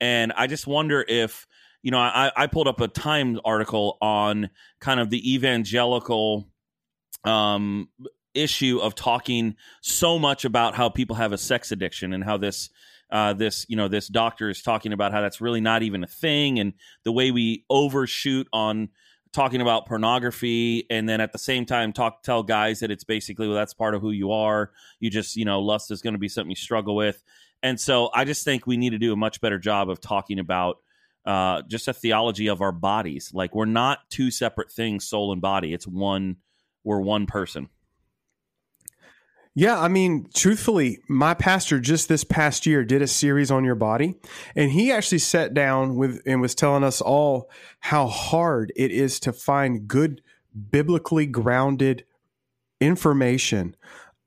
And 0.00 0.33
I 0.37 0.46
just 0.46 0.66
wonder 0.66 1.04
if, 1.06 1.46
you 1.83 1.90
know, 1.90 1.98
I, 1.98 2.33
I 2.37 2.46
pulled 2.46 2.68
up 2.68 2.80
a 2.80 2.88
Times 2.88 3.38
article 3.44 3.96
on 4.00 4.50
kind 4.80 4.98
of 4.98 5.11
the 5.11 5.35
evangelical 5.35 6.48
um, 7.24 7.88
issue 8.35 8.79
of 8.81 8.95
talking 8.95 9.57
so 9.81 10.19
much 10.19 10.45
about 10.45 10.75
how 10.75 10.88
people 10.88 11.16
have 11.16 11.33
a 11.33 11.38
sex 11.38 11.73
addiction 11.73 12.12
and 12.12 12.25
how 12.25 12.37
this 12.37 12.71
uh, 13.11 13.33
this 13.33 13.66
you 13.69 13.77
know 13.77 13.88
this 13.88 14.09
doctor 14.09 14.49
is 14.49 14.62
talking 14.62 14.93
about 14.93 15.12
how 15.12 15.21
that's 15.21 15.40
really 15.40 15.61
not 15.61 15.83
even 15.83 16.05
a 16.05 16.07
thing 16.07 16.59
and 16.59 16.75
the 17.05 17.12
way 17.12 17.31
we 17.31 17.64
overshoot 17.69 18.47
on 18.53 18.88
talking 19.33 19.61
about 19.61 19.87
pornography 19.87 20.87
and 20.90 21.09
then 21.09 21.21
at 21.21 21.33
the 21.33 21.38
same 21.38 21.64
time 21.64 21.93
talk 21.93 22.23
tell 22.23 22.43
guys 22.43 22.81
that 22.81 22.90
it's 22.90 23.05
basically 23.05 23.47
well 23.47 23.57
that's 23.57 23.75
part 23.75 23.95
of 23.95 24.01
who 24.01 24.11
you 24.11 24.33
are 24.33 24.71
you 25.01 25.11
just 25.11 25.37
you 25.37 25.45
know 25.45 25.61
lust 25.61 25.90
is 25.90 26.03
going 26.03 26.14
to 26.14 26.19
be 26.19 26.29
something 26.29 26.51
you 26.51 26.57
struggle 26.57 26.95
with 26.95 27.23
and 27.62 27.79
so 27.79 28.11
I 28.14 28.25
just 28.25 28.45
think 28.45 28.66
we 28.66 28.77
need 28.77 28.90
to 28.90 28.99
do 28.99 29.12
a 29.12 29.16
much 29.16 29.40
better 29.40 29.59
job 29.59 29.90
of 29.90 30.01
talking 30.01 30.38
about 30.38 30.79
uh, 31.27 31.62
just 31.69 31.88
a 31.88 31.93
theology 31.93 32.47
of 32.47 32.62
our 32.62 32.73
bodies. 32.73 33.31
Like 33.35 33.55
we're 33.55 33.66
not 33.66 33.99
two 34.09 34.31
separate 34.31 34.73
things, 34.73 35.07
soul 35.07 35.33
and 35.33 35.40
body. 35.40 35.75
It's 35.75 35.87
one. 35.87 36.37
We're 36.85 37.01
one 37.01 37.27
person. 37.27 37.69
Yeah, 39.54 39.80
I 39.80 39.88
mean, 39.88 40.28
truthfully, 40.32 41.00
my 41.08 41.34
pastor 41.34 41.80
just 41.80 42.08
this 42.08 42.22
past 42.22 42.66
year 42.66 42.84
did 42.84 43.02
a 43.02 43.08
series 43.08 43.50
on 43.50 43.64
your 43.64 43.74
body, 43.74 44.14
and 44.54 44.70
he 44.70 44.92
actually 44.92 45.18
sat 45.18 45.54
down 45.54 45.96
with 45.96 46.22
and 46.24 46.40
was 46.40 46.54
telling 46.54 46.84
us 46.84 47.00
all 47.00 47.50
how 47.80 48.06
hard 48.06 48.72
it 48.76 48.92
is 48.92 49.18
to 49.20 49.32
find 49.32 49.88
good 49.88 50.22
biblically 50.70 51.26
grounded 51.26 52.04
information 52.80 53.74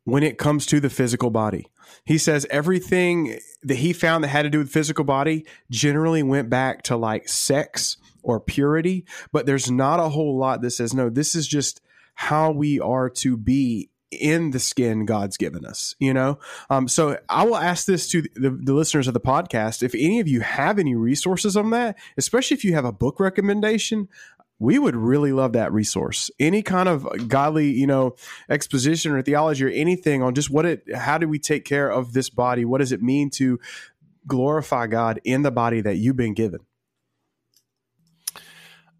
when 0.03 0.23
it 0.23 0.37
comes 0.37 0.65
to 0.65 0.81
the 0.81 0.89
physical 0.89 1.29
body. 1.29 1.67
He 2.03 2.17
says 2.17 2.45
everything 2.49 3.39
that 3.63 3.75
he 3.75 3.93
found 3.93 4.23
that 4.23 4.29
had 4.29 4.43
to 4.43 4.49
do 4.49 4.59
with 4.59 4.71
physical 4.71 5.05
body 5.05 5.45
generally 5.71 6.23
went 6.23 6.49
back 6.49 6.83
to 6.83 6.97
like 6.97 7.29
sex 7.29 7.95
or 8.23 8.41
purity, 8.41 9.05
but 9.31 9.45
there's 9.45 9.71
not 9.71 10.01
a 10.01 10.09
whole 10.09 10.37
lot 10.37 10.61
that 10.61 10.71
says, 10.71 10.93
no, 10.93 11.09
this 11.09 11.33
is 11.33 11.47
just 11.47 11.81
how 12.15 12.51
we 12.51 12.79
are 12.79 13.09
to 13.09 13.37
be 13.37 13.89
in 14.13 14.51
the 14.51 14.59
skin 14.59 15.05
God's 15.05 15.37
given 15.37 15.65
us, 15.65 15.95
you 15.99 16.13
know? 16.13 16.39
Um, 16.69 16.87
so 16.87 17.17
I 17.29 17.43
will 17.43 17.57
ask 17.57 17.85
this 17.85 18.07
to 18.09 18.21
the, 18.21 18.49
the, 18.49 18.73
listeners 18.73 19.07
of 19.07 19.13
the 19.13 19.19
podcast. 19.19 19.83
If 19.83 19.93
any 19.95 20.19
of 20.19 20.27
you 20.27 20.41
have 20.41 20.79
any 20.79 20.95
resources 20.95 21.57
on 21.57 21.69
that, 21.71 21.97
especially 22.17 22.55
if 22.55 22.63
you 22.63 22.73
have 22.73 22.85
a 22.85 22.91
book 22.91 23.19
recommendation, 23.19 24.07
we 24.59 24.79
would 24.79 24.95
really 24.95 25.33
love 25.33 25.53
that 25.53 25.73
resource. 25.73 26.31
Any 26.39 26.61
kind 26.61 26.87
of 26.87 27.27
godly, 27.27 27.71
you 27.71 27.87
know, 27.87 28.15
exposition 28.49 29.11
or 29.11 29.21
theology 29.21 29.65
or 29.65 29.69
anything 29.69 30.21
on 30.23 30.35
just 30.35 30.49
what 30.49 30.65
it, 30.65 30.83
how 30.95 31.17
do 31.17 31.27
we 31.27 31.39
take 31.39 31.65
care 31.65 31.91
of 31.91 32.13
this 32.13 32.29
body? 32.29 32.63
What 32.63 32.77
does 32.77 32.91
it 32.91 33.01
mean 33.01 33.29
to 33.31 33.59
glorify 34.25 34.87
God 34.87 35.19
in 35.23 35.41
the 35.41 35.51
body 35.51 35.81
that 35.81 35.97
you've 35.97 36.15
been 36.15 36.33
given? 36.33 36.61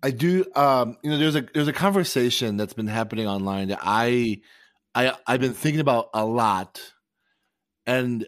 I 0.03 0.11
do. 0.11 0.45
Um, 0.53 0.97
you 1.01 1.11
know, 1.11 1.17
there's 1.17 1.37
a 1.37 1.45
there's 1.53 1.69
a 1.69 1.73
conversation 1.73 2.57
that's 2.57 2.73
been 2.73 2.87
happening 2.87 3.25
online 3.25 3.69
that 3.69 3.79
I, 3.81 4.41
I 4.95 5.13
I've 5.25 5.41
been 5.41 5.53
thinking 5.53 5.81
about 5.81 6.09
a 6.13 6.25
lot, 6.25 6.79
and 7.85 8.25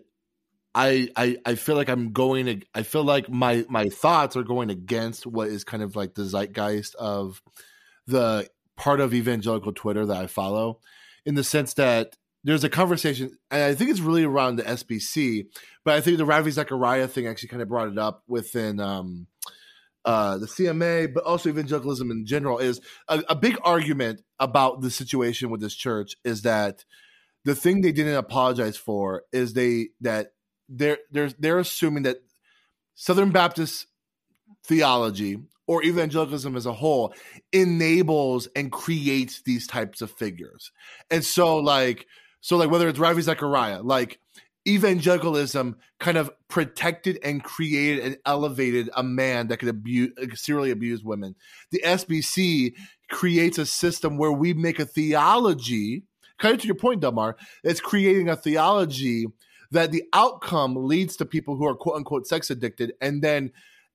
I, 0.73 1.09
I 1.15 1.37
I 1.45 1.55
feel 1.55 1.75
like 1.75 1.89
I'm 1.89 2.11
going 2.11 2.63
I 2.73 2.83
feel 2.83 3.03
like 3.03 3.29
my 3.29 3.65
my 3.69 3.89
thoughts 3.89 4.35
are 4.35 4.43
going 4.43 4.69
against 4.69 5.25
what 5.25 5.47
is 5.47 5.63
kind 5.63 5.83
of 5.83 5.95
like 5.95 6.15
the 6.15 6.25
zeitgeist 6.25 6.95
of 6.95 7.41
the 8.07 8.49
part 8.75 8.99
of 8.99 9.13
evangelical 9.13 9.71
Twitter 9.71 10.05
that 10.05 10.17
I 10.17 10.27
follow, 10.27 10.79
in 11.25 11.35
the 11.35 11.43
sense 11.43 11.73
that 11.75 12.17
there's 12.43 12.63
a 12.63 12.69
conversation, 12.69 13.37
and 13.49 13.63
I 13.63 13.73
think 13.73 13.89
it's 13.89 14.01
really 14.01 14.23
around 14.23 14.57
the 14.57 14.63
SBC, 14.63 15.47
but 15.83 15.95
I 15.95 16.01
think 16.01 16.17
the 16.17 16.25
Ravi 16.25 16.51
Zachariah 16.51 17.07
thing 17.07 17.25
actually 17.25 17.49
kind 17.49 17.61
of 17.61 17.69
brought 17.69 17.87
it 17.87 17.97
up 17.97 18.23
within 18.27 18.79
um, 18.79 19.27
uh, 20.05 20.37
the 20.37 20.45
CMA, 20.45 21.13
but 21.13 21.23
also 21.23 21.49
evangelicalism 21.49 22.11
in 22.11 22.25
general. 22.25 22.59
Is 22.59 22.79
a, 23.07 23.23
a 23.29 23.35
big 23.35 23.57
argument 23.63 24.21
about 24.39 24.81
the 24.81 24.91
situation 24.91 25.49
with 25.49 25.61
this 25.61 25.75
church 25.75 26.15
is 26.23 26.43
that 26.43 26.85
the 27.43 27.55
thing 27.55 27.81
they 27.81 27.91
didn't 27.91 28.15
apologize 28.15 28.77
for 28.77 29.23
is 29.31 29.53
they 29.53 29.89
that 30.01 30.33
they're 30.69 30.99
they're 31.11 31.29
they're 31.39 31.59
assuming 31.59 32.03
that 32.03 32.17
Southern 32.95 33.31
Baptist 33.31 33.87
theology 34.65 35.39
or 35.67 35.83
evangelicalism 35.83 36.55
as 36.55 36.65
a 36.65 36.73
whole 36.73 37.13
enables 37.51 38.47
and 38.55 38.71
creates 38.71 39.41
these 39.41 39.67
types 39.67 40.01
of 40.01 40.11
figures. 40.11 40.71
And 41.09 41.23
so 41.23 41.57
like 41.57 42.05
so 42.41 42.57
like 42.57 42.69
whether 42.69 42.87
it's 42.87 42.99
Ravi 42.99 43.21
Zacharias, 43.21 43.83
like 43.83 44.19
evangelicalism 44.67 45.75
kind 45.99 46.17
of 46.17 46.31
protected 46.47 47.19
and 47.23 47.43
created 47.43 48.03
and 48.03 48.17
elevated 48.25 48.89
a 48.95 49.03
man 49.03 49.47
that 49.47 49.57
could 49.57 49.69
abuse 49.69 50.11
uh, 50.21 50.25
serially 50.33 50.71
abuse 50.71 51.03
women. 51.03 51.35
The 51.71 51.81
SBC 51.81 52.73
creates 53.09 53.57
a 53.57 53.65
system 53.65 54.17
where 54.17 54.31
we 54.31 54.53
make 54.53 54.79
a 54.79 54.85
theology, 54.85 56.03
kind 56.39 56.55
of 56.55 56.61
to 56.61 56.67
your 56.67 56.75
point, 56.75 57.01
Delmar, 57.01 57.37
it's 57.63 57.79
creating 57.79 58.29
a 58.29 58.35
theology 58.35 59.27
that 59.71 59.91
the 59.91 60.03
outcome 60.13 60.87
leads 60.87 61.15
to 61.17 61.25
people 61.25 61.55
who 61.55 61.65
are 61.65 61.75
quote 61.75 61.97
unquote 61.97 62.27
sex 62.27 62.49
addicted 62.49 62.93
and 63.01 63.21
then 63.21 63.51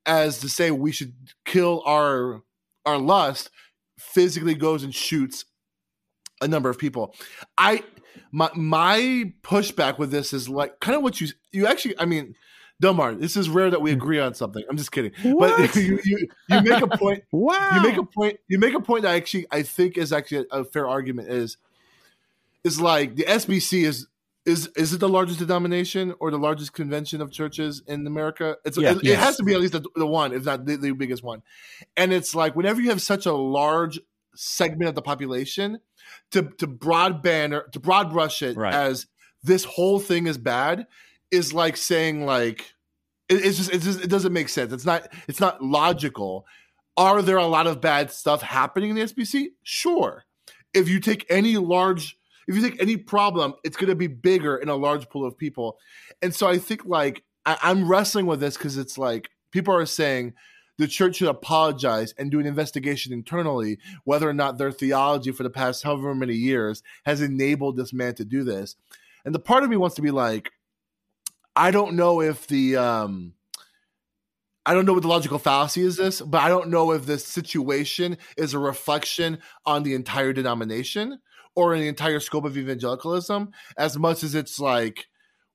as 0.06 0.38
to 0.40 0.48
say 0.48 0.70
we 0.70 0.92
should 0.92 1.14
kill 1.44 1.83
our 1.87 2.42
our 2.87 2.98
lust 2.98 3.50
physically 3.98 4.54
goes 4.54 4.83
and 4.83 4.94
shoots 4.94 5.44
a 6.40 6.48
number 6.48 6.68
of 6.70 6.79
people 6.79 7.14
i 7.59 7.83
my 8.33 8.50
my 8.55 9.33
pushback 9.42 9.98
with 9.98 10.11
this 10.11 10.33
is 10.33 10.48
like 10.48 10.81
kind 10.81 10.96
of 10.96 11.03
what 11.03 11.20
you 11.20 11.29
you 11.53 11.66
actually 11.66 11.98
i 11.98 12.05
mean 12.05 12.35
Delmar, 12.81 13.14
this 13.14 13.37
is 13.37 13.50
rare 13.50 13.70
that 13.70 13.83
we 13.83 13.90
mm. 13.90 13.94
agree 13.94 14.18
on 14.18 14.33
something. 14.33 14.64
I'm 14.68 14.79
just 14.79 14.90
kidding, 14.90 15.12
What? 15.22 15.57
but 15.59 15.76
you, 15.76 16.00
you 16.03 16.29
you 16.48 16.61
make 16.62 16.83
a 16.83 16.88
point. 16.88 17.24
Wow. 17.31 17.70
You 17.74 17.83
make 17.83 17.98
a 17.98 18.05
point. 18.05 18.40
You 18.48 18.59
make 18.59 18.74
a 18.74 18.81
point 18.81 19.03
that 19.03 19.12
I 19.12 19.16
actually 19.16 19.46
I 19.50 19.62
think 19.62 19.98
is 19.98 20.14
actually 20.14 20.46
a, 20.50 20.61
a 20.61 20.64
fair 20.64 20.88
argument. 20.88 21.29
Is 21.29 21.59
is 22.64 22.81
like 22.81 23.16
the 23.16 23.24
SBC 23.24 23.85
is 23.85 24.07
is 24.46 24.68
is 24.76 24.94
it 24.94 25.00
the 25.00 25.09
largest 25.09 25.38
denomination 25.38 26.14
or 26.20 26.31
the 26.31 26.38
largest 26.38 26.72
convention 26.72 27.20
of 27.20 27.31
churches 27.31 27.83
in 27.87 28.07
America? 28.07 28.57
It's 28.64 28.79
Yeah. 28.79 28.92
it, 28.92 29.05
it 29.05 29.18
has 29.18 29.37
to 29.37 29.42
be 29.42 29.53
at 29.53 29.61
least 29.61 29.74
the, 29.74 29.85
the 29.94 30.07
one, 30.07 30.33
if 30.33 30.46
not 30.46 30.64
the, 30.64 30.76
the 30.76 30.92
biggest 30.92 31.22
one. 31.22 31.42
And 31.98 32.12
it's 32.14 32.35
like 32.35 32.57
whenever 32.57 32.81
you 32.81 32.88
have 32.88 33.03
such 33.03 33.26
a 33.26 33.33
large 33.33 34.00
segment 34.35 34.88
of 34.88 34.95
the 34.95 35.03
population 35.03 35.79
to 36.33 36.43
to 36.59 36.66
broad 36.66 37.23
banner 37.23 37.64
to 37.73 37.81
broad 37.81 38.11
brush 38.11 38.43
it 38.43 38.57
Right. 38.57 38.73
as 38.75 39.07
this 39.43 39.64
whole 39.64 39.99
thing 39.99 40.27
is 40.27 40.38
bad 40.38 40.87
is 41.31 41.53
like 41.53 41.77
saying 41.77 42.25
like 42.25 42.73
it, 43.29 43.45
it's 43.45 43.57
just 43.59 43.73
it's 43.73 43.85
just 43.85 44.01
it 44.03 44.09
doesn't 44.09 44.33
make 44.33 44.49
sense. 44.49 44.73
It's 44.73 44.87
not 44.87 45.09
it's 45.29 45.40
not 45.40 45.62
logical. 45.62 46.47
Are 46.97 47.23
there 47.23 47.38
a 47.38 47.47
lot 47.47 47.66
of 47.66 47.81
bad 47.81 48.11
stuff 48.11 48.43
happening 48.43 48.90
in 48.90 48.97
the 48.97 49.03
SBC? 49.03 49.49
Sure. 49.62 50.25
If 50.75 50.88
you 50.88 51.01
take 51.01 51.25
any 51.31 51.57
large 51.57 52.16
if 52.49 52.57
you 52.57 52.62
take 52.62 52.81
any 52.83 52.97
problem, 52.97 53.55
it's 53.62 53.77
going 53.77 53.90
to 53.90 53.95
be 53.95 54.09
bigger 54.09 54.57
in 54.57 54.69
a 54.69 54.75
large 54.75 55.09
pool 55.09 55.25
of 55.25 55.38
people. 55.38 55.79
And 56.21 56.35
so 56.35 56.49
I 56.49 56.59
think 56.59 56.85
like 56.85 57.23
I, 57.47 57.57
I'm 57.62 57.88
wrestling 57.88 58.27
with 58.27 58.40
this 58.40 58.57
because 58.57 58.77
it's 58.77 58.99
like 58.99 59.31
people 59.53 59.75
are 59.75 59.87
saying 59.87 60.35
the 60.81 60.88
church 60.88 61.16
should 61.16 61.29
apologize 61.29 62.14
and 62.16 62.31
do 62.31 62.40
an 62.40 62.47
investigation 62.47 63.12
internally 63.12 63.79
whether 64.05 64.27
or 64.27 64.33
not 64.33 64.57
their 64.57 64.73
theology 64.73 65.31
for 65.31 65.43
the 65.43 65.51
past 65.51 65.83
however 65.83 66.14
many 66.14 66.33
years 66.33 66.83
has 67.05 67.21
enabled 67.21 67.77
this 67.77 67.93
man 67.93 68.14
to 68.14 68.25
do 68.25 68.43
this. 68.43 68.77
And 69.27 69.35
the 69.35 69.40
part 69.40 69.62
of 69.62 69.69
me 69.69 69.77
wants 69.77 69.97
to 69.97 70.03
be 70.03 70.11
like, 70.11 70.53
I 71.55 71.71
don't 71.71 71.97
know 71.97 72.23
if 72.23 72.47
the 72.47 72.77
um 72.77 73.35
I 74.64 74.73
don't 74.73 74.87
know 74.87 74.95
what 74.95 75.03
the 75.03 75.09
logical 75.09 75.38
fallacy 75.38 75.83
is 75.83 75.99
this, 75.99 76.23
but 76.23 76.40
I 76.40 76.49
don't 76.49 76.71
know 76.71 76.93
if 76.93 77.05
this 77.05 77.27
situation 77.27 78.16
is 78.38 78.55
a 78.55 78.59
reflection 78.59 79.38
on 79.66 79.83
the 79.83 79.95
entire 79.95 80.33
denomination 80.33 81.19
or 81.55 81.75
in 81.75 81.83
the 81.83 81.88
entire 81.88 82.21
scope 82.21 82.47
of 82.47 82.57
evangelicalism 82.57 83.51
as 83.77 83.99
much 83.99 84.23
as 84.23 84.35
it's 84.35 84.59
like 84.59 85.10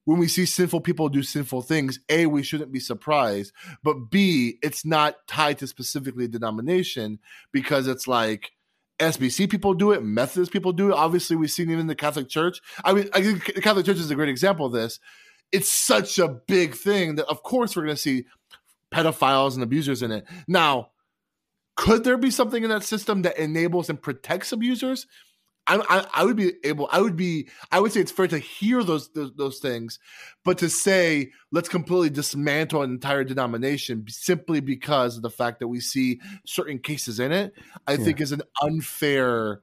when 0.05 0.19
we 0.19 0.27
see 0.27 0.45
sinful 0.45 0.81
people 0.81 1.09
do 1.09 1.21
sinful 1.23 1.63
things, 1.63 1.99
A, 2.09 2.27
we 2.27 2.43
shouldn't 2.43 2.71
be 2.71 2.79
surprised, 2.79 3.51
but 3.83 4.09
B, 4.09 4.57
it's 4.61 4.85
not 4.85 5.15
tied 5.27 5.57
to 5.59 5.67
specifically 5.67 6.25
a 6.25 6.29
denomination 6.29 7.19
because 7.51 7.87
it's 7.87 8.07
like 8.07 8.51
SBC 8.99 9.49
people 9.49 9.73
do 9.73 9.91
it, 9.91 10.03
Methodist 10.03 10.51
people 10.51 10.71
do 10.71 10.89
it. 10.89 10.93
Obviously, 10.93 11.35
we've 11.35 11.51
seen 11.51 11.69
even 11.69 11.87
the 11.87 11.95
Catholic 11.95 12.29
Church. 12.29 12.61
I 12.83 12.93
mean, 12.93 13.09
I 13.13 13.21
think 13.21 13.53
the 13.53 13.61
Catholic 13.61 13.85
Church 13.85 13.97
is 13.97 14.09
a 14.09 14.15
great 14.15 14.29
example 14.29 14.67
of 14.67 14.71
this. 14.71 14.99
It's 15.51 15.69
such 15.69 16.17
a 16.19 16.27
big 16.27 16.75
thing 16.75 17.15
that, 17.15 17.27
of 17.27 17.43
course, 17.43 17.75
we're 17.75 17.83
going 17.83 17.95
to 17.95 18.01
see 18.01 18.25
pedophiles 18.91 19.55
and 19.55 19.63
abusers 19.63 20.01
in 20.01 20.11
it. 20.11 20.25
Now, 20.47 20.91
could 21.75 22.03
there 22.03 22.17
be 22.17 22.31
something 22.31 22.63
in 22.63 22.69
that 22.69 22.83
system 22.83 23.23
that 23.23 23.37
enables 23.37 23.89
and 23.89 24.01
protects 24.01 24.51
abusers? 24.51 25.07
I, 25.67 25.77
I, 25.89 26.05
I 26.13 26.25
would 26.25 26.35
be 26.35 26.53
able. 26.63 26.87
I 26.91 27.01
would 27.01 27.15
be. 27.15 27.47
I 27.71 27.79
would 27.79 27.91
say 27.91 27.99
it's 28.01 28.11
fair 28.11 28.27
to 28.27 28.37
hear 28.37 28.83
those, 28.83 29.09
those 29.09 29.33
those 29.35 29.59
things, 29.59 29.99
but 30.43 30.57
to 30.59 30.69
say 30.69 31.31
let's 31.51 31.69
completely 31.69 32.09
dismantle 32.11 32.83
an 32.83 32.91
entire 32.91 33.23
denomination 33.23 34.05
simply 34.07 34.59
because 34.59 35.17
of 35.17 35.23
the 35.23 35.29
fact 35.29 35.59
that 35.59 35.67
we 35.67 35.79
see 35.79 36.19
certain 36.45 36.79
cases 36.79 37.19
in 37.19 37.31
it, 37.31 37.53
I 37.87 37.97
think 37.97 38.21
is 38.21 38.31
an 38.31 38.41
unfair 38.61 39.61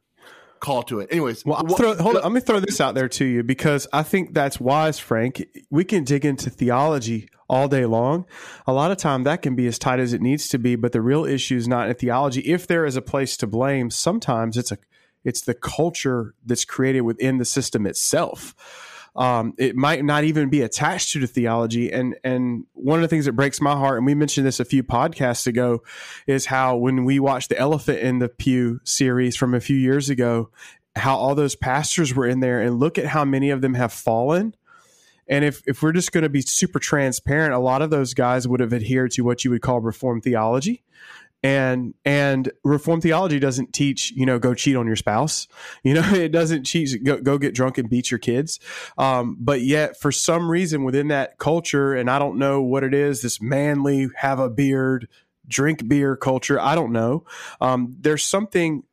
call 0.58 0.82
to 0.84 1.00
it. 1.00 1.08
Anyways, 1.10 1.44
Well, 1.44 1.56
I'll 1.56 1.64
what- 1.64 1.76
throw, 1.76 1.94
hold 1.96 2.16
on. 2.16 2.22
Let 2.22 2.32
me 2.32 2.40
throw 2.40 2.60
this 2.60 2.80
out 2.80 2.94
there 2.94 3.08
to 3.08 3.24
you 3.24 3.42
because 3.42 3.86
I 3.92 4.02
think 4.04 4.32
that's 4.32 4.60
wise, 4.60 4.98
Frank. 4.98 5.44
We 5.70 5.84
can 5.84 6.04
dig 6.04 6.24
into 6.24 6.50
theology 6.50 7.28
all 7.48 7.68
day 7.68 7.84
long. 7.84 8.24
A 8.66 8.72
lot 8.72 8.90
of 8.92 8.96
time 8.96 9.24
that 9.24 9.42
can 9.42 9.56
be 9.56 9.66
as 9.66 9.78
tight 9.78 9.98
as 10.00 10.12
it 10.12 10.22
needs 10.22 10.48
to 10.50 10.58
be, 10.58 10.76
but 10.76 10.92
the 10.92 11.00
real 11.02 11.24
issue 11.24 11.56
is 11.56 11.66
not 11.68 11.88
in 11.88 11.94
theology. 11.96 12.40
If 12.42 12.66
there 12.66 12.86
is 12.86 12.96
a 12.96 13.02
place 13.02 13.36
to 13.38 13.46
blame, 13.46 13.90
sometimes 13.90 14.56
it's 14.56 14.72
a 14.72 14.78
it's 15.24 15.42
the 15.42 15.54
culture 15.54 16.34
that's 16.44 16.64
created 16.64 17.02
within 17.02 17.38
the 17.38 17.44
system 17.44 17.86
itself. 17.86 18.54
Um, 19.14 19.52
it 19.58 19.76
might 19.76 20.04
not 20.04 20.24
even 20.24 20.48
be 20.48 20.62
attached 20.62 21.12
to 21.12 21.20
the 21.20 21.26
theology. 21.26 21.92
And 21.92 22.16
and 22.24 22.64
one 22.72 22.98
of 22.98 23.02
the 23.02 23.08
things 23.08 23.26
that 23.26 23.32
breaks 23.32 23.60
my 23.60 23.72
heart, 23.72 23.98
and 23.98 24.06
we 24.06 24.14
mentioned 24.14 24.46
this 24.46 24.60
a 24.60 24.64
few 24.64 24.82
podcasts 24.82 25.46
ago, 25.46 25.82
is 26.26 26.46
how 26.46 26.76
when 26.76 27.04
we 27.04 27.20
watched 27.20 27.50
the 27.50 27.58
Elephant 27.58 27.98
in 27.98 28.20
the 28.20 28.28
Pew 28.28 28.80
series 28.84 29.36
from 29.36 29.54
a 29.54 29.60
few 29.60 29.76
years 29.76 30.08
ago, 30.08 30.50
how 30.96 31.16
all 31.16 31.34
those 31.34 31.54
pastors 31.54 32.14
were 32.14 32.26
in 32.26 32.40
there, 32.40 32.60
and 32.60 32.80
look 32.80 32.96
at 32.96 33.06
how 33.06 33.24
many 33.24 33.50
of 33.50 33.60
them 33.60 33.74
have 33.74 33.92
fallen. 33.92 34.54
And 35.28 35.44
if, 35.44 35.62
if 35.66 35.82
we're 35.82 35.92
just 35.92 36.12
going 36.12 36.24
to 36.24 36.28
be 36.28 36.42
super 36.42 36.78
transparent, 36.78 37.54
a 37.54 37.58
lot 37.58 37.80
of 37.80 37.90
those 37.90 38.12
guys 38.12 38.48
would 38.48 38.60
have 38.60 38.72
adhered 38.72 39.12
to 39.12 39.22
what 39.22 39.44
you 39.44 39.50
would 39.52 39.62
call 39.62 39.80
reform 39.80 40.20
theology 40.20 40.82
and 41.42 41.94
and 42.04 42.52
reformed 42.62 43.02
theology 43.02 43.38
doesn't 43.38 43.72
teach 43.72 44.12
you 44.12 44.24
know 44.24 44.38
go 44.38 44.54
cheat 44.54 44.76
on 44.76 44.86
your 44.86 44.96
spouse. 44.96 45.48
You 45.84 45.94
know 45.94 46.14
it 46.14 46.30
doesn't 46.30 46.64
teach 46.64 47.02
go, 47.02 47.20
go 47.20 47.38
get 47.38 47.54
drunk 47.54 47.76
and 47.78 47.88
beat 47.88 48.10
your 48.10 48.18
kids. 48.18 48.60
Um, 48.96 49.36
but 49.40 49.62
yet 49.62 49.98
for 50.00 50.12
some 50.12 50.50
reason 50.50 50.84
within 50.84 51.08
that 51.08 51.38
culture 51.38 51.94
and 51.94 52.10
i 52.10 52.18
don't 52.18 52.38
know 52.38 52.62
what 52.62 52.84
it 52.84 52.94
is 52.94 53.22
this 53.22 53.40
manly 53.40 54.08
have 54.16 54.38
a 54.38 54.48
beard 54.48 55.08
drink 55.48 55.86
beer 55.88 56.16
culture 56.16 56.60
i 56.60 56.74
don't 56.74 56.92
know. 56.92 57.24
Um, 57.60 57.96
there's 58.00 58.24
something 58.24 58.84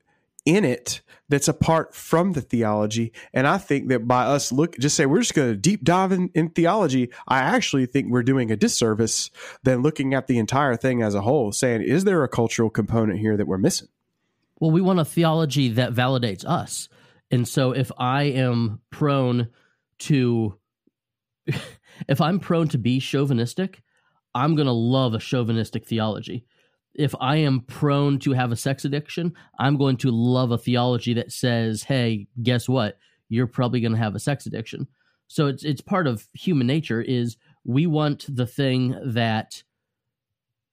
in 0.45 0.65
it 0.65 1.01
that's 1.29 1.47
apart 1.47 1.93
from 1.93 2.33
the 2.33 2.41
theology. 2.41 3.13
And 3.33 3.47
I 3.47 3.57
think 3.57 3.89
that 3.89 4.07
by 4.07 4.25
us 4.25 4.51
look, 4.51 4.77
just 4.77 4.95
say 4.95 5.05
we're 5.05 5.19
just 5.19 5.35
going 5.35 5.51
to 5.51 5.55
deep 5.55 5.83
dive 5.83 6.11
in, 6.11 6.29
in 6.33 6.49
theology, 6.49 7.11
I 7.27 7.39
actually 7.39 7.85
think 7.85 8.07
we're 8.09 8.23
doing 8.23 8.51
a 8.51 8.57
disservice 8.57 9.29
than 9.63 9.81
looking 9.81 10.13
at 10.13 10.27
the 10.27 10.39
entire 10.39 10.75
thing 10.75 11.01
as 11.01 11.15
a 11.15 11.21
whole, 11.21 11.51
saying, 11.51 11.83
is 11.83 12.03
there 12.03 12.23
a 12.23 12.27
cultural 12.27 12.69
component 12.69 13.19
here 13.19 13.37
that 13.37 13.47
we're 13.47 13.57
missing? 13.57 13.89
Well, 14.59 14.71
we 14.71 14.81
want 14.81 14.99
a 14.99 15.05
theology 15.05 15.69
that 15.69 15.93
validates 15.93 16.43
us. 16.43 16.89
And 17.31 17.47
so 17.47 17.71
if 17.71 17.91
I 17.97 18.23
am 18.23 18.81
prone 18.89 19.49
to 19.99 20.57
if 22.07 22.21
I'm 22.21 22.39
prone 22.39 22.67
to 22.69 22.77
be 22.77 22.99
chauvinistic, 22.99 23.81
I'm 24.35 24.55
going 24.55 24.67
to 24.67 24.71
love 24.71 25.13
a 25.13 25.19
chauvinistic 25.19 25.85
theology. 25.85 26.45
If 26.99 27.15
I 27.21 27.37
am 27.37 27.61
prone 27.61 28.19
to 28.19 28.33
have 28.33 28.51
a 28.51 28.57
sex 28.57 28.83
addiction, 28.83 29.33
I'm 29.57 29.77
going 29.77 29.95
to 29.97 30.11
love 30.11 30.51
a 30.51 30.57
theology 30.57 31.13
that 31.13 31.31
says, 31.31 31.83
"Hey, 31.83 32.27
guess 32.43 32.67
what? 32.67 32.97
You're 33.29 33.47
probably 33.47 33.79
going 33.79 33.93
to 33.93 33.97
have 33.97 34.15
a 34.15 34.19
sex 34.19 34.45
addiction." 34.45 34.85
So 35.27 35.47
it's 35.47 35.63
it's 35.63 35.79
part 35.79 36.07
of 36.07 36.27
human 36.33 36.67
nature 36.67 37.01
is 37.01 37.37
we 37.63 37.87
want 37.87 38.25
the 38.27 38.45
thing 38.45 38.99
that 39.13 39.63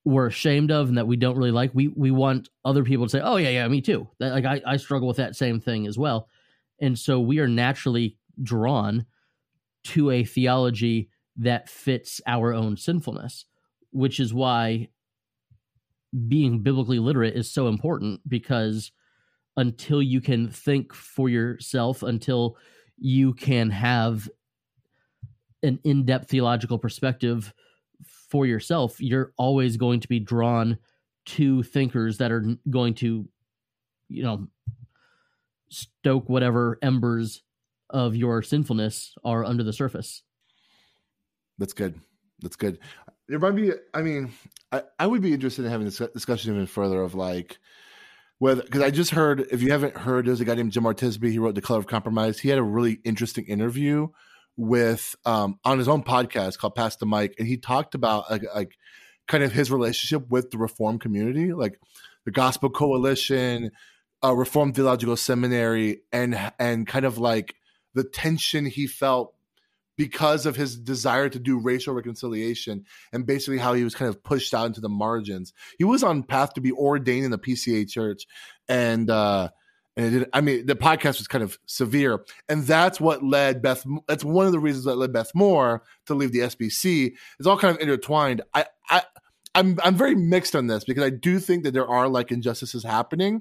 we're 0.05 0.27
ashamed 0.27 0.73
of 0.73 0.89
and 0.89 0.99
that 0.99 1.07
we 1.07 1.17
don't 1.17 1.37
really 1.37 1.53
like. 1.53 1.71
We 1.75 1.89
we 1.89 2.11
want 2.11 2.49
other 2.65 2.83
people 2.83 3.07
to 3.07 3.11
say, 3.11 3.21
"Oh 3.21 3.37
yeah, 3.37 3.51
yeah, 3.51 3.69
me 3.69 3.81
too." 3.81 4.09
That, 4.19 4.33
like 4.33 4.45
I 4.45 4.61
I 4.67 4.77
struggle 4.79 5.07
with 5.07 5.19
that 5.19 5.37
same 5.37 5.61
thing 5.61 5.87
as 5.87 5.97
well, 5.97 6.29
and 6.81 6.99
so 6.99 7.21
we 7.21 7.39
are 7.39 7.49
naturally 7.49 8.17
drawn 8.43 9.07
to 9.85 10.11
a 10.11 10.25
theology 10.25 11.09
that 11.37 11.69
fits 11.69 12.21
our 12.27 12.53
own 12.53 12.77
sinfulness, 12.77 13.45
which 13.91 14.19
is 14.19 14.35
why 14.35 14.89
being 16.29 16.61
biblically 16.61 16.99
literate 16.99 17.37
is 17.37 17.51
so 17.51 17.69
important 17.69 18.21
because 18.29 18.93
until 19.57 20.03
you 20.03 20.21
can 20.21 20.49
think 20.49 20.93
for 20.93 21.29
yourself, 21.29 22.03
until 22.03 22.57
you 22.99 23.35
can 23.35 23.71
have 23.71 24.29
an 25.63 25.79
in-depth 25.85 26.29
theological 26.29 26.79
perspective 26.79 27.53
for 28.05 28.47
yourself, 28.47 29.01
you're 29.01 29.33
always 29.37 29.77
going 29.77 30.01
to 30.01 30.09
be 30.09 30.21
drawn 30.21 30.79
to 31.25 31.63
thinkers 31.63 32.19
that 32.19 32.31
are 32.31 32.45
going 32.71 32.95
to, 32.95 33.29
you 34.09 34.23
know, 34.23 34.47
stoke 35.69 36.29
whatever 36.29 36.79
embers 36.83 37.43
of 37.91 38.15
your 38.15 38.43
sinfulness 38.43 39.15
are 39.25 39.45
under 39.45 39.65
the 39.65 39.73
surface. 39.73 40.23
That's 41.59 41.73
good. 41.73 41.99
That's 42.41 42.57
good. 42.57 42.79
There 43.29 43.39
might 43.39 43.57
be. 43.57 43.73
I 43.93 44.03
mean, 44.03 44.33
I, 44.71 44.83
I 44.99 45.07
would 45.07 45.23
be 45.23 45.33
interested 45.33 45.65
in 45.65 45.71
having 45.71 45.87
this 45.87 45.99
discussion 46.15 46.55
even 46.55 46.67
further 46.67 47.03
of 47.03 47.15
like 47.15 47.59
whether 48.39 48.63
because 48.63 48.83
I 48.83 48.91
just 48.91 49.11
heard. 49.11 49.47
If 49.51 49.63
you 49.63 49.73
haven't 49.73 49.97
heard, 49.97 50.27
there's 50.27 50.41
a 50.41 50.45
guy 50.45 50.55
named 50.55 50.73
Jemar 50.73 50.95
Tisby 50.95 51.31
He 51.31 51.39
wrote 51.39 51.55
The 51.55 51.63
Color 51.63 51.81
of 51.81 51.87
Compromise. 51.87 52.39
He 52.39 52.49
had 52.49 52.59
a 52.59 52.63
really 52.63 53.01
interesting 53.05 53.45
interview 53.47 54.09
with 54.57 55.17
um 55.25 55.59
on 55.65 55.79
his 55.79 55.89
own 55.89 56.03
podcast 56.03 56.59
called 56.59 56.75
Pass 56.75 56.97
the 56.97 57.07
Mic, 57.07 57.35
and 57.39 57.49
he 57.49 57.57
talked 57.57 57.95
about 57.95 58.31
like 58.31 58.43
like 58.55 58.77
kind 59.27 59.43
of 59.43 59.53
his 59.53 59.71
relationship 59.71 60.29
with 60.31 60.51
the 60.51 60.59
Reform 60.59 60.99
community, 60.99 61.53
like 61.53 61.81
the 62.25 62.31
Gospel 62.31 62.71
Coalition, 62.71 63.71
uh, 64.23 64.35
Reformed 64.35 64.75
Theological 64.75 65.17
Seminary, 65.17 66.03
and 66.13 66.53
and 66.59 66.87
kind 66.87 67.05
of 67.05 67.19
like 67.19 67.57
the 67.95 68.05
tension 68.05 68.67
he 68.67 68.87
felt 68.87 69.35
because 69.97 70.47
of 70.47 70.57
his 70.57 70.77
desire 70.77 71.29
to 71.29 71.39
do 71.39 71.59
racial 71.59 71.95
reconciliation 71.95 72.85
and 73.13 73.27
basically 73.27 73.59
how 73.59 73.73
he 73.75 73.85
was 73.85 73.95
kind 73.95 74.09
of 74.09 74.23
pushed 74.23 74.55
out 74.55 74.67
into 74.67 74.81
the 74.81 74.89
margins. 74.89 75.53
He 75.79 75.85
was 75.85 76.03
on 76.03 76.23
path 76.23 76.55
to 76.55 76.61
be 76.61 76.73
ordained 76.73 77.25
in 77.25 77.31
the 77.31 77.39
PCA 77.39 77.89
church 77.89 78.27
and 78.69 79.11
uh 79.11 79.49
and 79.99 80.07
it 80.07 80.19
did, 80.19 80.29
I 80.33 80.43
mean 80.43 80.67
the 80.67 80.77
podcast 80.77 81.19
was 81.19 81.29
kind 81.29 81.43
of 81.43 81.59
severe 81.67 82.25
and 82.49 82.65
that's 82.65 83.01
what 83.01 83.23
led 83.23 83.63
Beth 83.63 83.85
that's 84.07 84.25
one 84.25 84.47
of 84.47 84.53
the 84.53 84.59
reasons 84.59 84.85
that 84.85 84.97
led 84.97 85.13
Beth 85.13 85.33
Moore 85.35 85.83
to 86.07 86.15
leave 86.15 86.33
the 86.33 86.41
SBC. 86.41 87.15
It's 87.39 87.49
all 87.49 87.59
kind 87.59 87.75
of 87.75 87.81
intertwined. 87.81 88.43
I 88.55 88.67
I 88.89 89.03
I'm 89.55 89.79
I'm 89.83 89.97
very 89.97 90.15
mixed 90.15 90.55
on 90.55 90.67
this 90.67 90.85
because 90.85 91.03
I 91.03 91.11
do 91.11 91.39
think 91.39 91.65
that 91.65 91.73
there 91.73 91.89
are 91.89 92.09
like 92.09 92.31
injustices 92.31 92.85
happening, 92.85 93.41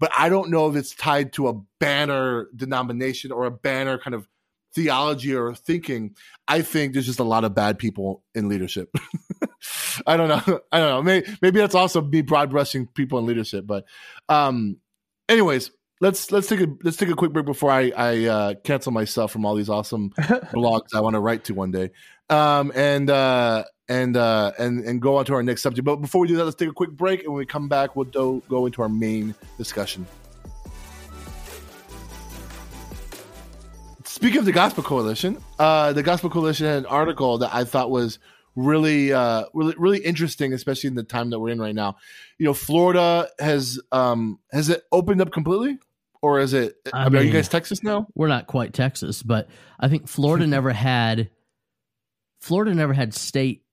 but 0.00 0.10
I 0.18 0.28
don't 0.28 0.50
know 0.50 0.68
if 0.68 0.74
it's 0.74 0.96
tied 0.96 1.32
to 1.34 1.46
a 1.48 1.54
banner 1.78 2.48
denomination 2.56 3.30
or 3.30 3.44
a 3.44 3.52
banner 3.52 3.96
kind 3.96 4.14
of 4.14 4.26
theology 4.74 5.34
or 5.34 5.54
thinking. 5.54 6.16
I 6.46 6.62
think 6.62 6.92
there's 6.92 7.06
just 7.06 7.20
a 7.20 7.24
lot 7.24 7.44
of 7.44 7.54
bad 7.54 7.78
people 7.78 8.22
in 8.34 8.48
leadership. 8.48 8.94
I 10.06 10.16
don't 10.16 10.28
know. 10.28 10.60
I 10.72 10.78
don't 10.78 10.88
know. 10.88 11.02
Maybe, 11.02 11.26
maybe 11.40 11.60
that's 11.60 11.74
also 11.74 12.02
me 12.02 12.22
broad 12.22 12.50
brushing 12.50 12.86
people 12.86 13.18
in 13.18 13.26
leadership. 13.26 13.66
But, 13.66 13.84
um, 14.28 14.78
anyways, 15.28 15.70
let's 16.00 16.30
let's 16.30 16.48
take 16.48 16.60
a 16.60 16.68
let's 16.82 16.96
take 16.96 17.08
a 17.08 17.14
quick 17.14 17.32
break 17.32 17.46
before 17.46 17.70
I 17.70 17.92
I 17.96 18.24
uh, 18.24 18.54
cancel 18.64 18.92
myself 18.92 19.32
from 19.32 19.46
all 19.46 19.54
these 19.54 19.70
awesome 19.70 20.10
blogs 20.18 20.94
I 20.94 21.00
want 21.00 21.14
to 21.14 21.20
write 21.20 21.44
to 21.44 21.54
one 21.54 21.70
day. 21.70 21.90
Um, 22.30 22.72
and 22.74 23.08
uh, 23.10 23.64
and 23.88 24.16
uh, 24.16 24.52
and 24.58 24.84
and 24.84 25.00
go 25.00 25.16
on 25.16 25.24
to 25.26 25.34
our 25.34 25.42
next 25.42 25.62
subject. 25.62 25.84
But 25.84 25.96
before 25.96 26.22
we 26.22 26.28
do 26.28 26.36
that, 26.36 26.44
let's 26.44 26.56
take 26.56 26.68
a 26.68 26.72
quick 26.72 26.90
break, 26.90 27.20
and 27.24 27.32
when 27.32 27.38
we 27.38 27.46
come 27.46 27.68
back, 27.68 27.96
we'll 27.96 28.06
do, 28.06 28.42
go 28.48 28.66
into 28.66 28.82
our 28.82 28.88
main 28.88 29.34
discussion. 29.58 30.06
Speaking 34.14 34.38
of 34.38 34.44
the 34.44 34.52
Gospel 34.52 34.84
Coalition, 34.84 35.42
uh, 35.58 35.92
the 35.92 36.04
Gospel 36.04 36.30
Coalition 36.30 36.66
had 36.66 36.78
an 36.78 36.86
article 36.86 37.38
that 37.38 37.52
I 37.52 37.64
thought 37.64 37.90
was 37.90 38.20
really, 38.54 39.12
uh, 39.12 39.46
really, 39.52 39.74
really 39.76 39.98
interesting, 39.98 40.52
especially 40.52 40.86
in 40.86 40.94
the 40.94 41.02
time 41.02 41.30
that 41.30 41.40
we're 41.40 41.48
in 41.48 41.60
right 41.60 41.74
now. 41.74 41.96
You 42.38 42.46
know, 42.46 42.54
Florida 42.54 43.28
has 43.40 43.80
um, 43.90 44.38
has 44.52 44.68
it 44.68 44.84
opened 44.92 45.20
up 45.20 45.32
completely, 45.32 45.78
or 46.22 46.38
is 46.38 46.52
it? 46.52 46.76
I, 46.92 47.06
I 47.06 47.08
mean, 47.08 47.22
are 47.22 47.24
you 47.24 47.32
guys 47.32 47.48
Texas 47.48 47.82
now? 47.82 48.06
We're 48.14 48.28
not 48.28 48.46
quite 48.46 48.72
Texas, 48.72 49.20
but 49.20 49.48
I 49.80 49.88
think 49.88 50.06
Florida 50.06 50.46
never 50.46 50.70
had. 50.70 51.30
Florida 52.40 52.72
never 52.72 52.92
had 52.92 53.14
state 53.14 53.64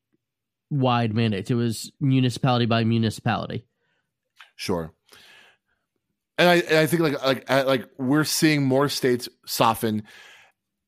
wide 0.72 1.14
mandates. 1.14 1.52
It 1.52 1.56
was 1.56 1.92
municipality 2.00 2.66
by 2.66 2.84
municipality. 2.84 3.68
Sure. 4.56 4.92
And 6.40 6.50
I, 6.50 6.56
and 6.56 6.78
I 6.80 6.88
think 6.88 7.04
like 7.04 7.24
like 7.24 7.48
like 7.48 7.86
we're 8.00 8.24
seeing 8.24 8.64
more 8.64 8.90
states 8.90 9.30
soften 9.46 10.02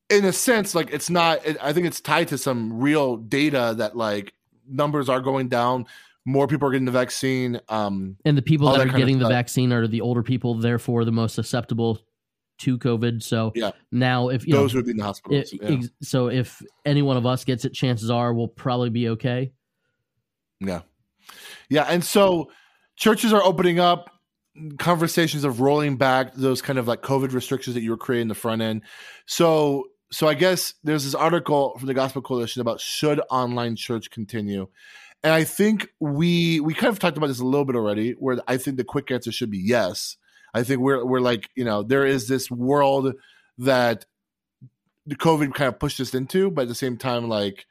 in 0.09 0.25
a 0.25 0.33
sense, 0.33 0.75
like 0.75 0.91
it's 0.91 1.09
not. 1.09 1.39
I 1.61 1.73
think 1.73 1.87
it's 1.87 2.01
tied 2.01 2.29
to 2.29 2.37
some 2.37 2.79
real 2.79 3.17
data 3.17 3.75
that 3.77 3.95
like 3.95 4.33
numbers 4.67 5.09
are 5.09 5.21
going 5.21 5.49
down. 5.49 5.85
More 6.25 6.47
people 6.47 6.69
are 6.69 6.71
getting 6.71 6.85
the 6.85 6.91
vaccine. 6.91 7.59
Um, 7.67 8.15
and 8.23 8.37
the 8.37 8.41
people 8.41 8.71
that, 8.71 8.77
that 8.77 8.93
are 8.93 8.97
getting 8.97 9.19
the 9.19 9.27
vaccine 9.27 9.73
are 9.73 9.87
the 9.87 10.01
older 10.01 10.23
people, 10.23 10.55
therefore 10.55 11.03
the 11.03 11.11
most 11.11 11.35
susceptible 11.35 11.99
to 12.59 12.77
COVID. 12.77 13.21
So 13.21 13.51
yeah. 13.55 13.71
now, 13.91 14.29
if 14.29 14.47
you 14.47 14.53
those 14.53 14.73
know, 14.73 14.79
would 14.79 14.85
be 14.85 14.91
in 14.91 14.97
the 14.97 15.03
hospitals. 15.03 15.51
It, 15.51 15.61
yeah. 15.61 15.87
so 16.01 16.27
if 16.27 16.61
any 16.85 17.01
one 17.01 17.17
of 17.17 17.25
us 17.25 17.43
gets 17.43 17.65
it, 17.65 17.73
chances 17.73 18.09
are 18.09 18.33
we'll 18.33 18.47
probably 18.47 18.89
be 18.89 19.09
okay. 19.09 19.51
Yeah, 20.59 20.81
yeah, 21.69 21.83
and 21.83 22.03
so 22.03 22.51
churches 22.95 23.33
are 23.33 23.43
opening 23.43 23.79
up. 23.79 24.09
Conversations 24.77 25.45
of 25.45 25.61
rolling 25.61 25.97
back 25.97 26.35
those 26.35 26.61
kind 26.61 26.77
of 26.77 26.87
like 26.87 27.01
COVID 27.01 27.33
restrictions 27.33 27.73
that 27.73 27.81
you 27.81 27.89
were 27.89 27.97
creating 27.97 28.27
the 28.27 28.35
front 28.35 28.61
end. 28.61 28.83
So 29.25 29.87
so 30.13 30.27
I 30.27 30.35
guess 30.35 30.75
there's 30.83 31.05
this 31.05 31.15
article 31.15 31.75
from 31.79 31.87
the 31.87 31.93
Gospel 31.95 32.21
Coalition 32.21 32.61
about 32.61 32.79
should 32.79 33.19
online 33.31 33.75
church 33.75 34.11
continue, 34.11 34.67
and 35.23 35.33
I 35.33 35.43
think 35.43 35.89
we 35.99 36.59
we 36.59 36.75
kind 36.75 36.91
of 36.91 36.99
talked 36.99 37.17
about 37.17 37.27
this 37.27 37.39
a 37.39 37.45
little 37.45 37.65
bit 37.65 37.75
already. 37.75 38.11
Where 38.11 38.37
I 38.47 38.57
think 38.57 38.77
the 38.77 38.83
quick 38.83 39.09
answer 39.09 39.31
should 39.31 39.49
be 39.49 39.57
yes. 39.57 40.17
I 40.53 40.61
think 40.61 40.81
we're 40.81 41.03
we're 41.03 41.19
like 41.19 41.49
you 41.55 41.65
know 41.65 41.81
there 41.81 42.05
is 42.05 42.27
this 42.27 42.51
world 42.51 43.15
that 43.57 44.05
the 45.07 45.15
COVID 45.15 45.53
kind 45.53 45.67
of 45.67 45.79
pushed 45.79 45.99
us 45.99 46.13
into, 46.13 46.51
but 46.51 46.63
at 46.63 46.67
the 46.67 46.75
same 46.75 46.97
time, 46.97 47.27
like 47.27 47.65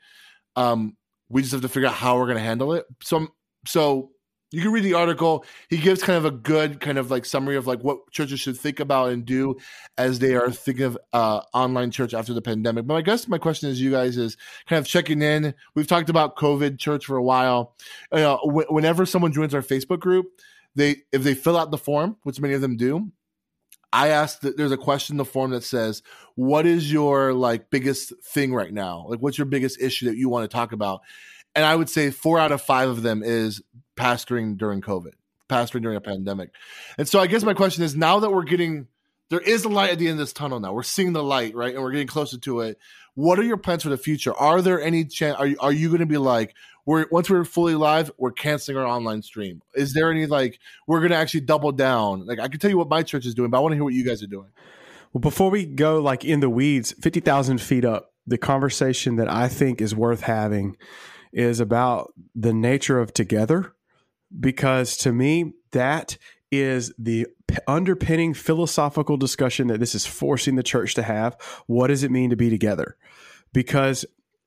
um, 0.56 0.96
we 1.28 1.42
just 1.42 1.52
have 1.52 1.62
to 1.62 1.68
figure 1.68 1.88
out 1.88 1.94
how 1.94 2.18
we're 2.18 2.26
going 2.26 2.38
to 2.38 2.44
handle 2.44 2.72
it. 2.72 2.86
So 3.02 3.28
so 3.66 4.10
you 4.52 4.62
can 4.62 4.70
read 4.70 4.84
the 4.84 4.94
article. 4.94 5.44
He 5.68 5.78
gives 5.78 6.02
kind 6.02 6.18
of 6.18 6.24
a 6.24 6.30
good 6.30 6.80
kind 6.80 6.98
of 6.98 7.10
like 7.10 7.24
summary 7.24 7.56
of 7.56 7.66
like 7.66 7.82
what 7.82 8.10
churches 8.10 8.38
should 8.38 8.56
think 8.56 8.80
about 8.80 9.10
and 9.10 9.24
do 9.24 9.56
as 9.96 10.18
they 10.18 10.34
are 10.34 10.50
thinking 10.50 10.84
of 10.84 10.98
uh, 11.12 11.40
online 11.54 11.90
church 11.90 12.12
after 12.12 12.34
the 12.34 12.42
pandemic. 12.42 12.86
But 12.86 12.94
I 12.94 13.02
guess 13.02 13.26
my 13.26 13.38
question 13.38 13.70
is, 13.70 13.80
you 13.80 13.90
guys 13.90 14.16
is 14.16 14.36
kind 14.68 14.78
of 14.78 14.86
checking 14.86 15.22
in. 15.22 15.54
We've 15.74 15.86
talked 15.86 16.10
about 16.10 16.36
COVID 16.36 16.78
church 16.78 17.06
for 17.06 17.16
a 17.16 17.22
while. 17.22 17.74
Uh, 18.12 18.36
whenever 18.44 19.06
someone 19.06 19.32
joins 19.32 19.54
our 19.54 19.62
Facebook 19.62 20.00
group, 20.00 20.26
they 20.74 20.96
if 21.12 21.22
they 21.22 21.34
fill 21.34 21.56
out 21.56 21.70
the 21.70 21.78
form, 21.78 22.16
which 22.22 22.40
many 22.40 22.54
of 22.54 22.60
them 22.60 22.76
do, 22.76 23.10
I 23.92 24.08
asked 24.08 24.42
that 24.42 24.56
there's 24.56 24.72
a 24.72 24.76
question 24.76 25.14
in 25.14 25.18
the 25.18 25.24
form 25.24 25.50
that 25.50 25.64
says, 25.64 26.02
"What 26.34 26.66
is 26.66 26.92
your 26.92 27.32
like 27.34 27.70
biggest 27.70 28.12
thing 28.24 28.54
right 28.54 28.72
now? 28.72 29.06
Like, 29.08 29.20
what's 29.20 29.38
your 29.38 29.46
biggest 29.46 29.80
issue 29.80 30.06
that 30.06 30.16
you 30.16 30.28
want 30.28 30.50
to 30.50 30.54
talk 30.54 30.72
about?" 30.72 31.00
And 31.54 31.64
I 31.64 31.76
would 31.76 31.90
say 31.90 32.10
four 32.10 32.38
out 32.38 32.52
of 32.52 32.62
five 32.62 32.88
of 32.88 33.02
them 33.02 33.22
is 33.22 33.60
pastoring 33.96 34.56
during 34.56 34.80
COVID, 34.80 35.12
pastoring 35.48 35.82
during 35.82 35.96
a 35.96 36.00
pandemic. 36.00 36.50
And 36.98 37.08
so 37.08 37.20
I 37.20 37.26
guess 37.26 37.42
my 37.42 37.54
question 37.54 37.84
is 37.84 37.96
now 37.96 38.20
that 38.20 38.30
we're 38.30 38.44
getting 38.44 38.88
there 39.32 39.40
is 39.40 39.64
a 39.64 39.68
light 39.70 39.90
at 39.90 39.98
the 39.98 40.08
end 40.08 40.12
of 40.12 40.18
this 40.18 40.34
tunnel 40.34 40.60
now. 40.60 40.74
We're 40.74 40.82
seeing 40.82 41.14
the 41.14 41.22
light, 41.22 41.54
right? 41.54 41.72
And 41.74 41.82
we're 41.82 41.92
getting 41.92 42.06
closer 42.06 42.36
to 42.36 42.60
it. 42.60 42.78
What 43.14 43.38
are 43.38 43.42
your 43.42 43.56
plans 43.56 43.82
for 43.82 43.88
the 43.88 43.96
future? 43.96 44.34
Are 44.34 44.60
there 44.60 44.78
any 44.78 45.06
chance 45.06 45.38
are 45.38 45.46
you, 45.46 45.56
are 45.58 45.72
you 45.72 45.88
going 45.88 46.00
to 46.00 46.06
be 46.06 46.18
like 46.18 46.54
we're 46.84 47.06
once 47.10 47.30
we're 47.30 47.44
fully 47.44 47.74
live, 47.74 48.10
we're 48.18 48.32
canceling 48.32 48.76
our 48.76 48.86
online 48.86 49.22
stream? 49.22 49.62
Is 49.74 49.94
there 49.94 50.10
any 50.10 50.26
like 50.26 50.58
we're 50.86 50.98
going 50.98 51.12
to 51.12 51.16
actually 51.16 51.40
double 51.40 51.72
down? 51.72 52.26
Like 52.26 52.40
I 52.40 52.48
can 52.48 52.60
tell 52.60 52.70
you 52.70 52.76
what 52.76 52.90
my 52.90 53.02
church 53.02 53.24
is 53.24 53.34
doing, 53.34 53.48
but 53.50 53.56
I 53.56 53.60
want 53.60 53.72
to 53.72 53.76
hear 53.76 53.84
what 53.84 53.94
you 53.94 54.04
guys 54.04 54.22
are 54.22 54.26
doing. 54.26 54.50
Well, 55.14 55.20
before 55.20 55.50
we 55.50 55.64
go 55.64 56.00
like 56.02 56.26
in 56.26 56.40
the 56.40 56.50
weeds, 56.50 56.92
50,000 57.00 57.58
feet 57.58 57.86
up, 57.86 58.12
the 58.26 58.36
conversation 58.36 59.16
that 59.16 59.30
I 59.30 59.48
think 59.48 59.80
is 59.80 59.94
worth 59.94 60.22
having 60.22 60.76
is 61.32 61.58
about 61.58 62.12
the 62.34 62.52
nature 62.52 62.98
of 62.98 63.14
together 63.14 63.74
because 64.38 64.96
to 64.98 65.12
me, 65.12 65.52
that 65.72 66.16
is 66.50 66.92
the 66.98 67.26
underpinning 67.66 68.34
philosophical 68.34 69.16
discussion 69.16 69.68
that 69.68 69.80
this 69.80 69.94
is 69.94 70.06
forcing 70.06 70.56
the 70.56 70.62
church 70.62 70.94
to 70.94 71.02
have. 71.02 71.36
What 71.66 71.88
does 71.88 72.02
it 72.02 72.10
mean 72.10 72.30
to 72.30 72.36
be 72.36 72.50
together? 72.50 72.96
Because 73.52 74.04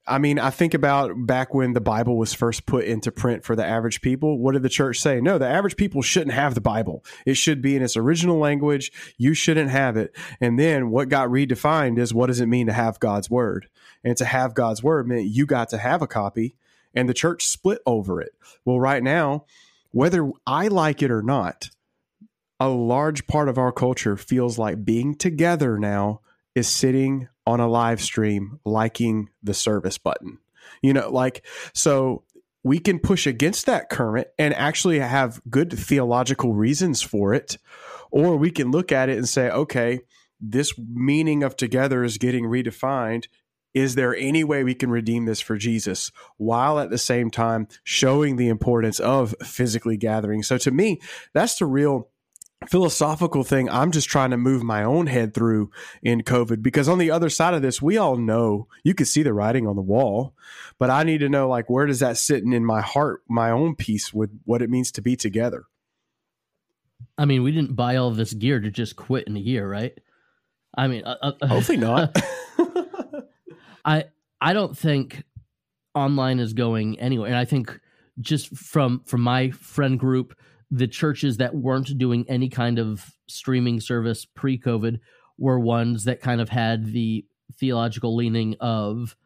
I 0.08 0.18
mean, 0.18 0.38
I 0.38 0.50
think 0.50 0.72
about 0.72 1.26
back 1.26 1.52
when 1.52 1.72
the 1.72 1.80
Bible 1.80 2.16
was 2.16 2.32
first 2.32 2.64
put 2.64 2.84
into 2.84 3.10
print 3.10 3.44
for 3.44 3.56
the 3.56 3.66
average 3.66 4.02
people. 4.02 4.38
What 4.38 4.52
did 4.52 4.62
the 4.62 4.68
church 4.68 5.00
say? 5.00 5.20
No, 5.20 5.36
the 5.36 5.48
average 5.48 5.76
people 5.76 6.00
shouldn't 6.00 6.32
have 6.32 6.54
the 6.54 6.60
Bible. 6.60 7.04
It 7.24 7.34
should 7.34 7.60
be 7.60 7.74
in 7.74 7.82
its 7.82 7.96
original 7.96 8.38
language. 8.38 8.92
You 9.18 9.34
shouldn't 9.34 9.70
have 9.70 9.96
it. 9.96 10.16
And 10.40 10.60
then 10.60 10.90
what 10.90 11.08
got 11.08 11.28
redefined 11.28 11.98
is 11.98 12.14
what 12.14 12.28
does 12.28 12.40
it 12.40 12.46
mean 12.46 12.68
to 12.68 12.72
have 12.72 13.00
God's 13.00 13.28
word? 13.28 13.68
And 14.04 14.16
to 14.18 14.24
have 14.24 14.54
God's 14.54 14.80
word 14.80 15.08
meant 15.08 15.26
you 15.26 15.44
got 15.44 15.70
to 15.70 15.78
have 15.78 16.02
a 16.02 16.06
copy, 16.06 16.54
and 16.94 17.08
the 17.08 17.14
church 17.14 17.44
split 17.44 17.80
over 17.84 18.20
it. 18.20 18.30
Well, 18.64 18.78
right 18.78 19.02
now, 19.02 19.46
whether 19.96 20.30
I 20.46 20.68
like 20.68 21.02
it 21.02 21.10
or 21.10 21.22
not, 21.22 21.70
a 22.60 22.68
large 22.68 23.26
part 23.26 23.48
of 23.48 23.56
our 23.56 23.72
culture 23.72 24.14
feels 24.14 24.58
like 24.58 24.84
being 24.84 25.14
together 25.14 25.78
now 25.78 26.20
is 26.54 26.68
sitting 26.68 27.28
on 27.46 27.60
a 27.60 27.66
live 27.66 28.02
stream 28.02 28.60
liking 28.66 29.30
the 29.42 29.54
service 29.54 29.96
button. 29.96 30.36
You 30.82 30.92
know, 30.92 31.08
like, 31.08 31.46
so 31.72 32.24
we 32.62 32.78
can 32.78 32.98
push 32.98 33.26
against 33.26 33.64
that 33.64 33.88
current 33.88 34.28
and 34.38 34.52
actually 34.52 34.98
have 34.98 35.40
good 35.48 35.72
theological 35.72 36.52
reasons 36.52 37.00
for 37.00 37.32
it. 37.32 37.56
Or 38.10 38.36
we 38.36 38.50
can 38.50 38.70
look 38.70 38.92
at 38.92 39.08
it 39.08 39.16
and 39.16 39.26
say, 39.26 39.48
okay, 39.48 40.00
this 40.38 40.74
meaning 40.76 41.42
of 41.42 41.56
together 41.56 42.04
is 42.04 42.18
getting 42.18 42.44
redefined. 42.44 43.28
Is 43.76 43.94
there 43.94 44.16
any 44.16 44.42
way 44.42 44.64
we 44.64 44.74
can 44.74 44.88
redeem 44.88 45.26
this 45.26 45.42
for 45.42 45.58
Jesus 45.58 46.10
while 46.38 46.80
at 46.80 46.88
the 46.88 46.96
same 46.96 47.30
time 47.30 47.68
showing 47.84 48.36
the 48.36 48.48
importance 48.48 48.98
of 48.98 49.34
physically 49.42 49.98
gathering? 49.98 50.42
So 50.42 50.56
to 50.56 50.70
me, 50.70 50.98
that's 51.34 51.58
the 51.58 51.66
real 51.66 52.08
philosophical 52.70 53.44
thing 53.44 53.68
I'm 53.68 53.90
just 53.90 54.08
trying 54.08 54.30
to 54.30 54.38
move 54.38 54.62
my 54.62 54.82
own 54.82 55.08
head 55.08 55.34
through 55.34 55.70
in 56.02 56.22
COVID 56.22 56.62
because 56.62 56.88
on 56.88 56.96
the 56.96 57.10
other 57.10 57.28
side 57.28 57.52
of 57.52 57.60
this, 57.60 57.82
we 57.82 57.98
all 57.98 58.16
know 58.16 58.66
you 58.82 58.94
can 58.94 59.04
see 59.04 59.22
the 59.22 59.34
writing 59.34 59.66
on 59.66 59.76
the 59.76 59.82
wall, 59.82 60.32
but 60.78 60.88
I 60.88 61.02
need 61.02 61.18
to 61.18 61.28
know 61.28 61.46
like 61.46 61.68
where 61.68 61.84
does 61.84 62.00
that 62.00 62.16
sit 62.16 62.44
in 62.44 62.64
my 62.64 62.80
heart, 62.80 63.24
my 63.28 63.50
own 63.50 63.76
peace 63.76 64.10
with 64.10 64.30
what 64.46 64.62
it 64.62 64.70
means 64.70 64.90
to 64.92 65.02
be 65.02 65.16
together. 65.16 65.64
I 67.18 67.26
mean, 67.26 67.42
we 67.42 67.52
didn't 67.52 67.76
buy 67.76 67.96
all 67.96 68.10
this 68.10 68.32
gear 68.32 68.58
to 68.58 68.70
just 68.70 68.96
quit 68.96 69.26
in 69.26 69.36
a 69.36 69.40
year, 69.40 69.68
right? 69.68 69.92
I 70.74 70.88
mean, 70.88 71.04
uh, 71.04 71.32
uh 71.42 71.46
hopefully 71.46 71.76
not. 71.76 72.16
I 73.86 74.04
I 74.40 74.52
don't 74.52 74.76
think 74.76 75.24
online 75.94 76.40
is 76.40 76.52
going 76.52 76.98
anywhere, 77.00 77.28
and 77.28 77.38
I 77.38 77.46
think 77.46 77.80
just 78.20 78.54
from 78.54 79.02
from 79.06 79.22
my 79.22 79.50
friend 79.50 79.98
group 79.98 80.34
the 80.70 80.88
churches 80.88 81.36
that 81.36 81.54
weren't 81.54 81.96
doing 81.96 82.24
any 82.28 82.48
kind 82.48 82.78
of 82.78 83.12
streaming 83.28 83.80
service 83.80 84.24
pre 84.24 84.58
COVID 84.58 84.98
were 85.38 85.60
ones 85.60 86.04
that 86.04 86.20
kind 86.20 86.40
of 86.40 86.48
had 86.48 86.92
the 86.92 87.24
theological 87.54 88.16
leaning 88.16 88.56
of 88.60 89.16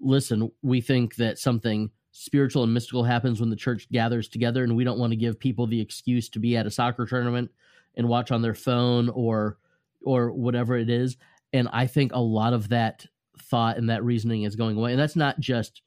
listen, 0.00 0.50
we 0.62 0.82
think 0.82 1.16
that 1.16 1.38
something 1.38 1.90
spiritual 2.12 2.62
and 2.62 2.74
mystical 2.74 3.04
happens 3.04 3.40
when 3.40 3.50
the 3.50 3.56
church 3.56 3.88
gathers 3.90 4.28
together, 4.28 4.64
and 4.64 4.76
we 4.76 4.84
don't 4.84 4.98
want 4.98 5.12
to 5.12 5.16
give 5.16 5.38
people 5.38 5.66
the 5.66 5.80
excuse 5.80 6.28
to 6.28 6.38
be 6.38 6.56
at 6.56 6.66
a 6.66 6.70
soccer 6.70 7.06
tournament 7.06 7.50
and 7.96 8.08
watch 8.08 8.30
on 8.30 8.42
their 8.42 8.54
phone 8.54 9.08
or 9.08 9.58
or 10.02 10.30
whatever 10.30 10.76
it 10.76 10.90
is. 10.90 11.16
And 11.52 11.68
I 11.72 11.86
think 11.86 12.12
a 12.12 12.20
lot 12.20 12.52
of 12.52 12.68
that 12.68 13.06
thought 13.38 13.76
and 13.76 13.90
that 13.90 14.04
reasoning 14.04 14.42
is 14.42 14.56
going 14.56 14.76
away. 14.76 14.92
And 14.92 15.00
that's 15.00 15.16
not 15.16 15.40
just 15.40 15.82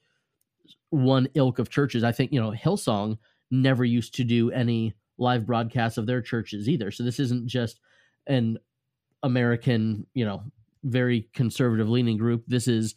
one 0.90 1.28
ilk 1.36 1.60
of 1.60 1.70
churches. 1.70 2.04
I 2.04 2.12
think, 2.12 2.32
you 2.32 2.42
know, 2.42 2.52
Hillsong 2.52 3.18
never 3.52 3.86
used 3.86 4.16
to 4.16 4.24
do 4.24 4.52
any 4.52 4.94
live 5.18 5.46
broadcasts 5.46 5.98
of 5.98 6.06
their 6.06 6.22
churches 6.22 6.70
either. 6.70 6.92
So 6.92 7.04
this 7.04 7.20
isn't 7.20 7.48
just 7.48 7.80
an 8.28 8.58
American, 9.24 10.06
you 10.14 10.26
know, 10.26 10.44
very 10.84 11.30
conservative 11.34 11.90
leaning 11.90 12.18
group. 12.18 12.44
This 12.48 12.68
is 12.68 12.96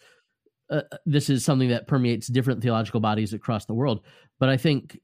uh, 0.70 0.82
this 1.04 1.28
is 1.28 1.44
something 1.44 1.68
that 1.68 1.86
permeates 1.86 2.28
different 2.28 2.62
theological 2.62 3.00
bodies 3.00 3.34
across 3.34 3.66
the 3.66 3.74
world. 3.74 4.00
But 4.38 4.48
I 4.48 4.56
think 4.56 4.98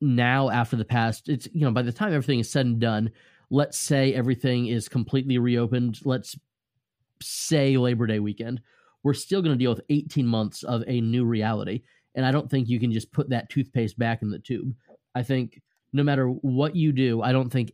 now 0.00 0.50
after 0.50 0.76
the 0.76 0.84
past, 0.84 1.28
it's 1.28 1.48
you 1.52 1.62
know 1.62 1.70
by 1.70 1.82
the 1.82 1.92
time 1.92 2.12
everything 2.12 2.40
is 2.40 2.50
said 2.50 2.66
and 2.66 2.80
done, 2.80 3.10
let's 3.50 3.78
say 3.78 4.12
everything 4.12 4.66
is 4.66 4.88
completely 4.88 5.38
reopened. 5.38 6.00
Let's 6.04 6.36
say 7.22 7.76
Labor 7.76 8.06
Day 8.06 8.18
weekend. 8.18 8.60
We're 9.06 9.14
still 9.14 9.40
going 9.40 9.56
to 9.56 9.64
deal 9.64 9.70
with 9.70 9.82
18 9.88 10.26
months 10.26 10.64
of 10.64 10.82
a 10.88 11.00
new 11.00 11.24
reality. 11.24 11.82
And 12.16 12.26
I 12.26 12.32
don't 12.32 12.50
think 12.50 12.68
you 12.68 12.80
can 12.80 12.90
just 12.90 13.12
put 13.12 13.30
that 13.30 13.48
toothpaste 13.48 13.96
back 13.96 14.20
in 14.20 14.30
the 14.30 14.40
tube. 14.40 14.74
I 15.14 15.22
think 15.22 15.62
no 15.92 16.02
matter 16.02 16.26
what 16.26 16.74
you 16.74 16.90
do, 16.90 17.22
I 17.22 17.30
don't 17.30 17.48
think 17.48 17.70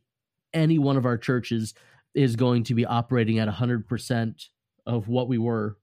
any 0.52 0.78
one 0.78 0.98
of 0.98 1.06
our 1.06 1.16
churches 1.16 1.72
is 2.14 2.36
going 2.36 2.64
to 2.64 2.74
be 2.74 2.84
operating 2.84 3.38
at 3.38 3.48
100% 3.48 4.44
of 4.84 5.08
what 5.08 5.26
we 5.26 5.38
were 5.38 5.78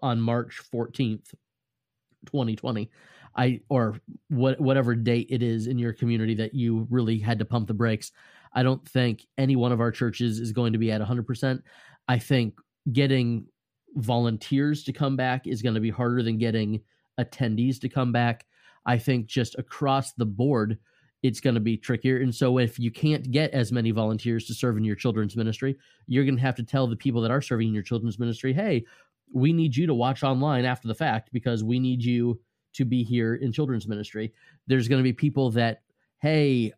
on 0.00 0.20
March 0.20 0.60
14th, 0.72 1.34
2020. 2.26 2.88
I 3.34 3.60
or 3.68 3.96
what 4.28 4.60
whatever 4.60 4.94
date 4.94 5.26
it 5.30 5.42
is 5.42 5.66
in 5.66 5.76
your 5.76 5.92
community 5.92 6.36
that 6.36 6.54
you 6.54 6.86
really 6.88 7.18
had 7.18 7.40
to 7.40 7.44
pump 7.44 7.66
the 7.66 7.74
brakes. 7.74 8.12
I 8.52 8.62
don't 8.62 8.88
think 8.88 9.26
any 9.38 9.56
one 9.56 9.72
of 9.72 9.80
our 9.80 9.90
churches 9.90 10.38
is 10.38 10.52
going 10.52 10.72
to 10.72 10.78
be 10.78 10.92
at 10.92 11.00
100%. 11.00 11.62
I 12.06 12.20
think 12.20 12.54
getting 12.92 13.46
volunteers 13.96 14.84
to 14.84 14.92
come 14.92 15.16
back 15.16 15.46
is 15.46 15.62
going 15.62 15.74
to 15.74 15.80
be 15.80 15.90
harder 15.90 16.22
than 16.22 16.38
getting 16.38 16.80
attendees 17.18 17.80
to 17.80 17.88
come 17.88 18.12
back. 18.12 18.46
I 18.86 18.98
think 18.98 19.26
just 19.26 19.58
across 19.58 20.12
the 20.12 20.26
board, 20.26 20.78
it's 21.22 21.40
going 21.40 21.54
to 21.54 21.60
be 21.60 21.76
trickier. 21.76 22.18
And 22.18 22.34
so, 22.34 22.58
if 22.58 22.78
you 22.78 22.90
can't 22.90 23.30
get 23.30 23.50
as 23.50 23.72
many 23.72 23.90
volunteers 23.90 24.46
to 24.46 24.54
serve 24.54 24.76
in 24.76 24.84
your 24.84 24.94
children's 24.94 25.36
ministry, 25.36 25.76
you're 26.06 26.24
going 26.24 26.36
to 26.36 26.42
have 26.42 26.54
to 26.56 26.62
tell 26.62 26.86
the 26.86 26.96
people 26.96 27.20
that 27.22 27.30
are 27.30 27.42
serving 27.42 27.68
in 27.68 27.74
your 27.74 27.82
children's 27.82 28.18
ministry, 28.18 28.52
hey, 28.52 28.84
we 29.32 29.52
need 29.52 29.76
you 29.76 29.86
to 29.86 29.94
watch 29.94 30.22
online 30.22 30.64
after 30.64 30.88
the 30.88 30.94
fact 30.94 31.30
because 31.32 31.64
we 31.64 31.78
need 31.78 32.02
you 32.02 32.40
to 32.74 32.84
be 32.84 33.02
here 33.02 33.34
in 33.36 33.52
children's 33.52 33.88
ministry. 33.88 34.32
There's 34.66 34.88
going 34.88 35.00
to 35.00 35.04
be 35.04 35.12
people 35.12 35.50
that, 35.52 35.82
hey, 36.20 36.72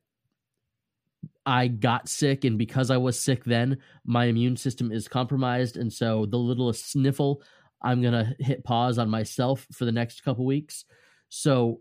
I 1.47 1.69
got 1.69 2.09
sick, 2.09 2.45
and 2.45 2.59
because 2.59 2.91
I 2.91 2.99
was 2.99 3.19
sick 3.19 3.45
then, 3.45 3.79
my 4.05 4.27
immune 4.27 4.57
system 4.57 4.93
is 4.93 5.09
compromised. 5.09 5.77
And 5.77 5.93
so, 5.93 6.27
the 6.27 6.39
littlest 6.39 6.91
sniffle, 6.91 7.43
I'm 7.83 8.03
going 8.03 8.13
to 8.13 8.35
hit 8.39 8.65
pause 8.65 8.99
on 8.99 9.09
myself 9.09 9.67
for 9.73 9.85
the 9.85 9.93
next 9.93 10.23
couple 10.23 10.45
weeks. 10.45 10.85
So, 11.29 11.81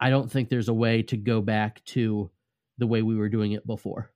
I 0.00 0.10
don't 0.10 0.30
think 0.30 0.48
there's 0.48 0.68
a 0.68 0.74
way 0.74 1.02
to 1.04 1.16
go 1.16 1.40
back 1.40 1.84
to 1.86 2.30
the 2.78 2.86
way 2.86 3.02
we 3.02 3.16
were 3.16 3.28
doing 3.28 3.52
it 3.52 3.66
before. 3.66 4.10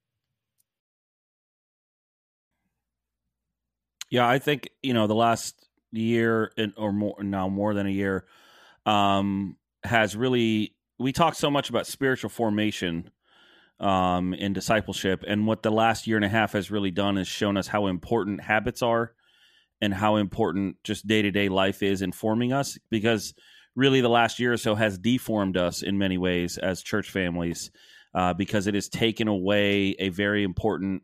Yeah, 4.11 4.29
I 4.29 4.39
think 4.39 4.69
you 4.83 4.93
know 4.93 5.07
the 5.07 5.15
last 5.15 5.67
year 5.93 6.53
and 6.57 6.73
or 6.77 6.93
more 6.93 7.23
now 7.23 7.49
more 7.49 7.75
than 7.75 7.87
a 7.87 7.91
year 7.91 8.27
um, 8.85 9.57
has 9.85 10.17
really 10.17 10.75
we 10.99 11.13
talk 11.13 11.35
so 11.35 11.51
much 11.51 11.71
about 11.71 11.87
spiritual 11.87 12.31
formation 12.31 13.11
um, 13.81 14.35
in 14.35 14.53
discipleship, 14.53 15.25
and 15.27 15.47
what 15.47 15.63
the 15.63 15.71
last 15.71 16.07
year 16.07 16.17
and 16.17 16.25
a 16.25 16.29
half 16.29 16.53
has 16.53 16.71
really 16.71 16.91
done 16.91 17.19
is 17.19 17.29
shown 17.29 17.57
us 17.57 17.67
how 17.67 17.87
important 17.87 18.43
habits 18.43 18.83
are 18.83 19.13
and 19.81 19.95
how 19.95 20.17
important 20.17 20.77
just 20.85 21.07
day 21.07 21.23
to 21.23 21.31
day 21.31 21.49
life 21.49 21.83
is 21.83 22.03
in 22.03 22.13
forming 22.13 22.53
us 22.53 22.79
because 22.91 23.35
really 23.75 24.01
the 24.01 24.09
last 24.09 24.39
year 24.39 24.53
or 24.53 24.57
so 24.57 24.75
has 24.75 24.99
deformed 24.99 25.57
us 25.57 25.83
in 25.83 25.97
many 25.97 26.19
ways 26.19 26.59
as 26.59 26.83
church 26.83 27.11
families 27.11 27.71
uh, 28.15 28.35
because 28.35 28.67
it 28.67 28.75
has 28.75 28.89
taken 28.89 29.29
away 29.29 29.95
a 29.99 30.09
very 30.09 30.43
important 30.43 31.03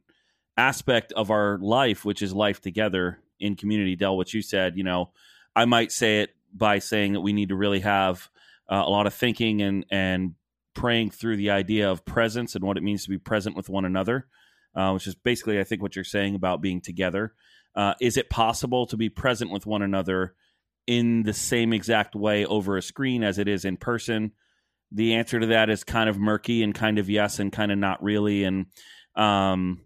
aspect 0.56 1.12
of 1.12 1.30
our 1.30 1.58
life, 1.58 2.04
which 2.04 2.22
is 2.22 2.34
life 2.34 2.60
together 2.60 3.18
in 3.38 3.56
community. 3.56 3.96
Dell, 3.96 4.16
what 4.16 4.32
you 4.32 4.42
said, 4.42 4.76
you 4.76 4.84
know, 4.84 5.10
I 5.54 5.64
might 5.64 5.92
say 5.92 6.20
it 6.20 6.30
by 6.52 6.78
saying 6.78 7.12
that 7.12 7.20
we 7.20 7.32
need 7.32 7.50
to 7.50 7.56
really 7.56 7.80
have 7.80 8.28
uh, 8.70 8.82
a 8.84 8.90
lot 8.90 9.06
of 9.06 9.14
thinking 9.14 9.62
and 9.62 9.86
and 9.90 10.34
praying 10.76 11.10
through 11.10 11.36
the 11.38 11.50
idea 11.50 11.90
of 11.90 12.04
presence 12.04 12.54
and 12.54 12.62
what 12.62 12.76
it 12.76 12.82
means 12.82 13.02
to 13.02 13.10
be 13.10 13.18
present 13.18 13.56
with 13.56 13.68
one 13.68 13.84
another, 13.84 14.28
uh, 14.76 14.92
which 14.92 15.06
is 15.06 15.14
basically, 15.14 15.58
I 15.58 15.64
think, 15.64 15.82
what 15.82 15.96
you're 15.96 16.04
saying 16.04 16.34
about 16.36 16.60
being 16.60 16.80
together. 16.80 17.34
Uh, 17.74 17.94
is 18.00 18.16
it 18.16 18.30
possible 18.30 18.86
to 18.86 18.96
be 18.96 19.08
present 19.08 19.50
with 19.50 19.66
one 19.66 19.82
another 19.82 20.34
in 20.86 21.22
the 21.24 21.32
same 21.32 21.72
exact 21.72 22.14
way 22.14 22.44
over 22.44 22.76
a 22.76 22.82
screen 22.82 23.24
as 23.24 23.38
it 23.38 23.48
is 23.48 23.64
in 23.64 23.76
person? 23.76 24.32
The 24.92 25.14
answer 25.14 25.40
to 25.40 25.46
that 25.46 25.70
is 25.70 25.82
kind 25.82 26.08
of 26.08 26.18
murky 26.18 26.62
and 26.62 26.74
kind 26.74 26.98
of 26.98 27.10
yes 27.10 27.38
and 27.38 27.50
kind 27.50 27.72
of 27.72 27.78
not 27.78 28.02
really. 28.02 28.44
And 28.44 28.66
um, 29.16 29.80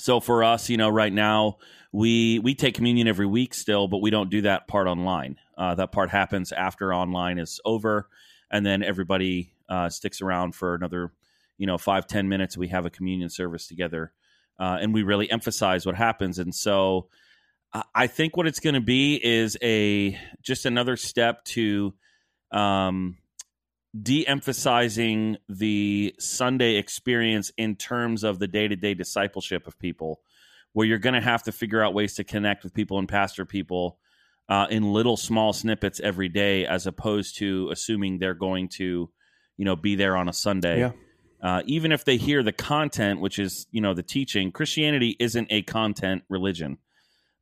so 0.00 0.20
for 0.20 0.42
us, 0.42 0.68
you 0.70 0.76
know, 0.76 0.88
right 0.88 1.12
now 1.12 1.58
we 1.92 2.40
we 2.40 2.54
take 2.54 2.74
communion 2.74 3.06
every 3.06 3.26
week 3.26 3.54
still, 3.54 3.88
but 3.88 4.02
we 4.02 4.10
don't 4.10 4.30
do 4.30 4.42
that 4.42 4.66
part 4.66 4.88
online. 4.88 5.36
Uh, 5.56 5.74
that 5.76 5.92
part 5.92 6.10
happens 6.10 6.50
after 6.50 6.92
online 6.92 7.38
is 7.38 7.60
over, 7.64 8.08
and 8.50 8.66
then 8.66 8.82
everybody 8.82 9.53
uh, 9.68 9.88
sticks 9.88 10.20
around 10.20 10.54
for 10.54 10.74
another, 10.74 11.12
you 11.58 11.66
know, 11.66 11.78
five 11.78 12.06
ten 12.06 12.28
minutes. 12.28 12.56
We 12.56 12.68
have 12.68 12.86
a 12.86 12.90
communion 12.90 13.30
service 13.30 13.66
together, 13.66 14.12
uh, 14.58 14.78
and 14.80 14.94
we 14.94 15.02
really 15.02 15.30
emphasize 15.30 15.86
what 15.86 15.94
happens. 15.96 16.38
And 16.38 16.54
so 16.54 17.08
I 17.92 18.06
think 18.06 18.36
what 18.36 18.46
it's 18.46 18.60
going 18.60 18.74
to 18.74 18.80
be 18.80 19.18
is 19.20 19.56
a 19.60 20.16
just 20.42 20.64
another 20.64 20.96
step 20.96 21.44
to 21.46 21.92
um, 22.52 23.16
de-emphasizing 24.00 25.38
the 25.48 26.14
Sunday 26.20 26.76
experience 26.76 27.50
in 27.56 27.74
terms 27.74 28.22
of 28.22 28.38
the 28.38 28.46
day-to-day 28.46 28.94
discipleship 28.94 29.66
of 29.66 29.76
people, 29.78 30.20
where 30.72 30.86
you're 30.86 30.98
going 30.98 31.14
to 31.14 31.20
have 31.20 31.42
to 31.44 31.52
figure 31.52 31.82
out 31.82 31.94
ways 31.94 32.14
to 32.14 32.22
connect 32.24 32.62
with 32.62 32.74
people 32.74 32.98
and 33.00 33.08
pastor 33.08 33.44
people 33.44 33.98
uh, 34.48 34.66
in 34.70 34.92
little 34.92 35.16
small 35.16 35.52
snippets 35.52 35.98
every 36.00 36.28
day, 36.28 36.66
as 36.66 36.86
opposed 36.86 37.38
to 37.38 37.70
assuming 37.72 38.18
they're 38.18 38.34
going 38.34 38.68
to, 38.68 39.10
you 39.56 39.64
know, 39.64 39.76
be 39.76 39.96
there 39.96 40.16
on 40.16 40.28
a 40.28 40.32
Sunday. 40.32 40.80
Yeah. 40.80 40.92
Uh, 41.42 41.62
even 41.66 41.92
if 41.92 42.04
they 42.04 42.16
hear 42.16 42.42
the 42.42 42.52
content, 42.52 43.20
which 43.20 43.38
is 43.38 43.66
you 43.70 43.80
know 43.80 43.92
the 43.92 44.02
teaching, 44.02 44.50
Christianity 44.50 45.16
isn't 45.18 45.48
a 45.50 45.62
content 45.62 46.22
religion. 46.28 46.78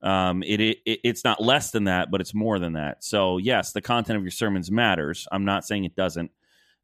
Um, 0.02 0.42
it, 0.42 0.60
it 0.60 0.78
it's 0.84 1.24
not 1.24 1.40
less 1.40 1.70
than 1.70 1.84
that, 1.84 2.10
but 2.10 2.20
it's 2.20 2.34
more 2.34 2.58
than 2.58 2.72
that. 2.72 3.04
So 3.04 3.38
yes, 3.38 3.72
the 3.72 3.80
content 3.80 4.16
of 4.16 4.24
your 4.24 4.32
sermons 4.32 4.70
matters. 4.70 5.28
I'm 5.30 5.44
not 5.44 5.64
saying 5.64 5.84
it 5.84 5.94
doesn't. 5.94 6.32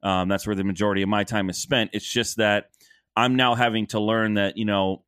Um, 0.02 0.28
that's 0.28 0.46
where 0.46 0.54
the 0.54 0.62
majority 0.62 1.02
of 1.02 1.08
my 1.08 1.24
time 1.24 1.50
is 1.50 1.58
spent. 1.58 1.90
It's 1.92 2.06
just 2.06 2.36
that 2.36 2.70
I'm 3.16 3.34
now 3.34 3.56
having 3.56 3.88
to 3.88 4.00
learn 4.00 4.34
that 4.34 4.56
you 4.56 4.64
know 4.64 5.02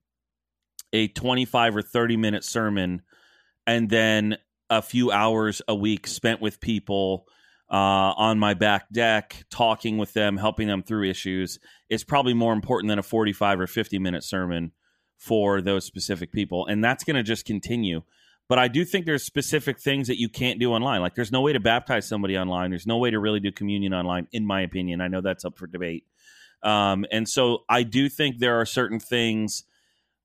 a 0.93 1.07
25 1.07 1.77
or 1.77 1.83
30 1.83 2.17
minute 2.17 2.43
sermon, 2.43 3.03
and 3.69 3.89
then 3.89 4.37
a 4.69 4.83
few 4.83 5.13
hours 5.13 5.63
a 5.69 5.75
week 5.75 6.09
spent 6.09 6.41
with 6.41 6.61
people 6.61 7.27
uh, 7.71 8.13
on 8.17 8.39
my 8.39 8.55
back 8.55 8.91
deck, 8.91 9.45
talking 9.51 9.97
with 9.97 10.13
them, 10.13 10.37
helping 10.37 10.67
them 10.67 10.83
through 10.83 11.09
issues, 11.09 11.59
is 11.89 12.03
probably 12.03 12.35
more 12.35 12.53
important 12.53 12.89
than 12.89 12.99
a 12.99 13.03
45 13.03 13.61
or 13.61 13.67
50 13.67 13.99
minute 13.99 14.25
sermon 14.25 14.73
for 15.17 15.61
those 15.61 15.85
specific 15.85 16.33
people. 16.33 16.67
And 16.67 16.83
that's 16.83 17.05
going 17.05 17.17
to 17.17 17.23
just 17.23 17.45
continue. 17.45 18.03
But 18.49 18.59
I 18.59 18.67
do 18.67 18.85
think 18.85 19.07
there's 19.07 19.23
specific 19.23 19.79
things 19.79 20.09
that 20.09 20.19
you 20.19 20.29
can't 20.29 20.59
do 20.59 20.73
online. 20.73 21.01
Like 21.01 21.15
there's 21.15 21.31
no 21.31 21.41
way 21.41 21.53
to 21.53 21.61
baptize 21.61 22.09
somebody 22.09 22.37
online. 22.37 22.71
There's 22.71 22.87
no 22.87 22.99
way 22.99 23.11
to 23.11 23.21
really 23.21 23.39
do 23.39 23.53
communion 23.53 23.95
online, 23.95 24.27
in 24.33 24.45
my 24.45 24.63
opinion. 24.63 25.01
I 25.01 25.07
know 25.07 25.21
that's 25.21 25.45
up 25.45 25.57
for 25.57 25.69
debate. 25.69 26.05
Um, 26.63 27.07
and 27.13 27.29
so 27.29 27.65
I 27.69 27.85
do 27.85 28.09
think 28.09 28.39
there 28.39 28.61
are 28.61 28.67
certain 28.67 28.99
things 28.99 29.63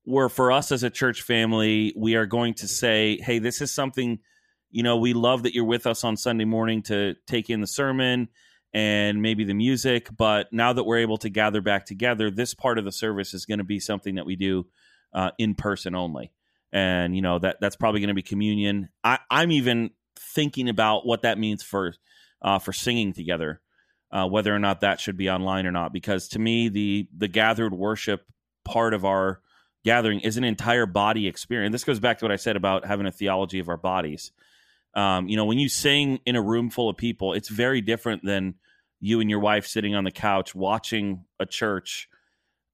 where 0.02 0.28
for 0.28 0.50
us 0.50 0.72
as 0.72 0.82
a 0.82 0.90
church 0.90 1.22
family, 1.22 1.92
we 1.96 2.16
are 2.16 2.26
going 2.26 2.54
to 2.54 2.68
say, 2.68 3.18
hey, 3.18 3.38
this 3.38 3.60
is 3.60 3.72
something, 3.72 4.18
you 4.70 4.82
know, 4.82 4.96
we 4.96 5.12
love 5.12 5.44
that 5.44 5.54
you're 5.54 5.64
with 5.64 5.86
us 5.86 6.04
on 6.04 6.16
Sunday 6.16 6.44
morning 6.44 6.82
to 6.84 7.14
take 7.26 7.50
in 7.50 7.60
the 7.60 7.66
sermon 7.66 8.28
and 8.72 9.22
maybe 9.22 9.44
the 9.44 9.54
music. 9.54 10.08
But 10.14 10.52
now 10.52 10.72
that 10.72 10.84
we're 10.84 10.98
able 10.98 11.18
to 11.18 11.28
gather 11.28 11.60
back 11.60 11.86
together, 11.86 12.30
this 12.30 12.54
part 12.54 12.78
of 12.78 12.84
the 12.84 12.92
service 12.92 13.34
is 13.34 13.46
going 13.46 13.58
to 13.58 13.64
be 13.64 13.80
something 13.80 14.16
that 14.16 14.26
we 14.26 14.36
do 14.36 14.66
uh, 15.12 15.30
in 15.38 15.54
person 15.54 15.94
only 15.94 16.32
and 16.72 17.14
you 17.14 17.22
know 17.22 17.38
that 17.38 17.56
that's 17.60 17.76
probably 17.76 18.00
going 18.00 18.08
to 18.08 18.14
be 18.14 18.22
communion. 18.22 18.88
I, 19.02 19.18
I'm 19.30 19.50
even 19.50 19.90
thinking 20.18 20.68
about 20.68 21.06
what 21.06 21.22
that 21.22 21.38
means 21.38 21.62
for 21.62 21.94
uh, 22.42 22.58
for 22.58 22.72
singing 22.72 23.12
together, 23.12 23.60
uh, 24.10 24.26
whether 24.26 24.54
or 24.54 24.58
not 24.58 24.82
that 24.82 25.00
should 25.00 25.16
be 25.16 25.30
online 25.30 25.66
or 25.66 25.72
not. 25.72 25.92
Because 25.92 26.28
to 26.28 26.38
me, 26.38 26.68
the 26.68 27.08
the 27.16 27.28
gathered 27.28 27.72
worship 27.72 28.24
part 28.64 28.94
of 28.94 29.04
our 29.04 29.40
gathering 29.84 30.20
is 30.20 30.36
an 30.36 30.44
entire 30.44 30.86
body 30.86 31.26
experience. 31.26 31.72
This 31.72 31.84
goes 31.84 32.00
back 32.00 32.18
to 32.18 32.24
what 32.24 32.32
I 32.32 32.36
said 32.36 32.56
about 32.56 32.84
having 32.84 33.06
a 33.06 33.12
theology 33.12 33.58
of 33.58 33.68
our 33.68 33.76
bodies. 33.76 34.32
Um, 34.96 35.28
you 35.28 35.36
know, 35.36 35.44
when 35.44 35.58
you 35.58 35.68
sing 35.68 36.20
in 36.24 36.34
a 36.34 36.42
room 36.42 36.70
full 36.70 36.88
of 36.88 36.96
people, 36.96 37.34
it's 37.34 37.50
very 37.50 37.82
different 37.82 38.24
than 38.24 38.54
you 38.98 39.20
and 39.20 39.28
your 39.28 39.40
wife 39.40 39.66
sitting 39.66 39.94
on 39.94 40.04
the 40.04 40.10
couch 40.10 40.54
watching 40.54 41.24
a 41.38 41.44
church 41.44 42.08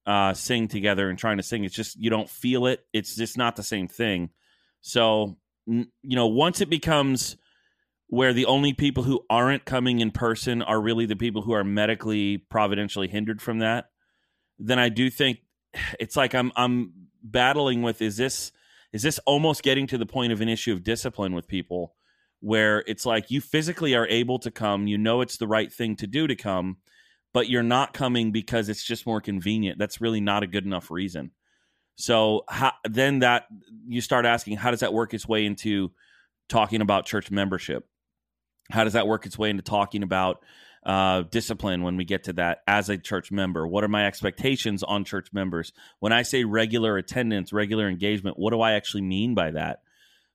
uh, 0.05 0.33
sing 0.33 0.69
together 0.69 1.09
and 1.09 1.19
trying 1.19 1.37
to 1.37 1.43
sing. 1.43 1.65
It's 1.65 1.75
just 1.75 1.97
you 1.99 2.09
don't 2.09 2.29
feel 2.29 2.65
it. 2.65 2.85
It's 2.93 3.15
just 3.15 3.37
not 3.37 3.57
the 3.57 3.63
same 3.63 3.89
thing. 3.89 4.29
So 4.81 5.37
you 5.67 5.87
know, 6.03 6.27
once 6.27 6.61
it 6.61 6.69
becomes 6.69 7.37
where 8.07 8.33
the 8.33 8.45
only 8.45 8.73
people 8.73 9.03
who 9.03 9.25
aren't 9.29 9.65
coming 9.65 9.99
in 9.99 10.11
person 10.11 10.61
are 10.61 10.79
really 10.79 11.05
the 11.05 11.15
people 11.15 11.41
who 11.41 11.53
are 11.53 11.63
medically 11.63 12.37
providentially 12.37 13.07
hindered 13.07 13.41
from 13.41 13.59
that, 13.59 13.89
then 14.59 14.79
I 14.79 14.89
do 14.89 15.09
think 15.09 15.39
it's 15.99 16.15
like 16.15 16.33
I'm 16.33 16.51
I'm 16.55 16.93
battling 17.21 17.81
with 17.81 18.01
is 18.01 18.15
this 18.17 18.51
is 18.93 19.01
this 19.01 19.19
almost 19.25 19.63
getting 19.63 19.87
to 19.87 19.97
the 19.97 20.05
point 20.05 20.31
of 20.31 20.39
an 20.39 20.49
issue 20.49 20.71
of 20.71 20.83
discipline 20.83 21.33
with 21.33 21.47
people 21.47 21.95
where 22.43 22.83
it's 22.87 23.05
like 23.05 23.31
you 23.31 23.39
physically 23.39 23.95
are 23.95 24.05
able 24.09 24.37
to 24.37 24.51
come, 24.51 24.85
you 24.85 24.97
know 24.97 25.21
it's 25.21 25.37
the 25.37 25.47
right 25.47 25.71
thing 25.71 25.95
to 25.95 26.05
do 26.05 26.27
to 26.27 26.35
come, 26.35 26.75
but 27.33 27.47
you're 27.47 27.63
not 27.63 27.93
coming 27.93 28.33
because 28.33 28.67
it's 28.67 28.83
just 28.83 29.05
more 29.05 29.21
convenient. 29.21 29.79
That's 29.79 30.01
really 30.01 30.19
not 30.19 30.43
a 30.43 30.47
good 30.47 30.65
enough 30.65 30.91
reason. 30.91 31.31
So 31.95 32.43
how, 32.49 32.73
then 32.83 33.19
that 33.19 33.45
you 33.87 34.01
start 34.01 34.25
asking, 34.25 34.57
how 34.57 34.71
does 34.71 34.81
that 34.81 34.93
work 34.93 35.13
its 35.13 35.25
way 35.25 35.45
into 35.45 35.93
talking 36.49 36.81
about 36.81 37.05
church 37.05 37.31
membership? 37.31 37.87
How 38.69 38.83
does 38.83 38.93
that 38.93 39.07
work 39.07 39.25
its 39.25 39.37
way 39.37 39.49
into 39.49 39.63
talking 39.63 40.03
about 40.03 40.43
uh, 40.85 41.21
discipline 41.21 41.81
when 41.81 41.95
we 41.95 42.03
get 42.03 42.25
to 42.25 42.33
that 42.33 42.59
as 42.67 42.89
a 42.89 42.97
church 42.97 43.31
member? 43.31 43.65
What 43.65 43.85
are 43.85 43.89
my 43.89 44.05
expectations 44.05 44.83
on 44.83 45.05
church 45.05 45.29
members? 45.31 45.71
When 45.99 46.11
I 46.11 46.23
say 46.23 46.43
regular 46.43 46.97
attendance, 46.97 47.53
regular 47.53 47.87
engagement, 47.87 48.37
what 48.37 48.51
do 48.51 48.59
I 48.59 48.73
actually 48.73 49.03
mean 49.03 49.33
by 49.33 49.51
that? 49.51 49.79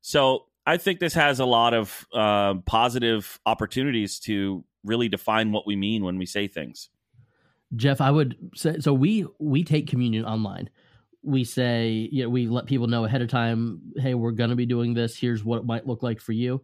So 0.01 0.47
I 0.69 0.77
think 0.77 1.01
this 1.01 1.15
has 1.15 1.41
a 1.41 1.47
lot 1.47 1.73
of 1.73 2.07
uh, 2.13 2.57
positive 2.67 3.41
opportunities 3.47 4.19
to 4.21 4.65
really 4.85 5.09
define 5.09 5.51
what 5.51 5.67
we 5.67 5.77
mean 5.77 6.05
when 6.05 6.19
we 6.19 6.27
say 6.27 6.47
things. 6.47 6.91
Jeff, 7.75 8.03
I 8.03 8.11
would 8.11 8.37
say 8.55 8.79
so. 8.81 8.93
We 8.93 9.27
we 9.39 9.65
take 9.65 9.87
communion 9.87 10.27
online. 10.27 10.69
We 11.23 11.45
say, 11.45 12.11
you 12.13 12.25
know, 12.25 12.29
we 12.29 12.49
let 12.49 12.67
people 12.67 12.87
know 12.87 13.07
ahead 13.07 13.23
of 13.23 13.29
time, 13.29 13.81
hey, 13.97 14.13
we're 14.13 14.33
going 14.33 14.51
to 14.51 14.57
be 14.57 14.67
doing 14.67 14.93
this. 14.93 15.17
Here's 15.17 15.43
what 15.43 15.59
it 15.59 15.65
might 15.65 15.87
look 15.87 16.03
like 16.03 16.21
for 16.21 16.33
you. 16.33 16.63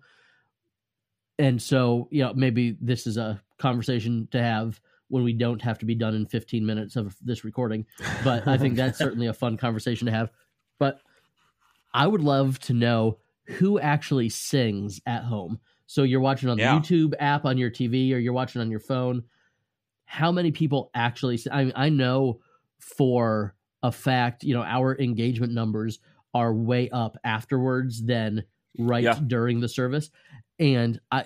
And 1.38 1.60
so, 1.60 2.08
you 2.10 2.24
know, 2.24 2.34
maybe 2.34 2.76
this 2.82 3.06
is 3.06 3.16
a 3.16 3.42
conversation 3.58 4.28
to 4.32 4.42
have 4.42 4.82
when 5.08 5.24
we 5.24 5.32
don't 5.32 5.62
have 5.62 5.78
to 5.78 5.86
be 5.86 5.94
done 5.94 6.14
in 6.14 6.26
15 6.26 6.64
minutes 6.64 6.96
of 6.96 7.16
this 7.22 7.42
recording. 7.42 7.86
But 8.22 8.46
I 8.46 8.58
think 8.58 8.76
that's 8.76 8.98
certainly 9.04 9.28
a 9.28 9.34
fun 9.34 9.56
conversation 9.56 10.06
to 10.06 10.12
have. 10.12 10.30
But 10.78 11.00
I 11.94 12.06
would 12.06 12.22
love 12.22 12.58
to 12.60 12.74
know 12.74 13.18
who 13.44 13.78
actually 13.78 14.28
sings 14.28 15.00
at 15.06 15.24
home. 15.24 15.58
So 15.86 16.02
you're 16.02 16.20
watching 16.20 16.48
on 16.48 16.56
the 16.56 16.62
yeah. 16.62 16.78
YouTube 16.78 17.14
app 17.18 17.44
on 17.44 17.58
your 17.58 17.70
TV 17.70 18.12
or 18.12 18.18
you're 18.18 18.32
watching 18.32 18.60
on 18.60 18.70
your 18.70 18.80
phone. 18.80 19.22
How 20.06 20.32
many 20.32 20.50
people 20.50 20.90
actually? 20.94 21.38
I 21.50 21.64
mean, 21.64 21.72
I 21.76 21.88
know 21.88 22.40
for 22.78 23.54
a 23.82 23.92
fact, 23.92 24.44
you 24.44 24.54
know, 24.54 24.62
our 24.62 24.98
engagement 24.98 25.52
numbers 25.52 25.98
are 26.32 26.54
way 26.54 26.88
up 26.90 27.16
afterwards 27.24 28.04
than 28.04 28.44
right 28.78 29.04
yeah. 29.04 29.18
during 29.26 29.60
the 29.60 29.68
service, 29.68 30.10
and 30.58 31.00
I, 31.10 31.24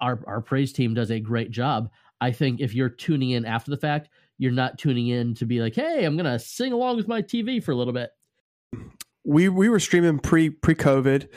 our 0.00 0.20
our 0.26 0.40
praise 0.40 0.72
team 0.72 0.94
does 0.94 1.10
a 1.10 1.20
great 1.20 1.50
job. 1.50 1.90
I 2.20 2.32
think 2.32 2.60
if 2.60 2.74
you're 2.74 2.88
tuning 2.88 3.30
in 3.30 3.44
after 3.44 3.70
the 3.70 3.76
fact, 3.76 4.08
you're 4.38 4.52
not 4.52 4.78
tuning 4.78 5.08
in 5.08 5.34
to 5.36 5.46
be 5.46 5.60
like, 5.60 5.74
"Hey, 5.74 6.04
I'm 6.04 6.16
gonna 6.16 6.38
sing 6.38 6.72
along 6.72 6.96
with 6.96 7.08
my 7.08 7.22
TV 7.22 7.62
for 7.62 7.72
a 7.72 7.76
little 7.76 7.92
bit." 7.92 8.10
We 9.24 9.48
we 9.48 9.68
were 9.68 9.80
streaming 9.80 10.18
pre 10.18 10.50
pre 10.50 10.74
COVID, 10.74 11.28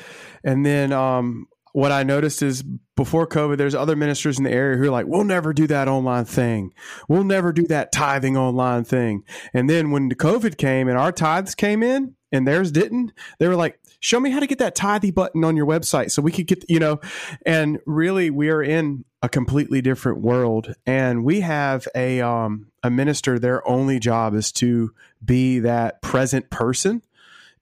and 0.43 0.65
then 0.65 0.91
um, 0.91 1.47
what 1.73 1.91
I 1.91 2.03
noticed 2.03 2.41
is 2.41 2.63
before 2.95 3.27
COVID, 3.27 3.57
there's 3.57 3.75
other 3.75 3.95
ministers 3.95 4.37
in 4.37 4.43
the 4.43 4.51
area 4.51 4.77
who 4.77 4.83
are 4.83 4.91
like, 4.91 5.07
we'll 5.07 5.23
never 5.23 5.53
do 5.53 5.65
that 5.67 5.87
online 5.87 6.25
thing. 6.25 6.71
We'll 7.09 7.23
never 7.23 7.51
do 7.51 7.65
that 7.67 7.91
tithing 7.91 8.37
online 8.37 8.83
thing. 8.83 9.23
And 9.53 9.67
then 9.67 9.89
when 9.89 10.09
the 10.09 10.15
COVID 10.15 10.57
came 10.57 10.87
and 10.87 10.97
our 10.97 11.11
tithes 11.11 11.55
came 11.55 11.81
in 11.81 12.15
and 12.31 12.47
theirs 12.47 12.71
didn't, 12.71 13.11
they 13.39 13.47
were 13.47 13.55
like, 13.55 13.79
show 13.99 14.19
me 14.19 14.29
how 14.29 14.39
to 14.39 14.47
get 14.47 14.59
that 14.59 14.75
tithy 14.75 15.11
button 15.11 15.43
on 15.43 15.55
your 15.57 15.65
website 15.65 16.11
so 16.11 16.21
we 16.21 16.31
could 16.31 16.45
get, 16.45 16.63
you 16.69 16.79
know, 16.79 16.99
and 17.43 17.79
really 17.87 18.29
we 18.29 18.49
are 18.49 18.61
in 18.61 19.03
a 19.23 19.29
completely 19.29 19.81
different 19.81 20.21
world. 20.21 20.75
And 20.85 21.23
we 21.23 21.41
have 21.41 21.87
a, 21.95 22.21
um, 22.21 22.67
a 22.83 22.91
minister, 22.91 23.39
their 23.39 23.67
only 23.67 23.97
job 23.99 24.35
is 24.35 24.51
to 24.53 24.93
be 25.25 25.59
that 25.59 26.03
present 26.03 26.51
person 26.51 27.01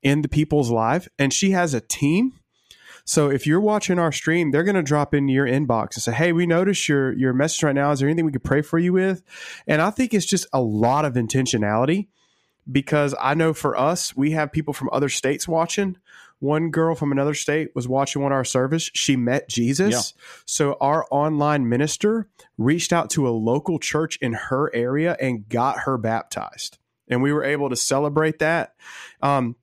in 0.03 0.21
the 0.21 0.29
people's 0.29 0.71
life. 0.71 1.07
And 1.19 1.33
she 1.33 1.51
has 1.51 1.73
a 1.73 1.81
team 1.81 2.33
so 3.05 3.29
if 3.29 3.47
you're 3.47 3.61
watching 3.61 3.99
our 3.99 4.11
stream, 4.11 4.51
they're 4.51 4.63
going 4.63 4.75
to 4.75 4.83
drop 4.83 5.13
into 5.13 5.33
your 5.33 5.47
inbox 5.47 5.95
and 5.95 6.03
say, 6.03 6.13
"Hey, 6.13 6.31
we 6.31 6.45
noticed 6.45 6.87
your 6.87 7.13
your 7.13 7.33
message 7.33 7.63
right 7.63 7.75
now. 7.75 7.91
Is 7.91 7.99
there 7.99 8.09
anything 8.09 8.25
we 8.25 8.31
could 8.31 8.43
pray 8.43 8.61
for 8.61 8.79
you 8.79 8.93
with?" 8.93 9.23
And 9.67 9.81
I 9.81 9.89
think 9.89 10.13
it's 10.13 10.25
just 10.25 10.47
a 10.53 10.61
lot 10.61 11.05
of 11.05 11.13
intentionality 11.13 12.07
because 12.71 13.15
I 13.19 13.33
know 13.33 13.53
for 13.53 13.77
us, 13.77 14.15
we 14.15 14.31
have 14.31 14.51
people 14.51 14.73
from 14.73 14.89
other 14.91 15.09
states 15.09 15.47
watching. 15.47 15.97
One 16.39 16.71
girl 16.71 16.95
from 16.95 17.11
another 17.11 17.35
state 17.35 17.69
was 17.75 17.87
watching 17.87 18.21
one 18.21 18.31
of 18.31 18.35
our 18.35 18.43
service. 18.43 18.89
She 18.95 19.15
met 19.15 19.47
Jesus. 19.47 19.91
Yeah. 20.15 20.21
So 20.45 20.77
our 20.81 21.05
online 21.11 21.69
minister 21.69 22.29
reached 22.57 22.91
out 22.91 23.11
to 23.11 23.27
a 23.27 23.29
local 23.29 23.77
church 23.77 24.17
in 24.21 24.33
her 24.33 24.73
area 24.73 25.15
and 25.19 25.47
got 25.49 25.81
her 25.81 25.99
baptized. 25.99 26.79
And 27.07 27.21
we 27.21 27.31
were 27.31 27.43
able 27.43 27.69
to 27.69 27.75
celebrate 27.75 28.39
that. 28.39 28.73
Um, 29.21 29.55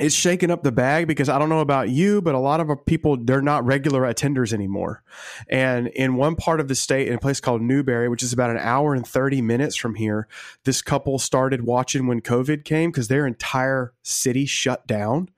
it's 0.00 0.14
shaking 0.14 0.50
up 0.50 0.62
the 0.62 0.72
bag 0.72 1.06
because 1.06 1.28
I 1.28 1.38
don't 1.38 1.48
know 1.48 1.60
about 1.60 1.90
you, 1.90 2.20
but 2.20 2.34
a 2.34 2.38
lot 2.38 2.60
of 2.60 2.86
people 2.86 3.16
they're 3.16 3.42
not 3.42 3.64
regular 3.64 4.02
attenders 4.02 4.52
anymore. 4.52 5.02
And 5.48 5.88
in 5.88 6.16
one 6.16 6.36
part 6.36 6.60
of 6.60 6.68
the 6.68 6.74
state, 6.74 7.08
in 7.08 7.14
a 7.14 7.18
place 7.18 7.40
called 7.40 7.62
Newberry, 7.62 8.08
which 8.08 8.22
is 8.22 8.32
about 8.32 8.50
an 8.50 8.58
hour 8.58 8.94
and 8.94 9.06
thirty 9.06 9.42
minutes 9.42 9.76
from 9.76 9.96
here, 9.96 10.28
this 10.64 10.82
couple 10.82 11.18
started 11.18 11.62
watching 11.62 12.06
when 12.06 12.20
COVID 12.20 12.64
came 12.64 12.90
because 12.90 13.08
their 13.08 13.26
entire 13.26 13.92
city 14.02 14.46
shut 14.46 14.86
down. 14.86 15.28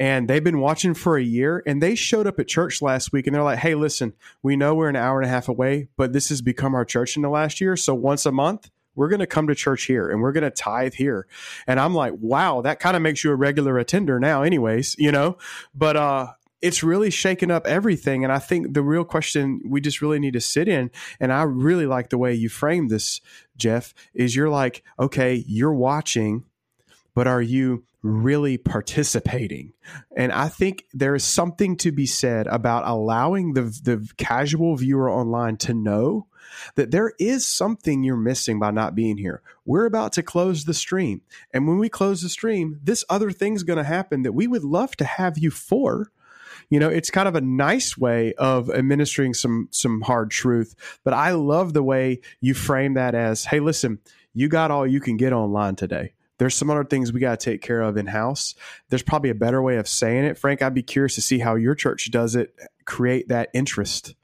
And 0.00 0.28
they've 0.28 0.44
been 0.44 0.60
watching 0.60 0.94
for 0.94 1.16
a 1.16 1.22
year 1.22 1.60
and 1.66 1.82
they 1.82 1.96
showed 1.96 2.28
up 2.28 2.38
at 2.38 2.46
church 2.46 2.80
last 2.80 3.12
week 3.12 3.26
and 3.26 3.34
they're 3.34 3.42
like, 3.42 3.58
hey, 3.58 3.74
listen, 3.74 4.14
we 4.44 4.54
know 4.54 4.72
we're 4.72 4.88
an 4.88 4.94
hour 4.94 5.20
and 5.20 5.26
a 5.26 5.32
half 5.32 5.48
away, 5.48 5.88
but 5.96 6.12
this 6.12 6.28
has 6.28 6.40
become 6.40 6.72
our 6.72 6.84
church 6.84 7.16
in 7.16 7.22
the 7.22 7.28
last 7.28 7.60
year. 7.60 7.76
So 7.76 7.96
once 7.96 8.24
a 8.24 8.30
month, 8.30 8.70
we're 8.98 9.08
going 9.08 9.20
to 9.20 9.26
come 9.26 9.46
to 9.46 9.54
church 9.54 9.84
here 9.84 10.10
and 10.10 10.20
we're 10.20 10.32
going 10.32 10.42
to 10.42 10.50
tithe 10.50 10.94
here. 10.94 11.28
And 11.68 11.78
I'm 11.78 11.94
like, 11.94 12.14
wow, 12.18 12.62
that 12.62 12.80
kind 12.80 12.96
of 12.96 13.02
makes 13.02 13.22
you 13.22 13.30
a 13.30 13.36
regular 13.36 13.78
attender 13.78 14.18
now, 14.18 14.42
anyways, 14.42 14.96
you 14.98 15.12
know? 15.12 15.38
But, 15.72 15.96
uh, 15.96 16.32
it's 16.60 16.82
really 16.82 17.08
shaken 17.08 17.52
up 17.52 17.68
everything. 17.68 18.24
And 18.24 18.32
I 18.32 18.40
think 18.40 18.74
the 18.74 18.82
real 18.82 19.04
question 19.04 19.62
we 19.64 19.80
just 19.80 20.02
really 20.02 20.18
need 20.18 20.32
to 20.32 20.40
sit 20.40 20.66
in, 20.66 20.90
and 21.20 21.32
I 21.32 21.42
really 21.42 21.86
like 21.86 22.10
the 22.10 22.18
way 22.18 22.34
you 22.34 22.48
frame 22.48 22.88
this, 22.88 23.20
Jeff, 23.56 23.94
is 24.12 24.34
you're 24.34 24.48
like, 24.48 24.82
okay, 24.98 25.44
you're 25.46 25.72
watching, 25.72 26.44
but 27.14 27.28
are 27.28 27.40
you 27.40 27.84
really 28.02 28.58
participating? 28.58 29.72
And 30.16 30.32
I 30.32 30.48
think 30.48 30.86
there 30.92 31.14
is 31.14 31.22
something 31.22 31.76
to 31.76 31.92
be 31.92 32.06
said 32.06 32.48
about 32.48 32.88
allowing 32.88 33.54
the, 33.54 33.62
the 33.62 34.08
casual 34.16 34.76
viewer 34.76 35.08
online 35.08 35.58
to 35.58 35.74
know 35.74 36.26
that 36.74 36.90
there 36.90 37.12
is 37.18 37.46
something 37.46 38.02
you're 38.02 38.16
missing 38.16 38.58
by 38.58 38.70
not 38.70 38.94
being 38.94 39.18
here. 39.18 39.42
We're 39.64 39.86
about 39.86 40.12
to 40.14 40.22
close 40.22 40.64
the 40.64 40.74
stream. 40.74 41.22
And 41.52 41.66
when 41.66 41.78
we 41.78 41.88
close 41.88 42.22
the 42.22 42.28
stream, 42.28 42.80
this 42.82 43.04
other 43.08 43.30
thing's 43.30 43.62
going 43.62 43.78
to 43.78 43.84
happen 43.84 44.22
that 44.22 44.32
we 44.32 44.46
would 44.46 44.64
love 44.64 44.96
to 44.96 45.04
have 45.04 45.38
you 45.38 45.50
for. 45.50 46.10
You 46.70 46.80
know, 46.80 46.88
it's 46.88 47.10
kind 47.10 47.28
of 47.28 47.34
a 47.34 47.40
nice 47.40 47.96
way 47.96 48.34
of 48.34 48.68
administering 48.70 49.32
some 49.32 49.68
some 49.70 50.02
hard 50.02 50.30
truth, 50.30 50.74
but 51.02 51.14
I 51.14 51.32
love 51.32 51.72
the 51.72 51.82
way 51.82 52.20
you 52.40 52.52
frame 52.52 52.94
that 52.94 53.14
as, 53.14 53.46
"Hey, 53.46 53.60
listen, 53.60 54.00
you 54.34 54.48
got 54.48 54.70
all 54.70 54.86
you 54.86 55.00
can 55.00 55.16
get 55.16 55.32
online 55.32 55.76
today 55.76 56.12
there's 56.38 56.54
some 56.54 56.70
other 56.70 56.84
things 56.84 57.12
we 57.12 57.20
got 57.20 57.38
to 57.38 57.50
take 57.50 57.60
care 57.60 57.82
of 57.82 57.96
in 57.96 58.06
house. 58.06 58.54
There's 58.88 59.02
probably 59.02 59.30
a 59.30 59.34
better 59.34 59.60
way 59.60 59.76
of 59.76 59.88
saying 59.88 60.24
it. 60.24 60.38
Frank, 60.38 60.62
I'd 60.62 60.74
be 60.74 60.82
curious 60.82 61.16
to 61.16 61.20
see 61.20 61.40
how 61.40 61.56
your 61.56 61.74
church 61.74 62.10
does 62.10 62.34
it, 62.36 62.54
create 62.84 63.28
that 63.28 63.50
interest. 63.52 64.14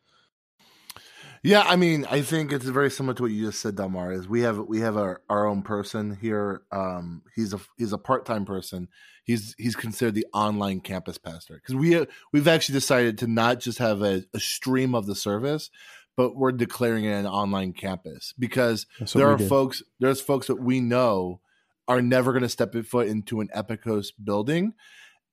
Yeah, 1.45 1.61
I 1.61 1.76
mean, 1.76 2.07
I 2.11 2.22
think 2.22 2.53
it's 2.53 2.64
very 2.64 2.90
similar 2.90 3.12
to 3.16 3.22
what 3.22 3.30
you 3.30 3.45
just 3.45 3.61
said, 3.61 3.76
Delmar. 3.76 4.12
Is 4.12 4.26
we 4.26 4.40
have 4.40 4.59
we 4.61 4.80
have 4.80 4.97
our, 4.97 5.20
our 5.28 5.47
own 5.47 5.61
person 5.61 6.16
here. 6.18 6.62
Um, 6.72 7.20
he's 7.36 7.53
a 7.53 7.61
he's 7.76 7.92
a 7.92 7.99
part 7.99 8.24
time 8.24 8.47
person. 8.47 8.88
He's 9.24 9.55
he's 9.59 9.76
considered 9.76 10.14
the 10.14 10.26
online 10.32 10.80
campus 10.80 11.18
pastor 11.18 11.57
because 11.57 11.74
we 11.74 12.07
we've 12.32 12.49
actually 12.49 12.72
decided 12.72 13.18
to 13.18 13.26
not 13.26 13.61
just 13.61 13.76
have 13.78 14.01
a, 14.01 14.24
a, 14.32 14.40
stream 14.40 14.95
of 14.95 15.05
the 15.05 15.14
service, 15.14 15.70
but 16.16 16.34
we're 16.34 16.51
declaring 16.51 17.05
it 17.05 17.12
an 17.12 17.26
online 17.26 17.74
campus 17.74 18.32
because 18.38 18.86
there 19.12 19.28
are 19.28 19.38
folks 19.38 19.82
there's 20.01 20.22
folks 20.22 20.47
that 20.47 20.62
we 20.62 20.80
know 20.80 21.40
are 21.86 22.01
never 22.01 22.32
going 22.32 22.42
to 22.42 22.49
step 22.49 22.74
foot 22.86 23.07
into 23.07 23.40
an 23.40 23.51
Epicos 23.55 24.12
building, 24.22 24.72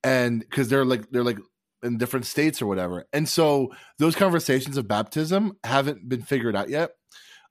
and 0.04 0.42
because 0.42 0.68
they're 0.68 0.84
like 0.84 1.10
they're 1.12 1.24
like 1.24 1.40
in 1.84 1.98
different 1.98 2.26
states 2.26 2.62
or 2.62 2.68
whatever. 2.68 3.06
And 3.14 3.28
so 3.28 3.74
those 3.98 4.16
conversations 4.16 4.78
of 4.78 4.88
baptism 4.88 5.58
haven't 5.64 6.08
been 6.08 6.22
figured 6.22 6.56
out 6.56 6.70
yet. 6.70 6.92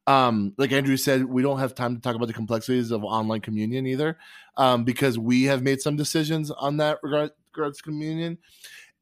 Um, 0.06 0.54
like 0.56 0.72
Andrew 0.72 0.96
said, 0.96 1.24
we 1.24 1.42
don't 1.42 1.58
have 1.58 1.74
time 1.74 1.94
to 1.94 2.00
talk 2.00 2.16
about 2.16 2.26
the 2.26 2.32
complexities 2.32 2.90
of 2.90 3.04
online 3.04 3.40
communion 3.40 3.86
either, 3.86 4.18
um, 4.56 4.84
because 4.84 5.18
we 5.18 5.44
have 5.44 5.62
made 5.62 5.80
some 5.80 5.96
decisions 5.96 6.50
on 6.50 6.78
that 6.78 6.98
regard, 7.02 7.30
regards 7.54 7.80
communion. 7.80 8.38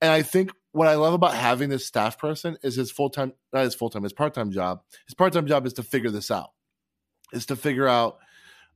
And 0.01 0.13
I 0.13 0.23
think 0.23 0.51
what 0.73 0.89
I 0.89 0.97
love 0.97 1.15
about 1.15 1.35
having 1.35 1.71
this 1.71 1.87
staff 1.87 2.19
person 2.19 2.59
is 2.63 2.77
his 2.77 2.91
full 2.91 3.11
time, 3.11 3.33
not 3.53 3.65
his 3.65 3.75
full 3.75 3.91
time, 3.91 4.03
his 4.03 4.13
part 4.13 4.35
time 4.35 4.51
job. 4.51 4.83
His 5.07 5.15
part 5.15 5.33
time 5.33 5.47
job 5.47 5.67
is 5.67 5.73
to 5.75 5.83
figure 5.83 6.11
this 6.11 6.31
out, 6.31 6.51
is 7.33 7.47
to 7.47 7.57
figure 7.57 7.89
out 7.89 8.19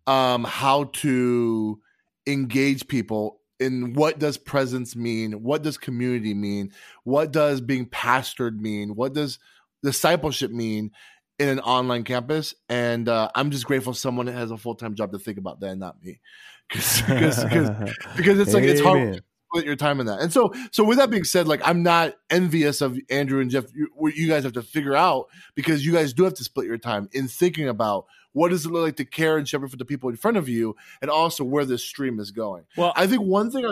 um, 0.06 0.44
how 0.44 0.84
to 0.84 1.80
engage 2.26 2.88
people 2.88 3.40
in 3.62 3.94
what 3.94 4.18
does 4.18 4.36
presence 4.36 4.96
mean? 4.96 5.42
What 5.42 5.62
does 5.62 5.78
community 5.78 6.34
mean? 6.34 6.72
What 7.04 7.32
does 7.32 7.60
being 7.60 7.86
pastored 7.86 8.58
mean? 8.58 8.94
What 8.94 9.14
does 9.14 9.38
discipleship 9.82 10.50
mean 10.50 10.90
in 11.38 11.48
an 11.48 11.60
online 11.60 12.04
campus? 12.04 12.54
And 12.68 13.08
uh, 13.08 13.30
I'm 13.34 13.50
just 13.50 13.66
grateful 13.66 13.94
someone 13.94 14.26
has 14.26 14.50
a 14.50 14.58
full 14.58 14.74
time 14.74 14.94
job 14.94 15.12
to 15.12 15.18
think 15.18 15.38
about 15.38 15.60
that, 15.60 15.70
and 15.70 15.80
not 15.80 16.02
me, 16.02 16.20
because 16.68 17.02
because 18.16 18.40
it's 18.40 18.52
like 18.52 18.64
Amen. 18.64 18.76
it's 18.76 18.80
hard 18.80 19.12
to 19.14 19.22
split 19.52 19.64
your 19.64 19.76
time 19.76 20.00
in 20.00 20.06
that. 20.06 20.20
And 20.20 20.32
so, 20.32 20.52
so 20.72 20.82
with 20.82 20.98
that 20.98 21.10
being 21.10 21.24
said, 21.24 21.46
like 21.46 21.60
I'm 21.64 21.82
not 21.82 22.14
envious 22.30 22.80
of 22.80 22.98
Andrew 23.10 23.40
and 23.40 23.50
Jeff. 23.50 23.66
You, 23.74 23.88
what 23.94 24.14
you 24.14 24.28
guys 24.28 24.44
have 24.44 24.54
to 24.54 24.62
figure 24.62 24.96
out 24.96 25.26
because 25.54 25.86
you 25.86 25.92
guys 25.92 26.12
do 26.12 26.24
have 26.24 26.34
to 26.34 26.44
split 26.44 26.66
your 26.66 26.78
time 26.78 27.08
in 27.12 27.28
thinking 27.28 27.68
about 27.68 28.06
what 28.32 28.50
does 28.50 28.66
it 28.66 28.70
look 28.70 28.82
like 28.82 28.96
to 28.96 29.04
care 29.04 29.36
and 29.38 29.48
shepherd 29.48 29.70
for 29.70 29.76
the 29.76 29.84
people 29.84 30.08
in 30.10 30.16
front 30.16 30.36
of 30.36 30.48
you, 30.48 30.76
and 31.00 31.10
also 31.10 31.44
where 31.44 31.64
this 31.64 31.82
stream 31.82 32.20
is 32.20 32.30
going. 32.30 32.64
Well, 32.76 32.92
I 32.96 33.06
think 33.06 33.22
one 33.22 33.50
thing. 33.50 33.64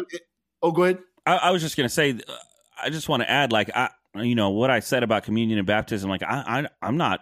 oh, 0.63 0.73
go 0.73 0.85
ahead. 0.85 0.99
I, 1.27 1.37
I 1.37 1.51
was 1.51 1.63
just 1.63 1.77
going 1.77 1.89
to 1.89 1.95
say. 1.95 2.19
I 2.83 2.91
just 2.91 3.09
want 3.09 3.23
to 3.23 3.31
add, 3.31 3.53
like 3.53 3.71
I, 3.75 3.91
you 4.17 4.35
know, 4.35 4.51
what 4.51 4.71
I 4.71 4.81
said 4.81 5.03
about 5.03 5.25
communion 5.25 5.59
and 5.59 5.67
baptism. 5.67 6.09
Like 6.09 6.23
I, 6.23 6.43
I 6.47 6.69
I'm 6.87 6.97
not 6.97 7.21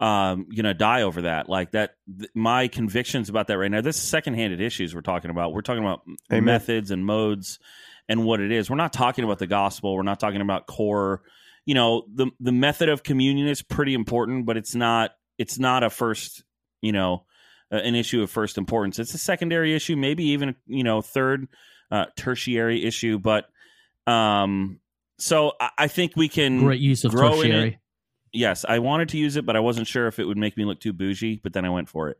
um, 0.00 0.46
gonna 0.54 0.74
die 0.74 1.02
over 1.02 1.22
that. 1.22 1.48
Like 1.48 1.72
that, 1.72 1.94
th- 2.18 2.30
my 2.34 2.68
convictions 2.68 3.28
about 3.28 3.48
that 3.48 3.58
right 3.58 3.70
now. 3.70 3.80
This 3.80 4.02
is 4.02 4.10
secondhanded 4.10 4.60
issues 4.60 4.94
we're 4.94 5.00
talking 5.00 5.30
about. 5.30 5.52
We're 5.52 5.62
talking 5.62 5.82
about 5.82 6.02
Amen. 6.32 6.44
methods 6.44 6.90
and 6.90 7.04
modes 7.04 7.58
and 8.08 8.24
what 8.24 8.40
it 8.40 8.52
is. 8.52 8.70
We're 8.70 8.76
not 8.76 8.92
talking 8.92 9.24
about 9.24 9.38
the 9.38 9.46
gospel. 9.46 9.94
We're 9.94 10.02
not 10.02 10.20
talking 10.20 10.40
about 10.40 10.66
core. 10.66 11.22
You 11.66 11.74
know, 11.74 12.04
the 12.12 12.30
the 12.40 12.52
method 12.52 12.88
of 12.88 13.02
communion 13.02 13.48
is 13.48 13.62
pretty 13.62 13.94
important, 13.94 14.46
but 14.46 14.56
it's 14.56 14.74
not. 14.74 15.12
It's 15.36 15.58
not 15.58 15.82
a 15.82 15.90
first. 15.90 16.42
You 16.80 16.92
know, 16.92 17.24
an 17.70 17.94
issue 17.94 18.22
of 18.22 18.30
first 18.30 18.58
importance. 18.58 18.98
It's 18.98 19.14
a 19.14 19.18
secondary 19.18 19.74
issue, 19.74 19.96
maybe 19.96 20.24
even 20.26 20.54
you 20.66 20.84
know 20.84 21.02
third, 21.02 21.48
uh, 21.90 22.06
tertiary 22.16 22.84
issue. 22.84 23.18
But 23.18 23.48
um, 24.06 24.80
so 25.18 25.52
I, 25.60 25.70
I 25.78 25.88
think 25.88 26.16
we 26.16 26.28
can 26.28 26.60
great 26.60 26.80
use 26.80 27.04
of 27.04 27.12
tertiary 27.12 27.78
yes, 28.32 28.64
I 28.68 28.78
wanted 28.78 29.10
to 29.10 29.18
use 29.18 29.36
it, 29.36 29.46
but 29.46 29.56
I 29.56 29.60
wasn't 29.60 29.86
sure 29.86 30.06
if 30.06 30.18
it 30.18 30.24
would 30.24 30.36
make 30.36 30.56
me 30.56 30.64
look 30.64 30.80
too 30.80 30.92
bougie. 30.92 31.40
But 31.42 31.52
then 31.52 31.64
I 31.64 31.70
went 31.70 31.88
for 31.88 32.10
it. 32.10 32.18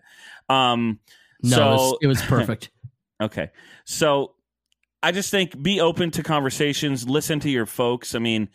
Um, 0.48 1.00
no, 1.42 1.56
so, 1.56 1.62
it, 1.62 1.72
was, 1.72 1.98
it 2.02 2.06
was 2.06 2.22
perfect. 2.22 2.70
okay, 3.22 3.50
so 3.84 4.34
I 5.02 5.12
just 5.12 5.30
think 5.30 5.60
be 5.60 5.80
open 5.80 6.10
to 6.12 6.22
conversations. 6.22 7.08
Listen 7.08 7.40
to 7.40 7.50
your 7.50 7.66
folks. 7.66 8.14
I 8.14 8.18
mean, 8.18 8.48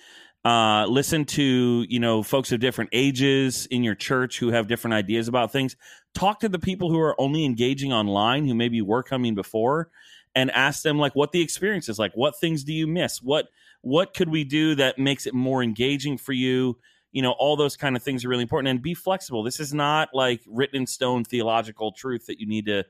uh, 0.45 0.85
listen 0.87 1.23
to 1.23 1.85
you 1.87 1.99
know 1.99 2.21
folks 2.21 2.51
of 2.51 2.59
different 2.59 2.89
ages 2.93 3.65
in 3.67 3.83
your 3.83 3.95
church 3.95 4.39
who 4.39 4.49
have 4.49 4.67
different 4.67 4.93
ideas 4.93 5.27
about 5.27 5.51
things. 5.51 5.75
Talk 6.13 6.39
to 6.41 6.49
the 6.49 6.59
people 6.59 6.89
who 6.89 6.99
are 6.99 7.19
only 7.19 7.45
engaging 7.45 7.93
online, 7.93 8.45
who 8.45 8.53
maybe 8.53 8.81
were 8.81 9.03
coming 9.03 9.35
before, 9.35 9.89
and 10.35 10.51
ask 10.51 10.83
them 10.83 10.99
like 10.99 11.15
what 11.15 11.31
the 11.31 11.41
experience 11.41 11.87
is 11.87 11.97
like. 11.97 12.11
What 12.13 12.37
things 12.39 12.63
do 12.63 12.73
you 12.73 12.87
miss? 12.87 13.21
What 13.21 13.47
what 13.81 14.13
could 14.13 14.29
we 14.29 14.43
do 14.43 14.75
that 14.75 14.99
makes 14.99 15.25
it 15.25 15.33
more 15.33 15.63
engaging 15.63 16.17
for 16.17 16.33
you? 16.33 16.77
you 17.13 17.21
know 17.21 17.31
all 17.33 17.55
those 17.55 17.77
kind 17.77 17.95
of 17.95 18.03
things 18.03 18.25
are 18.25 18.29
really 18.29 18.41
important 18.41 18.67
and 18.69 18.81
be 18.81 18.93
flexible 18.93 19.43
this 19.43 19.59
is 19.59 19.73
not 19.73 20.09
like 20.13 20.41
written 20.47 20.77
in 20.81 20.87
stone 20.87 21.23
theological 21.23 21.91
truth 21.93 22.25
that 22.25 22.39
you 22.39 22.47
need 22.47 22.65
to 22.65 22.83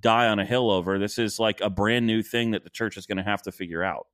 die 0.00 0.28
on 0.28 0.38
a 0.38 0.44
hill 0.44 0.70
over 0.70 0.98
this 0.98 1.18
is 1.18 1.38
like 1.38 1.60
a 1.60 1.68
brand 1.68 2.06
new 2.06 2.22
thing 2.22 2.52
that 2.52 2.64
the 2.64 2.70
church 2.70 2.96
is 2.96 3.04
going 3.04 3.18
to 3.18 3.22
have 3.22 3.42
to 3.42 3.52
figure 3.52 3.82
out 3.82 4.06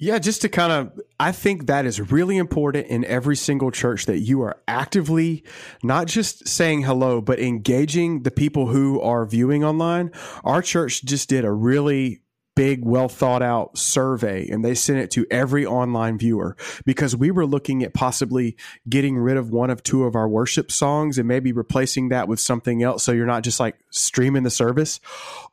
yeah, 0.00 0.18
just 0.18 0.40
to 0.40 0.48
kind 0.48 0.72
of, 0.72 0.98
I 1.20 1.30
think 1.30 1.66
that 1.66 1.84
is 1.84 2.10
really 2.10 2.38
important 2.38 2.86
in 2.86 3.04
every 3.04 3.36
single 3.36 3.70
church 3.70 4.06
that 4.06 4.20
you 4.20 4.40
are 4.40 4.56
actively 4.66 5.44
not 5.82 6.06
just 6.06 6.48
saying 6.48 6.84
hello, 6.84 7.20
but 7.20 7.38
engaging 7.38 8.22
the 8.22 8.30
people 8.30 8.66
who 8.66 8.98
are 9.02 9.26
viewing 9.26 9.62
online. 9.62 10.10
Our 10.42 10.62
church 10.62 11.04
just 11.04 11.28
did 11.28 11.44
a 11.44 11.52
really 11.52 12.22
big, 12.60 12.84
well 12.84 13.08
thought 13.08 13.40
out 13.40 13.78
survey 13.78 14.46
and 14.50 14.62
they 14.62 14.74
sent 14.74 14.98
it 14.98 15.10
to 15.10 15.26
every 15.30 15.64
online 15.64 16.18
viewer 16.18 16.54
because 16.84 17.16
we 17.16 17.30
were 17.30 17.46
looking 17.46 17.82
at 17.82 17.94
possibly 17.94 18.54
getting 18.86 19.16
rid 19.16 19.38
of 19.38 19.48
one 19.48 19.70
of 19.70 19.82
two 19.82 20.04
of 20.04 20.14
our 20.14 20.28
worship 20.28 20.70
songs 20.70 21.16
and 21.16 21.26
maybe 21.26 21.52
replacing 21.52 22.10
that 22.10 22.28
with 22.28 22.38
something 22.38 22.82
else. 22.82 23.02
So 23.02 23.12
you're 23.12 23.24
not 23.24 23.44
just 23.44 23.60
like 23.60 23.78
streaming 23.88 24.42
the 24.42 24.50
service. 24.50 25.00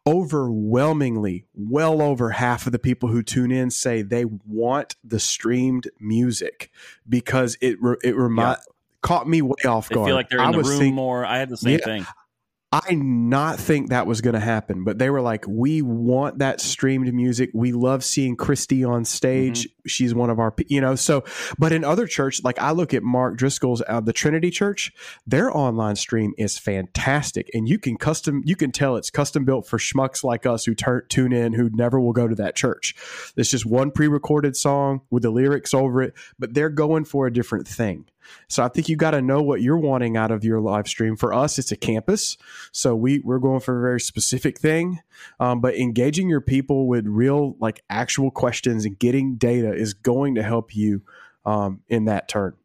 Overwhelmingly, 0.06 1.46
well 1.56 2.02
over 2.02 2.32
half 2.32 2.66
of 2.66 2.74
the 2.74 2.80
people 2.80 3.08
who 3.08 3.24
tune 3.24 3.54
in 3.54 3.72
say 3.72 4.02
they 4.02 4.26
want 4.26 4.98
the 5.02 5.20
streamed 5.22 5.88
music 6.02 6.70
because 7.08 7.58
it, 7.62 7.78
it 8.04 8.18
remind, 8.18 8.58
yeah. 8.58 8.74
caught 9.02 9.30
me 9.30 9.42
way 9.42 9.56
off 9.66 9.88
guard. 9.88 10.08
They 10.08 10.10
feel 10.10 10.16
like 10.16 10.28
they're 10.28 10.40
in 10.40 10.46
I 10.48 10.52
the 10.52 10.64
room 10.64 10.80
think, 10.80 10.94
more. 10.96 11.26
I 11.26 11.38
had 11.38 11.48
the 11.48 11.56
same 11.56 11.80
yeah, 11.80 11.86
thing. 11.86 12.06
I 12.70 12.96
not 12.96 13.60
think 13.60 13.90
that 13.90 14.08
was 14.08 14.20
going 14.20 14.34
to 14.34 14.42
happen, 14.42 14.84
but 14.84 14.98
they 14.98 15.10
were 15.10 15.22
like, 15.22 15.46
"We 15.48 15.82
want 15.82 16.40
that 16.40 16.60
streamed 16.60 17.14
music. 17.14 17.50
We 17.54 17.72
love 17.72 18.04
seeing 18.04 18.36
Christy 18.36 18.84
on 18.84 19.06
stage. 19.06 19.64
Mm-hmm. 19.64 19.88
She's 19.88 20.14
one 20.14 20.30
of 20.30 20.38
our, 20.38 20.54
you 20.68 20.82
know." 20.82 20.96
So, 20.96 21.24
but 21.58 21.72
in 21.72 21.86
other 21.86 22.08
church, 22.08 22.44
like 22.44 22.60
I 22.60 22.72
look 22.72 22.94
at 22.94 23.04
Mark 23.04 23.38
Driscoll's 23.38 23.82
uh, 23.88 24.02
the 24.02 24.12
Trinity 24.12 24.52
Church, 24.52 24.92
their 25.26 25.56
online 25.56 25.96
stream 25.96 26.34
is 26.38 26.58
fantastic, 26.58 27.50
and 27.54 27.70
you 27.70 27.80
can 27.80 27.96
custom, 27.96 28.42
you 28.46 28.58
can 28.58 28.74
tell 28.74 28.98
it's 28.98 29.10
custom 29.10 29.46
built 29.46 29.66
for 29.66 29.78
schmucks 29.78 30.22
like 30.22 30.46
us 30.46 30.66
who 30.66 30.76
tur- 30.76 31.06
tune 31.08 31.32
in 31.32 31.54
who 31.54 31.70
never 31.70 32.02
will 32.02 32.12
go 32.12 32.28
to 32.28 32.36
that 32.36 32.58
church. 32.58 32.96
It's 33.38 33.50
just 33.50 33.66
one 33.66 33.92
pre-recorded 33.92 34.58
song 34.58 35.02
with 35.10 35.24
the 35.24 35.30
lyrics 35.30 35.74
over 35.74 36.02
it, 36.02 36.16
but 36.38 36.54
they're 36.54 36.70
going 36.70 37.06
for 37.06 37.28
a 37.28 37.34
different 37.34 37.66
thing. 37.66 38.08
So 38.48 38.64
I 38.64 38.68
think 38.68 38.90
you 38.90 38.96
got 38.96 39.12
to 39.12 39.22
know 39.22 39.42
what 39.42 39.62
you're 39.62 39.78
wanting 39.78 40.18
out 40.18 40.32
of 40.32 40.44
your 40.44 40.60
live 40.60 40.88
stream. 40.88 41.16
For 41.16 41.34
us, 41.34 41.60
it's 41.60 41.72
a 41.72 41.76
campus, 41.76 42.38
so 42.72 42.96
we 42.96 43.20
we're 43.20 43.40
going 43.40 43.60
for 43.60 43.78
a 43.78 43.82
very 43.82 44.00
specific 44.00 44.60
thing. 44.60 45.00
Um, 45.40 45.62
but 45.62 45.76
engaging 45.76 46.30
your 46.30 46.42
people 46.42 46.88
with 46.88 47.06
real, 47.08 47.56
like 47.60 47.84
actual 47.90 48.32
questions 48.32 48.86
and 48.86 48.98
getting 48.98 49.36
data 49.36 49.74
is 49.74 49.94
going 49.94 50.36
to 50.36 50.44
help 50.44 50.76
you 50.76 51.02
um, 51.46 51.82
in 51.88 52.06
that 52.06 52.28
turn. 52.28 52.56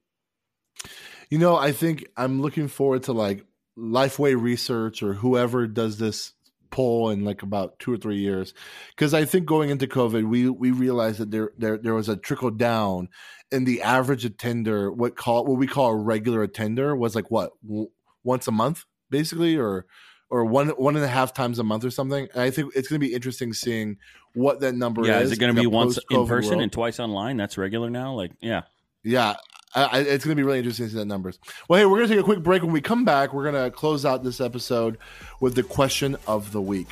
You 1.31 1.39
know, 1.39 1.57
I 1.57 1.73
think 1.73 2.07
I'm 2.17 2.43
looking 2.43 2.69
forward 2.69 3.05
to 3.05 3.13
like 3.13 3.47
Lifeway 3.79 4.41
Research 4.41 5.03
or 5.03 5.15
whoever 5.15 5.67
does 5.67 5.99
this 5.99 6.33
poll 6.73 7.11
in 7.11 7.25
like 7.25 7.43
about 7.43 7.79
two 7.79 7.93
or 7.93 7.97
three 7.97 8.19
years 8.19 8.53
because 8.91 9.15
I 9.15 9.25
think 9.25 9.47
going 9.47 9.71
into 9.71 9.87
COVID, 9.87 10.29
we 10.29 10.49
we 10.49 10.73
realized 10.73 11.19
that 11.19 11.31
there 11.31 11.53
there 11.57 11.79
there 11.79 11.95
was 11.95 12.09
a 12.09 12.17
trickle 12.17 12.51
down 12.51 13.09
and 13.53 13.67
the 13.67 13.83
average 13.83 14.25
attender, 14.25 14.91
what 14.91 15.15
call 15.15 15.45
what 15.45 15.59
we 15.59 15.67
call 15.67 15.91
a 15.91 15.97
regular 15.97 16.43
attender, 16.43 16.97
was 16.97 17.15
like 17.15 17.31
what 17.31 17.53
w- 17.65 17.91
once 18.25 18.49
a 18.49 18.53
month, 18.53 18.85
basically, 19.11 19.57
or 19.57 19.87
or 20.31 20.45
one 20.45 20.71
one 20.71 20.97
and 20.97 21.05
a 21.05 21.09
half 21.09 21.35
times 21.35 21.59
a 21.59 21.65
month 21.65 21.85
or 21.85 21.91
something. 21.91 22.29
And 22.33 22.43
I 22.43 22.51
think 22.51 22.73
it's 22.75 22.89
going 22.89 23.01
to 23.01 23.07
be 23.07 23.15
interesting 23.15 23.53
seeing 23.53 23.99
what 24.35 24.61
that 24.61 24.75
number 24.75 25.05
yeah, 25.05 25.17
is. 25.17 25.21
Yeah, 25.21 25.25
is 25.25 25.33
it 25.33 25.39
going 25.39 25.55
to 25.55 25.61
be 25.61 25.67
once 25.67 25.99
in 26.11 26.27
person 26.27 26.53
world. 26.53 26.63
and 26.63 26.73
twice 26.73 26.99
online? 26.99 27.37
That's 27.37 27.59
regular 27.59 27.91
now. 27.91 28.15
Like, 28.15 28.33
yeah, 28.41 28.63
yeah. 29.03 29.35
I, 29.75 30.01
it's 30.01 30.25
going 30.25 30.37
to 30.37 30.41
be 30.41 30.43
really 30.43 30.59
interesting 30.59 30.87
to 30.87 30.93
see 30.93 30.99
that 30.99 31.07
numbers. 31.07 31.39
Well, 31.67 31.81
hey, 31.81 31.87
we're 31.87 31.97
going 31.97 32.09
to 32.09 32.15
take 32.15 32.21
a 32.21 32.25
quick 32.25 32.43
break. 32.43 32.63
When 32.63 32.73
we 32.73 32.83
come 32.83 33.07
back, 33.07 33.33
we're 33.33 33.51
going 33.51 33.65
to 33.65 33.71
close 33.71 34.05
out 34.05 34.23
this 34.23 34.39
episode 34.39 34.99
with 35.41 35.55
the 35.55 35.63
question 35.63 36.17
of 36.27 36.53
the 36.53 36.61
week. 36.61 36.89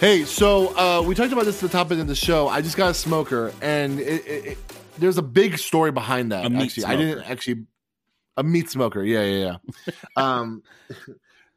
Hey, 0.00 0.24
so 0.24 0.76
uh, 0.76 1.02
we 1.02 1.14
talked 1.14 1.32
about 1.32 1.44
this 1.44 1.62
at 1.62 1.70
the 1.70 1.76
top 1.76 1.90
end 1.90 2.00
of 2.00 2.06
the 2.06 2.14
show. 2.14 2.48
I 2.48 2.60
just 2.60 2.76
got 2.76 2.90
a 2.90 2.94
smoker, 2.94 3.52
and 3.60 3.98
it, 3.98 4.26
it, 4.26 4.58
there's 4.98 5.18
a 5.18 5.22
big 5.22 5.58
story 5.58 5.90
behind 5.90 6.30
that. 6.30 6.52
Actually, 6.52 6.84
I 6.84 6.96
didn't 6.96 7.24
actually 7.24 7.66
a 8.36 8.44
meat 8.44 8.70
smoker. 8.70 9.02
Yeah, 9.02 9.24
yeah, 9.24 9.58
yeah. 9.86 9.92
um, 10.16 10.62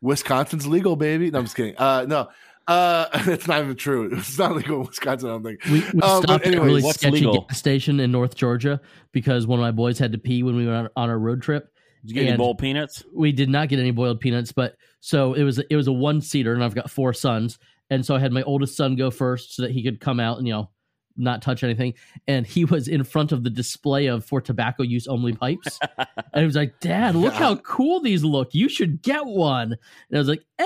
Wisconsin's 0.02 0.68
legal, 0.68 0.96
baby. 0.96 1.30
No, 1.32 1.40
I'm 1.40 1.46
just 1.46 1.56
kidding. 1.56 1.76
Uh, 1.78 2.06
no, 2.08 2.30
uh, 2.68 3.08
it's 3.14 3.48
not 3.48 3.62
even 3.64 3.76
true. 3.76 4.10
It's 4.18 4.38
not 4.38 4.56
legal 4.56 4.82
in 4.82 4.88
Wisconsin. 4.88 5.30
I 5.30 5.32
don't 5.34 5.44
think. 5.44 5.64
We, 5.66 5.72
we 5.72 5.88
Uh, 5.88 5.92
but 6.02 6.22
stopped 6.24 6.46
at 6.48 6.56
a 6.56 6.62
really 6.62 6.82
what's 6.84 7.00
sketchy 7.00 7.18
legal? 7.18 7.42
gas 7.48 7.58
station 7.58 8.00
in 8.00 8.12
North 8.12 8.36
Georgia 8.36 8.82
because 9.12 9.46
one 9.48 9.60
of 9.60 9.64
my 9.64 9.72
boys 9.72 10.00
had 10.00 10.12
to 10.14 10.18
pee 10.18 10.44
when 10.44 10.56
we 10.56 10.66
were 10.66 10.74
on, 10.74 10.90
on 10.96 11.10
our 11.10 11.20
road 11.20 11.42
trip. 11.42 11.68
Did 12.04 12.10
you 12.10 12.14
get 12.16 12.22
any 12.22 12.30
And- 12.32 12.38
bowl 12.40 12.56
peanuts? 12.56 13.04
We 13.14 13.32
did 13.32 13.50
not 13.50 13.70
get 13.70 13.80
any 13.80 13.92
boiled 13.92 14.20
peanuts, 14.20 14.52
but 14.52 14.76
so 15.02 15.34
it 15.34 15.44
was 15.44 15.60
it 15.60 15.76
was 15.76 15.88
a 15.88 15.92
one 15.94 16.22
seater, 16.22 16.54
and 16.54 16.64
I've 16.64 16.76
got 16.76 16.90
four 16.90 17.14
sons, 17.14 17.60
and 17.90 18.06
so 18.06 18.16
I 18.16 18.20
had 18.20 18.32
my 18.32 18.42
oldest 18.44 18.76
son 18.76 18.96
go 18.96 19.12
first 19.12 19.56
so 19.56 19.62
that 19.64 19.72
he 19.72 19.84
could 19.84 20.00
come 20.00 20.20
out 20.20 20.38
and 20.40 20.48
you 20.48 20.54
know 20.54 20.70
not 21.18 21.42
touch 21.42 21.64
anything, 21.64 21.94
and 22.28 22.46
he 22.46 22.66
was 22.66 22.88
in 22.88 23.04
front 23.04 23.32
of 23.32 23.44
the 23.44 23.50
display 23.50 24.08
of 24.08 24.26
for 24.26 24.42
tobacco 24.42 24.84
use 24.84 25.08
only 25.08 25.34
pipes, 25.34 25.80
and 25.98 26.08
he 26.34 26.46
was 26.46 26.56
like, 26.56 26.80
"Dad, 26.80 27.16
look 27.16 27.34
how 27.34 27.56
cool 27.58 28.02
these 28.02 28.24
look! 28.24 28.54
You 28.54 28.70
should 28.70 29.02
get 29.02 29.26
one." 29.26 29.74
And 29.74 30.16
I 30.16 30.18
was 30.18 30.28
like, 30.28 30.44
"Eh." 30.60 30.66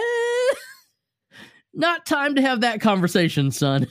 Not 1.74 2.06
time 2.06 2.36
to 2.36 2.41
have 2.41 2.62
that 2.62 2.80
conversation, 2.80 3.52
son. 3.52 3.88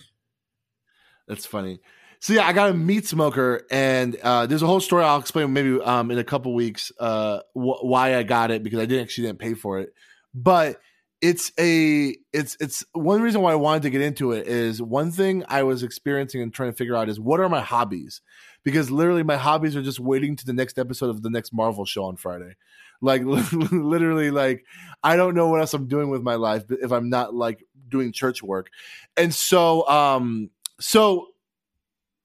That's 1.29 1.45
funny. 1.45 1.81
So 2.21 2.33
yeah, 2.33 2.47
I 2.47 2.55
got 2.55 2.71
a 2.71 2.75
meat 2.75 3.07
smoker, 3.07 3.67
and 3.71 4.17
uh, 4.23 4.47
there's 4.47 4.63
a 4.63 4.67
whole 4.67 4.81
story 4.81 5.05
I'll 5.05 5.21
explain 5.21 5.53
maybe 5.53 5.79
um, 5.83 6.11
in 6.11 6.17
a 6.17 6.25
couple 6.25 6.55
weeks 6.55 6.91
uh, 6.99 7.41
wh- 7.53 7.85
why 7.85 8.17
I 8.17 8.23
got 8.23 8.51
it 8.51 8.63
because 8.63 8.79
I 8.79 8.87
didn't 8.87 9.03
actually 9.03 9.27
didn't 9.27 9.41
pay 9.41 9.53
for 9.53 9.79
it, 9.81 9.93
but 10.33 10.81
it's 11.25 11.51
a 11.59 12.15
it's 12.35 12.55
it's 12.61 12.85
one 12.93 13.23
reason 13.23 13.41
why 13.41 13.53
I 13.53 13.55
wanted 13.55 13.85
to 13.85 13.91
get 13.91 14.03
into 14.03 14.33
it 14.33 14.47
is 14.47 14.83
one 14.83 15.11
thing 15.11 15.43
I 15.49 15.63
was 15.63 15.83
experiencing 15.83 16.43
and 16.43 16.53
trying 16.53 16.71
to 16.71 16.77
figure 16.77 16.95
out 16.95 17.09
is 17.09 17.19
what 17.19 17.41
are 17.41 17.49
my 17.49 17.63
hobbies? 17.63 18.21
Because 18.63 18.91
literally 18.91 19.23
my 19.23 19.39
hobbies 19.39 19.75
are 19.75 19.83
just 19.83 19.99
waiting 19.99 20.37
to 20.37 20.45
the 20.45 20.53
next 20.53 20.79
episode 20.79 21.09
of 21.09 21.23
the 21.23 21.31
next 21.31 21.55
Marvel 21.55 21.87
show 21.87 22.05
on 22.05 22.17
Friday. 22.17 22.57
Like 23.01 23.23
literally, 23.25 24.31
like 24.31 24.67
I 25.03 25.17
don't 25.17 25.35
know 25.35 25.49
what 25.49 25.61
else 25.61 25.73
I'm 25.73 25.89
doing 25.89 26.11
with 26.11 26.21
my 26.21 26.35
life 26.35 26.65
if 26.69 26.93
I'm 26.93 27.09
not 27.09 27.35
like 27.35 27.65
doing 27.89 28.13
church 28.13 28.43
work, 28.43 28.69
and 29.17 29.35
so 29.35 29.89
um 29.89 30.51
so 30.79 31.29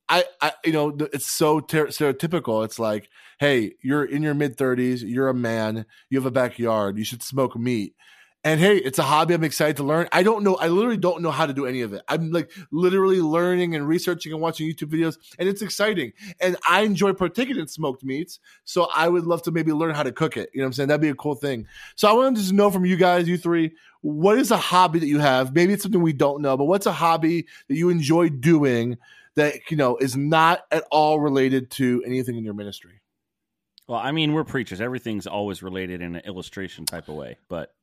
I, 0.09 0.25
I 0.41 0.51
you 0.65 0.73
know 0.73 0.97
it's 1.13 1.31
so 1.31 1.61
ter- 1.61 1.87
stereotypical. 1.87 2.65
It's 2.65 2.79
like 2.79 3.07
hey 3.39 3.75
you're 3.81 4.03
in 4.03 4.23
your 4.23 4.33
mid 4.33 4.57
30s 4.57 5.01
you're 5.05 5.29
a 5.29 5.33
man 5.33 5.85
you 6.09 6.17
have 6.17 6.25
a 6.25 6.31
backyard 6.31 6.97
you 6.97 7.05
should 7.05 7.23
smoke 7.23 7.55
meat 7.55 7.95
and 8.43 8.59
hey 8.59 8.77
it's 8.77 8.99
a 8.99 9.03
hobby 9.03 9.33
i'm 9.33 9.43
excited 9.43 9.75
to 9.77 9.83
learn 9.83 10.07
i 10.11 10.23
don't 10.23 10.43
know 10.43 10.55
i 10.55 10.67
literally 10.67 10.97
don't 10.97 11.21
know 11.21 11.31
how 11.31 11.45
to 11.45 11.53
do 11.53 11.65
any 11.65 11.81
of 11.81 11.93
it 11.93 12.01
i'm 12.07 12.31
like 12.31 12.51
literally 12.71 13.21
learning 13.21 13.75
and 13.75 13.87
researching 13.87 14.31
and 14.31 14.41
watching 14.41 14.67
youtube 14.67 14.89
videos 14.89 15.17
and 15.37 15.49
it's 15.49 15.61
exciting 15.61 16.13
and 16.39 16.55
i 16.67 16.81
enjoy 16.81 17.11
partaking 17.13 17.57
in 17.57 17.67
smoked 17.67 18.03
meats 18.03 18.39
so 18.63 18.87
i 18.95 19.07
would 19.07 19.25
love 19.25 19.41
to 19.41 19.51
maybe 19.51 19.71
learn 19.71 19.93
how 19.93 20.03
to 20.03 20.11
cook 20.11 20.37
it 20.37 20.49
you 20.53 20.59
know 20.59 20.65
what 20.65 20.67
i'm 20.67 20.73
saying 20.73 20.87
that'd 20.87 21.01
be 21.01 21.09
a 21.09 21.15
cool 21.15 21.35
thing 21.35 21.67
so 21.95 22.07
i 22.09 22.13
wanted 22.13 22.35
to 22.35 22.41
just 22.41 22.53
know 22.53 22.71
from 22.71 22.85
you 22.85 22.95
guys 22.95 23.27
you 23.27 23.37
three 23.37 23.71
what 24.01 24.37
is 24.37 24.51
a 24.51 24.57
hobby 24.57 24.99
that 24.99 25.07
you 25.07 25.19
have 25.19 25.53
maybe 25.53 25.73
it's 25.73 25.83
something 25.83 26.01
we 26.01 26.13
don't 26.13 26.41
know 26.41 26.55
but 26.55 26.65
what's 26.65 26.85
a 26.85 26.91
hobby 26.91 27.45
that 27.67 27.75
you 27.75 27.89
enjoy 27.89 28.29
doing 28.29 28.97
that 29.39 29.71
you 29.71 29.77
know 29.77 29.97
is 29.97 30.15
not 30.15 30.65
at 30.71 30.83
all 30.91 31.19
related 31.19 31.71
to 31.71 32.03
anything 32.05 32.35
in 32.35 32.43
your 32.43 32.53
ministry. 32.53 33.01
Well, 33.87 33.99
I 33.99 34.11
mean, 34.11 34.33
we're 34.33 34.43
preachers. 34.43 34.81
Everything's 34.81 35.25
always 35.25 35.63
related 35.63 36.01
in 36.01 36.15
an 36.15 36.21
illustration 36.25 36.85
type 36.85 37.09
of 37.09 37.15
way. 37.15 37.37
But 37.47 37.73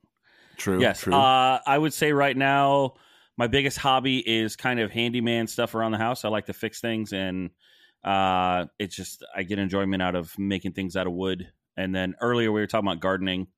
True. 0.56 0.80
yes, 0.80 1.00
True. 1.00 1.14
Uh, 1.14 1.60
I 1.66 1.76
would 1.76 1.92
say 1.92 2.12
right 2.12 2.36
now 2.36 2.94
my 3.36 3.46
biggest 3.46 3.78
hobby 3.78 4.18
is 4.18 4.56
kind 4.56 4.80
of 4.80 4.90
handyman 4.90 5.46
stuff 5.46 5.74
around 5.74 5.92
the 5.92 5.98
house. 5.98 6.24
I 6.24 6.28
like 6.28 6.46
to 6.46 6.52
fix 6.52 6.80
things, 6.80 7.12
and 7.12 7.50
uh, 8.02 8.66
it's 8.78 8.96
just 8.96 9.24
I 9.34 9.42
get 9.42 9.58
enjoyment 9.58 10.02
out 10.02 10.14
of 10.14 10.36
making 10.38 10.72
things 10.72 10.96
out 10.96 11.06
of 11.06 11.12
wood. 11.12 11.50
And 11.76 11.94
then 11.94 12.14
earlier 12.20 12.50
we 12.50 12.60
were 12.60 12.66
talking 12.66 12.88
about 12.88 13.00
gardening, 13.00 13.48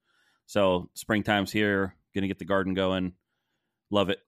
so 0.46 0.90
springtime's 0.94 1.52
here. 1.52 1.94
Gonna 2.14 2.28
get 2.28 2.38
the 2.38 2.44
garden 2.44 2.74
going. 2.74 3.12
Love 3.90 4.10
it. 4.10 4.18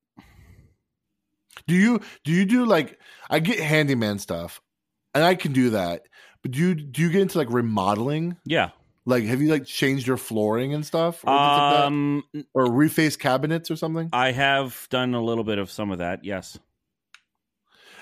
do 1.66 1.74
you 1.74 2.00
do 2.24 2.32
you 2.32 2.44
do 2.44 2.64
like 2.64 2.98
I 3.28 3.40
get 3.40 3.58
handyman 3.58 4.18
stuff, 4.18 4.60
and 5.14 5.24
I 5.24 5.34
can 5.34 5.52
do 5.52 5.70
that. 5.70 6.02
But 6.42 6.52
do 6.52 6.60
you 6.60 6.74
do 6.74 7.02
you 7.02 7.10
get 7.10 7.22
into 7.22 7.38
like 7.38 7.50
remodeling? 7.50 8.36
Yeah. 8.44 8.70
Like, 9.11 9.24
have 9.24 9.42
you 9.42 9.48
like 9.50 9.66
changed 9.66 10.06
your 10.06 10.16
flooring 10.16 10.72
and 10.72 10.86
stuff, 10.86 11.24
or, 11.24 11.26
things 11.26 11.36
like? 11.36 11.84
Um, 11.84 12.24
or 12.54 12.66
reface 12.66 13.18
cabinets 13.18 13.70
or 13.70 13.76
something? 13.76 14.08
I 14.12 14.32
have 14.32 14.86
done 14.90 15.14
a 15.14 15.22
little 15.22 15.44
bit 15.44 15.58
of 15.58 15.70
some 15.70 15.90
of 15.90 15.98
that. 15.98 16.24
Yes. 16.24 16.58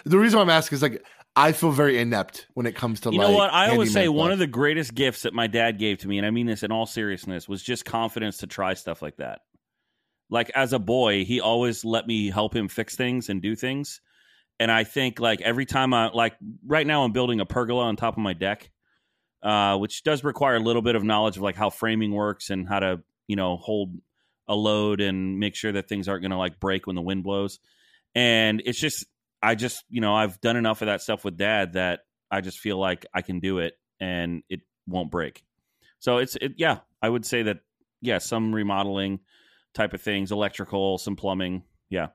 The 0.04 0.18
reason 0.18 0.38
why 0.38 0.44
I'm 0.44 0.50
asking 0.50 0.76
is 0.76 0.82
like 0.82 1.04
I 1.34 1.52
feel 1.52 1.70
very 1.70 1.98
inept 1.98 2.46
when 2.54 2.66
it 2.66 2.74
comes 2.74 3.00
to 3.00 3.12
You 3.12 3.18
like. 3.18 3.28
know 3.28 3.34
what? 3.34 3.52
I 3.52 3.70
always 3.70 3.92
say 3.92 4.08
one 4.08 4.32
of 4.32 4.38
the 4.38 4.46
greatest 4.46 4.94
gifts 4.94 5.22
that 5.22 5.32
my 5.32 5.46
dad 5.46 5.78
gave 5.78 5.98
to 5.98 6.08
me, 6.08 6.18
and 6.18 6.26
I 6.26 6.30
mean 6.30 6.46
this 6.46 6.62
in 6.62 6.72
all 6.72 6.86
seriousness, 6.86 7.48
was 7.48 7.62
just 7.62 7.84
confidence 7.84 8.38
to 8.38 8.46
try 8.46 8.74
stuff 8.74 9.02
like 9.02 9.16
that. 9.16 9.40
Like 10.30 10.50
as 10.54 10.72
a 10.72 10.78
boy, 10.78 11.24
he 11.24 11.40
always 11.40 11.84
let 11.84 12.06
me 12.06 12.28
help 12.30 12.54
him 12.54 12.68
fix 12.68 12.96
things 12.96 13.28
and 13.28 13.40
do 13.40 13.56
things. 13.56 14.00
And 14.60 14.70
I 14.70 14.84
think 14.84 15.20
like 15.20 15.40
every 15.40 15.64
time 15.64 15.94
I 15.94 16.08
like 16.08 16.34
right 16.66 16.86
now 16.86 17.04
I'm 17.04 17.12
building 17.12 17.40
a 17.40 17.46
pergola 17.46 17.84
on 17.84 17.96
top 17.96 18.14
of 18.14 18.22
my 18.22 18.32
deck, 18.32 18.70
uh, 19.42 19.76
which 19.76 20.02
does 20.02 20.24
require 20.24 20.56
a 20.56 20.60
little 20.60 20.82
bit 20.82 20.96
of 20.96 21.04
knowledge 21.04 21.36
of 21.36 21.42
like 21.42 21.56
how 21.56 21.70
framing 21.70 22.12
works 22.12 22.50
and 22.50 22.68
how 22.68 22.80
to, 22.80 23.02
you 23.26 23.36
know, 23.36 23.56
hold 23.56 23.94
a 24.46 24.54
load 24.54 25.00
and 25.00 25.38
make 25.38 25.54
sure 25.54 25.72
that 25.72 25.88
things 25.88 26.08
aren't 26.08 26.22
gonna 26.22 26.38
like 26.38 26.58
break 26.58 26.86
when 26.86 26.96
the 26.96 27.02
wind 27.02 27.22
blows. 27.22 27.58
And 28.14 28.62
it's 28.64 28.80
just 28.80 29.04
I 29.42 29.54
just, 29.54 29.84
you 29.88 30.00
know, 30.00 30.14
I've 30.14 30.40
done 30.40 30.56
enough 30.56 30.82
of 30.82 30.86
that 30.86 31.02
stuff 31.02 31.24
with 31.24 31.36
dad 31.36 31.74
that 31.74 32.00
I 32.30 32.40
just 32.40 32.58
feel 32.58 32.78
like 32.78 33.06
I 33.14 33.22
can 33.22 33.40
do 33.40 33.58
it 33.58 33.74
and 34.00 34.42
it 34.48 34.60
won't 34.86 35.10
break. 35.10 35.44
So 36.00 36.18
it's, 36.18 36.36
it, 36.36 36.54
yeah, 36.56 36.78
I 37.00 37.08
would 37.08 37.24
say 37.24 37.44
that, 37.44 37.58
yeah, 38.00 38.18
some 38.18 38.54
remodeling 38.54 39.20
type 39.74 39.94
of 39.94 40.02
things, 40.02 40.32
electrical, 40.32 40.98
some 40.98 41.16
plumbing. 41.16 41.62
Yeah. 41.88 42.08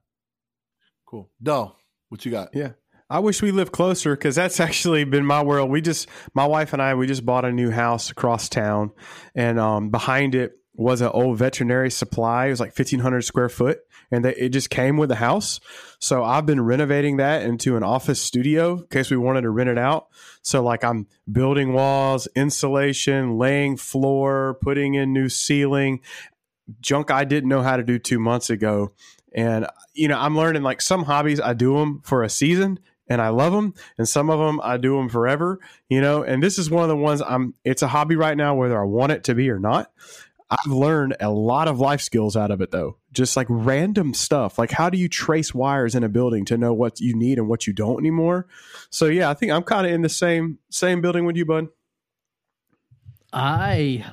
cool. 1.05 1.29
No, 1.39 1.75
what 2.09 2.25
you 2.25 2.31
got? 2.31 2.49
Yeah. 2.53 2.71
I 3.13 3.19
wish 3.19 3.43
we 3.43 3.51
lived 3.51 3.71
closer 3.71 4.15
because 4.15 4.33
that's 4.33 4.59
actually 4.67 5.03
been 5.03 5.23
my 5.23 5.43
world. 5.43 5.69
We 5.69 5.81
just, 5.81 6.09
my 6.33 6.47
wife 6.47 6.73
and 6.73 6.81
I, 6.81 6.95
we 6.95 7.05
just 7.05 7.23
bought 7.23 7.45
a 7.45 7.51
new 7.51 7.69
house 7.69 8.09
across 8.09 8.49
town, 8.49 8.91
and 9.35 9.59
um, 9.59 9.91
behind 9.91 10.33
it 10.33 10.53
was 10.73 11.01
an 11.01 11.09
old 11.09 11.37
veterinary 11.37 11.91
supply. 11.91 12.47
It 12.47 12.49
was 12.49 12.59
like 12.59 12.73
fifteen 12.73 12.99
hundred 12.99 13.21
square 13.21 13.49
foot, 13.49 13.81
and 14.09 14.25
they, 14.25 14.33
it 14.33 14.49
just 14.49 14.71
came 14.71 14.97
with 14.97 15.09
the 15.09 15.15
house. 15.15 15.59
So 15.99 16.23
I've 16.23 16.47
been 16.47 16.59
renovating 16.59 17.17
that 17.17 17.43
into 17.43 17.77
an 17.77 17.83
office 17.83 18.19
studio 18.19 18.79
in 18.79 18.87
case 18.87 19.11
we 19.11 19.17
wanted 19.17 19.41
to 19.41 19.51
rent 19.51 19.69
it 19.69 19.77
out. 19.77 20.07
So 20.41 20.63
like 20.63 20.83
I'm 20.83 21.05
building 21.31 21.73
walls, 21.73 22.27
insulation, 22.35 23.37
laying 23.37 23.77
floor, 23.77 24.57
putting 24.59 24.95
in 24.95 25.13
new 25.13 25.29
ceiling, 25.29 26.01
junk 26.81 27.11
I 27.11 27.25
didn't 27.25 27.49
know 27.49 27.61
how 27.61 27.77
to 27.77 27.83
do 27.83 27.99
two 27.99 28.17
months 28.17 28.49
ago. 28.49 28.93
And 29.35 29.67
you 29.93 30.07
know, 30.07 30.17
I'm 30.17 30.35
learning 30.35 30.63
like 30.63 30.81
some 30.81 31.03
hobbies 31.03 31.39
I 31.39 31.53
do 31.53 31.77
them 31.77 32.01
for 32.03 32.23
a 32.23 32.29
season 32.29 32.79
and 33.13 33.21
I 33.21 33.29
love 33.29 33.53
them, 33.53 33.73
and 33.97 34.09
some 34.09 34.29
of 34.29 34.39
them 34.39 34.59
I 34.63 34.77
do 34.77 34.97
them 34.97 35.07
forever. 35.07 35.59
You 35.87 36.01
know, 36.01 36.23
and 36.23 36.41
this 36.41 36.57
is 36.57 36.69
one 36.69 36.83
of 36.83 36.89
the 36.89 36.97
ones 36.97 37.21
I'm. 37.21 37.53
It's 37.63 37.81
a 37.81 37.87
hobby 37.87 38.15
right 38.15 38.35
now, 38.35 38.55
whether 38.55 38.79
I 38.79 38.85
want 38.85 39.11
it 39.11 39.23
to 39.25 39.35
be 39.35 39.49
or 39.49 39.59
not. 39.59 39.91
I've 40.49 40.71
learned 40.71 41.15
a 41.19 41.31
lot 41.31 41.67
of 41.67 41.79
life 41.79 42.01
skills 42.01 42.35
out 42.35 42.51
of 42.51 42.61
it, 42.61 42.71
though. 42.71 42.97
Just 43.11 43.37
like 43.37 43.47
random 43.49 44.13
stuff, 44.13 44.57
like 44.57 44.71
how 44.71 44.89
do 44.89 44.97
you 44.97 45.07
trace 45.07 45.53
wires 45.53 45.95
in 45.95 46.03
a 46.03 46.09
building 46.09 46.45
to 46.45 46.57
know 46.57 46.73
what 46.73 46.99
you 46.99 47.15
need 47.15 47.37
and 47.37 47.47
what 47.47 47.65
you 47.65 47.73
don't 47.73 47.99
anymore. 47.99 48.47
So 48.89 49.05
yeah, 49.05 49.29
I 49.29 49.35
think 49.35 49.51
I'm 49.51 49.63
kind 49.63 49.87
of 49.87 49.93
in 49.93 50.01
the 50.01 50.09
same 50.09 50.59
same 50.69 51.01
building 51.01 51.25
with 51.25 51.37
you, 51.37 51.45
bud. 51.45 51.67
I 53.31 54.05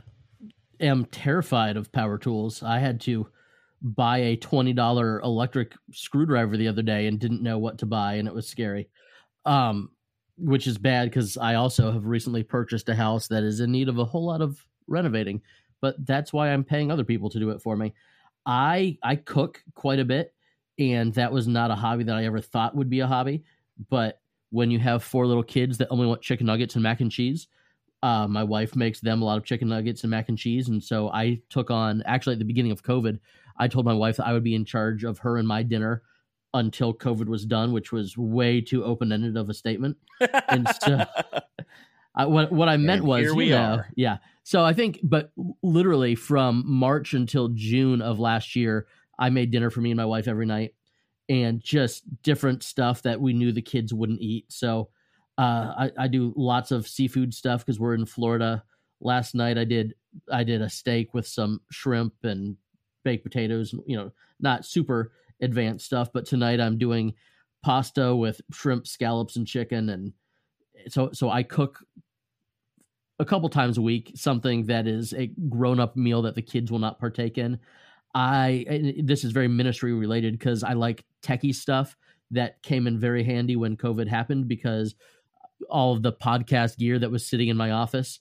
am 0.79 1.05
terrified 1.07 1.77
of 1.77 1.93
power 1.93 2.17
tools. 2.19 2.63
I 2.63 2.79
had 2.79 3.01
to 3.03 3.29
buy 3.83 4.19
a 4.19 4.37
$20 4.37 5.25
electric 5.25 5.75
screwdriver 5.93 6.57
the 6.57 6.69
other 6.69 6.83
day 6.83 7.07
and 7.07 7.19
didn't 7.19 7.43
know 7.43 7.59
what 7.59 7.79
to 7.79 7.87
buy 7.87 8.15
and 8.15 8.29
it 8.29 8.35
was 8.35 8.49
scary. 8.49 8.89
Um 9.45 9.91
which 10.43 10.67
is 10.67 10.79
bad 10.79 11.11
because 11.11 11.37
I 11.37 11.55
also 11.55 11.93
have 11.93 12.07
recently 12.07 12.43
purchased 12.43 12.89
a 12.89 12.95
house 12.95 13.29
that 13.29 13.43
is 13.43 13.61
in 13.61 13.71
need 13.71 13.91
of 13.91 13.99
a 13.99 14.07
whole 14.07 14.25
lot 14.25 14.41
of 14.41 14.65
renovating, 14.87 15.43
but 15.83 15.95
that's 16.07 16.33
why 16.33 16.49
I'm 16.49 16.65
paying 16.65 16.91
other 16.91 17.05
people 17.05 17.29
to 17.31 17.39
do 17.39 17.51
it 17.51 17.61
for 17.61 17.77
me. 17.77 17.93
I 18.47 18.99
I 19.03 19.17
cook 19.17 19.63
quite 19.75 19.99
a 19.99 20.05
bit 20.05 20.35
and 20.79 21.13
that 21.15 21.33
was 21.33 21.47
not 21.47 21.71
a 21.71 21.75
hobby 21.75 22.05
that 22.05 22.17
I 22.17 22.25
ever 22.25 22.41
thought 22.41 22.75
would 22.75 22.89
be 22.89 23.01
a 23.01 23.07
hobby, 23.07 23.45
but 23.91 24.21
when 24.51 24.71
you 24.71 24.79
have 24.79 25.05
four 25.05 25.27
little 25.27 25.43
kids 25.43 25.79
that 25.79 25.89
only 25.91 26.07
want 26.07 26.23
chicken 26.23 26.47
nuggets 26.47 26.75
and 26.75 26.83
mac 26.83 27.01
and 27.01 27.13
cheese, 27.13 27.49
uh, 28.03 28.27
my 28.29 28.43
wife 28.45 28.75
makes 28.77 29.01
them 29.01 29.23
a 29.23 29.25
lot 29.25 29.39
of 29.39 29.45
chicken 29.45 29.69
nuggets 29.69 30.03
and 30.03 30.11
mac 30.11 30.29
and 30.29 30.39
cheese, 30.39 30.69
and 30.69 30.83
so 30.83 31.11
I 31.11 31.41
took 31.51 31.71
on. 31.71 32.03
Actually, 32.07 32.35
at 32.35 32.39
the 32.39 32.45
beginning 32.45 32.73
of 32.73 32.83
COVID, 32.83 33.19
I 33.59 33.69
told 33.69 33.85
my 33.85 33.93
wife 33.95 34.17
that 34.17 34.27
I 34.27 34.33
would 34.33 34.45
be 34.45 34.55
in 34.55 34.65
charge 34.65 35.05
of 35.05 35.19
her 35.19 35.37
and 35.37 35.47
my 35.47 35.63
dinner 35.63 36.03
until 36.55 36.93
COVID 36.95 37.27
was 37.27 37.45
done, 37.47 37.73
which 37.73 37.93
was 37.93 38.17
way 38.17 38.61
too 38.61 38.85
open 38.85 39.13
ended 39.13 39.37
of 39.37 39.49
a 39.51 39.55
statement. 39.55 39.97
And 40.49 40.69
so, 40.83 41.05
I, 42.15 42.27
what 42.27 42.51
what 42.53 42.69
I 42.69 42.77
meant 42.77 43.01
And 43.01 43.09
was, 43.09 43.21
here 43.23 43.35
we 43.35 43.47
you 43.47 43.51
know, 43.53 43.75
are. 43.75 43.89
yeah. 43.97 44.19
So 44.43 44.65
I 44.65 44.73
think, 44.73 44.99
but 45.03 45.31
literally 45.63 46.15
from 46.15 46.65
March 46.67 47.15
until 47.15 47.49
June 47.49 48.03
of 48.03 48.19
last 48.19 48.57
year, 48.57 48.87
I 49.19 49.31
made 49.31 49.51
dinner 49.51 49.71
for 49.71 49.81
me 49.81 49.91
and 49.91 49.97
my 49.99 50.07
wife 50.07 50.27
every 50.27 50.47
night, 50.47 50.75
and 51.29 51.61
just 51.61 52.03
different 52.23 52.63
stuff 52.63 53.03
that 53.03 53.21
we 53.21 53.33
knew 53.33 53.53
the 53.53 53.63
kids 53.63 53.95
wouldn't 53.95 54.21
eat. 54.21 54.47
So 54.51 54.89
Uh, 55.41 55.73
I, 55.79 56.05
I 56.05 56.09
do 56.09 56.35
lots 56.37 56.71
of 56.71 56.87
seafood 56.87 57.33
stuff 57.33 57.65
because 57.65 57.81
we're 57.81 57.95
in 57.95 58.05
Florida. 58.05 58.63
Last 59.01 59.35
night 59.35 59.57
I 59.57 59.65
did 59.65 59.95
I 60.31 60.45
did 60.45 60.61
a 60.61 60.69
steak 60.69 61.15
with 61.15 61.27
some 61.27 61.63
shrimp 61.71 62.13
and 62.25 62.59
baked 63.05 63.25
potatoes. 63.25 63.75
You 63.87 63.97
know, 63.97 64.13
not 64.39 64.67
super 64.67 65.13
advanced 65.41 65.87
stuff, 65.87 66.13
but 66.13 66.27
tonight 66.27 66.61
I'm 66.61 66.77
doing 66.77 67.15
pasta 67.63 68.15
with 68.15 68.43
shrimp, 68.53 68.87
scallops, 68.87 69.37
and 69.37 69.47
chicken. 69.47 69.89
And 69.89 70.13
so 70.89 71.09
so 71.15 71.31
I 71.31 71.43
cook 71.43 71.83
a 73.19 73.25
couple 73.25 73.49
times 73.49 73.79
a 73.79 73.83
week 73.83 74.13
something 74.17 74.67
that 74.67 74.87
is 74.87 75.15
a 75.15 75.29
grown 75.49 75.81
up 75.81 75.97
meal 75.97 76.21
that 76.21 76.35
the 76.35 76.43
kids 76.43 76.71
will 76.71 76.81
not 76.81 77.01
partake 77.01 77.39
in. 77.39 77.59
I 78.15 78.93
this 79.03 79.25
is 79.25 79.33
very 79.33 79.49
ministry 79.49 79.95
related 79.95 80.39
because 80.39 80.63
I 80.63 80.75
like 80.75 81.07
techie 81.23 81.55
stuff 81.55 81.97
that 82.31 82.63
came 82.63 82.87
in 82.87 82.99
very 82.99 83.25
handy 83.25 83.57
when 83.57 83.79
COVID 83.79 84.07
happened 84.07 84.47
because 84.47 84.95
all 85.69 85.93
of 85.93 86.03
the 86.03 86.13
podcast 86.13 86.79
gear 86.79 86.99
that 86.99 87.11
was 87.11 87.27
sitting 87.27 87.49
in 87.49 87.57
my 87.57 87.71
office 87.73 88.21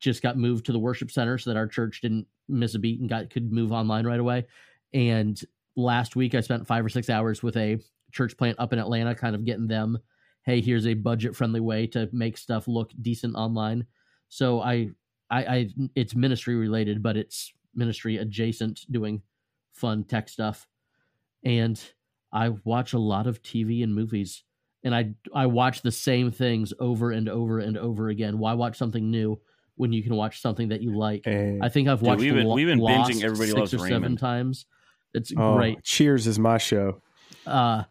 just 0.00 0.22
got 0.22 0.36
moved 0.36 0.66
to 0.66 0.72
the 0.72 0.78
worship 0.78 1.10
center 1.10 1.38
so 1.38 1.50
that 1.50 1.56
our 1.56 1.66
church 1.66 2.00
didn't 2.00 2.26
miss 2.48 2.74
a 2.74 2.78
beat 2.78 3.00
and 3.00 3.08
got 3.08 3.30
could 3.30 3.52
move 3.52 3.72
online 3.72 4.06
right 4.06 4.20
away. 4.20 4.46
And 4.92 5.40
last 5.76 6.16
week 6.16 6.34
I 6.34 6.40
spent 6.40 6.66
five 6.66 6.84
or 6.84 6.88
six 6.88 7.08
hours 7.08 7.42
with 7.42 7.56
a 7.56 7.78
church 8.12 8.36
plant 8.36 8.58
up 8.58 8.72
in 8.72 8.78
Atlanta, 8.78 9.14
kind 9.14 9.34
of 9.34 9.44
getting 9.44 9.66
them, 9.66 9.98
hey, 10.44 10.60
here's 10.60 10.86
a 10.86 10.94
budget 10.94 11.34
friendly 11.34 11.60
way 11.60 11.86
to 11.88 12.08
make 12.12 12.38
stuff 12.38 12.68
look 12.68 12.92
decent 13.00 13.34
online. 13.34 13.86
So 14.28 14.60
I, 14.60 14.90
I, 15.30 15.44
I, 15.44 15.68
it's 15.94 16.14
ministry 16.14 16.54
related, 16.54 17.02
but 17.02 17.16
it's 17.16 17.52
ministry 17.74 18.16
adjacent, 18.18 18.80
doing 18.90 19.22
fun 19.72 20.04
tech 20.04 20.28
stuff, 20.28 20.66
and 21.44 21.80
I 22.32 22.50
watch 22.64 22.92
a 22.92 22.98
lot 22.98 23.26
of 23.26 23.42
TV 23.42 23.82
and 23.82 23.94
movies 23.94 24.42
and 24.86 24.94
I 24.94 25.12
I 25.34 25.46
watch 25.46 25.82
the 25.82 25.90
same 25.90 26.30
things 26.30 26.72
over 26.78 27.10
and 27.10 27.28
over 27.28 27.58
and 27.58 27.76
over 27.76 28.08
again. 28.08 28.38
Why 28.38 28.54
watch 28.54 28.78
something 28.78 29.10
new 29.10 29.38
when 29.74 29.92
you 29.92 30.02
can 30.02 30.14
watch 30.14 30.40
something 30.40 30.68
that 30.68 30.80
you 30.80 30.96
like? 30.96 31.22
Hey. 31.24 31.58
I 31.60 31.68
think 31.68 31.88
I've 31.88 31.98
Dude, 31.98 32.06
watched 32.06 32.20
we've 32.20 32.34
been- 32.34 32.46
Lo- 32.46 32.54
we've 32.54 32.66
been 32.68 32.78
binging 32.78 32.98
Lost 33.10 33.22
Everybody 33.24 33.50
six 33.50 33.58
Loves 33.58 33.74
or 33.74 33.88
seven 33.88 34.16
times. 34.16 34.64
It's 35.12 35.32
Oh, 35.36 35.56
great. 35.56 35.82
Cheers 35.82 36.26
is 36.26 36.38
my 36.38 36.56
show. 36.58 37.02
Uh, 37.46 37.82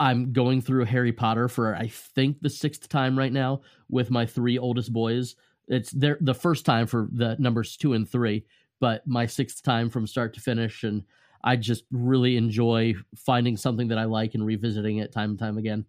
I'm 0.00 0.32
going 0.32 0.60
through 0.60 0.84
Harry 0.84 1.12
Potter 1.12 1.48
for 1.48 1.74
I 1.74 1.88
think 1.88 2.40
the 2.40 2.50
sixth 2.50 2.88
time 2.88 3.18
right 3.18 3.32
now 3.32 3.62
with 3.90 4.10
my 4.10 4.24
three 4.26 4.56
oldest 4.58 4.92
boys. 4.92 5.34
It's 5.66 5.90
their 5.90 6.16
the 6.20 6.34
first 6.34 6.64
time 6.64 6.86
for 6.86 7.08
the 7.12 7.36
numbers 7.38 7.76
two 7.76 7.94
and 7.94 8.08
three, 8.08 8.46
but 8.80 9.06
my 9.06 9.26
sixth 9.26 9.62
time 9.62 9.90
from 9.90 10.06
start 10.06 10.34
to 10.34 10.40
finish, 10.40 10.84
and 10.84 11.02
I 11.42 11.56
just 11.56 11.84
really 11.90 12.36
enjoy 12.36 12.94
finding 13.16 13.56
something 13.56 13.88
that 13.88 13.98
I 13.98 14.04
like 14.04 14.34
and 14.34 14.46
revisiting 14.46 14.98
it 14.98 15.12
time 15.12 15.30
and 15.30 15.38
time 15.38 15.58
again. 15.58 15.84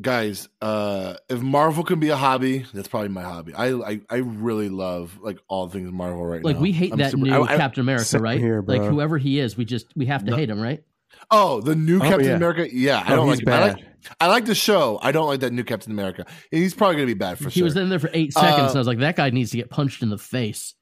Guys 0.00 0.48
uh 0.60 1.14
if 1.28 1.40
marvel 1.40 1.84
can 1.84 2.00
be 2.00 2.08
a 2.08 2.16
hobby 2.16 2.64
that's 2.74 2.88
probably 2.88 3.08
my 3.10 3.22
hobby 3.22 3.54
i 3.54 3.68
i, 3.72 4.00
I 4.10 4.16
really 4.16 4.68
love 4.68 5.16
like 5.22 5.38
all 5.46 5.68
things 5.68 5.92
marvel 5.92 6.24
right 6.26 6.42
Like 6.44 6.56
now 6.56 6.62
we 6.62 6.72
hate 6.72 6.92
I'm 6.92 6.98
that 6.98 7.12
super- 7.12 7.22
new 7.24 7.32
I- 7.32 7.54
I- 7.54 7.56
Captain 7.56 7.80
America, 7.80 8.18
right? 8.18 8.40
here, 8.40 8.62
like 8.66 8.82
whoever 8.82 9.18
he 9.18 9.38
is, 9.38 9.56
we 9.56 9.64
just 9.64 9.86
we 9.94 10.06
have 10.06 10.24
to 10.24 10.32
No. 10.32 10.36
hate 10.36 10.50
him, 10.50 10.60
right? 10.60 10.82
oh 11.30 11.60
the 11.60 11.76
new 11.76 11.98
Oh, 11.98 12.00
captain 12.00 12.26
yeah. 12.26 12.34
america 12.36 12.66
yeah 12.74 13.02
i 13.06 13.12
Oh, 13.12 13.16
don't 13.16 13.28
he's 13.28 13.42
like, 13.44 13.46
it. 13.46 13.52
I 13.52 13.66
like 13.68 13.76
bad. 13.76 14.16
i 14.20 14.26
like 14.26 14.44
the 14.46 14.54
show 14.56 14.98
i 15.00 15.12
don't 15.12 15.28
like 15.28 15.40
that 15.40 15.52
new 15.52 15.62
captain 15.62 15.92
america 15.92 16.26
he's 16.50 16.74
probably 16.74 16.96
gonna 16.96 17.06
be 17.06 17.14
bad 17.14 17.38
for 17.38 17.44
he 17.44 17.50
sure 17.50 17.54
He 17.60 17.62
was 17.62 17.76
in 17.76 17.88
there 17.88 18.00
for 18.00 18.10
eight 18.12 18.32
seconds, 18.32 18.52
Uh, 18.58 18.66
and 18.66 18.76
I 18.76 18.78
was 18.78 18.86
like, 18.88 18.98
that 18.98 19.14
guy 19.16 19.30
needs 19.30 19.52
to 19.52 19.56
get 19.56 19.70
punched 19.70 20.02
in 20.02 20.10
the 20.10 20.18
face. 20.18 20.74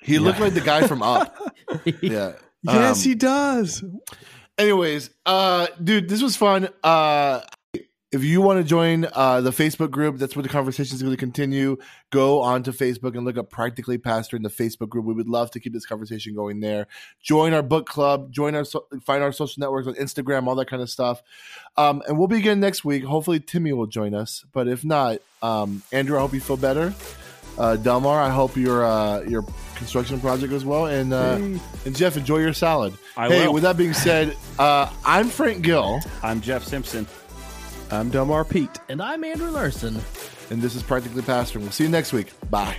he 0.00 0.20
looked 0.20 0.38
like 0.38 0.54
the 0.54 0.60
guy 0.60 0.86
from 0.86 1.02
up 1.02 1.36
yeah 2.00 2.34
Yes, 2.62 3.04
Um, 3.04 3.10
he 3.10 3.14
does. 3.16 3.84
anyways 4.56 5.10
uh 5.26 5.66
dude 5.82 6.08
this 6.08 6.22
was 6.22 6.36
fun 6.36 6.68
uh 6.84 7.40
if 8.16 8.24
you 8.24 8.40
want 8.40 8.58
to 8.58 8.64
join 8.64 9.06
uh, 9.12 9.40
the 9.42 9.50
Facebook 9.50 9.90
group, 9.90 10.16
that's 10.16 10.34
where 10.34 10.42
the 10.42 10.48
conversation 10.48 10.96
is 10.96 11.02
going 11.02 11.14
to 11.14 11.18
continue. 11.18 11.76
Go 12.10 12.40
onto 12.40 12.72
Facebook 12.72 13.14
and 13.14 13.24
look 13.24 13.36
up 13.36 13.50
Practically 13.50 13.98
Pastor 13.98 14.36
in 14.36 14.42
the 14.42 14.48
Facebook 14.48 14.88
group. 14.88 15.04
We 15.04 15.14
would 15.14 15.28
love 15.28 15.50
to 15.52 15.60
keep 15.60 15.72
this 15.72 15.86
conversation 15.86 16.34
going 16.34 16.60
there. 16.60 16.86
Join 17.22 17.52
our 17.52 17.62
book 17.62 17.86
club. 17.86 18.32
Join 18.32 18.54
our 18.54 18.64
so- 18.64 18.86
find 19.04 19.22
our 19.22 19.32
social 19.32 19.60
networks 19.60 19.86
on 19.86 19.94
Instagram, 19.94 20.46
all 20.46 20.54
that 20.56 20.68
kind 20.68 20.82
of 20.82 20.90
stuff. 20.90 21.22
Um, 21.76 22.02
and 22.08 22.18
we'll 22.18 22.26
be 22.26 22.38
again 22.38 22.58
next 22.58 22.84
week. 22.84 23.04
Hopefully, 23.04 23.38
Timmy 23.38 23.72
will 23.72 23.86
join 23.86 24.14
us. 24.14 24.44
But 24.52 24.66
if 24.66 24.84
not, 24.84 25.18
um, 25.42 25.82
Andrew, 25.92 26.16
I 26.16 26.20
hope 26.22 26.32
you 26.32 26.40
feel 26.40 26.56
better. 26.56 26.94
Uh, 27.58 27.76
Delmar, 27.76 28.20
I 28.20 28.30
hope 28.30 28.56
your 28.56 28.84
uh, 28.84 29.20
your 29.22 29.44
construction 29.76 30.20
project 30.20 30.50
goes 30.50 30.64
well. 30.64 30.86
And 30.86 31.12
uh, 31.12 31.38
and 31.84 31.96
Jeff, 31.96 32.16
enjoy 32.16 32.38
your 32.38 32.52
salad. 32.52 32.94
I 33.16 33.28
hey, 33.28 33.46
will. 33.46 33.54
with 33.54 33.62
that 33.62 33.76
being 33.76 33.94
said, 33.94 34.36
uh, 34.58 34.90
I'm 35.04 35.28
Frank 35.28 35.62
Gill. 35.62 36.00
I'm 36.22 36.40
Jeff 36.40 36.64
Simpson. 36.64 37.06
I'm 37.90 38.10
Delmar 38.10 38.44
Pete. 38.44 38.78
And 38.88 39.00
I'm 39.00 39.22
Andrew 39.24 39.50
Larson. 39.50 39.96
and 40.50 40.60
this 40.62 40.74
is 40.74 40.82
Practically 40.82 41.22
Pastoring. 41.22 41.62
We'll 41.62 41.70
see 41.70 41.84
you 41.84 41.90
next 41.90 42.12
week. 42.12 42.32
Bye. 42.50 42.76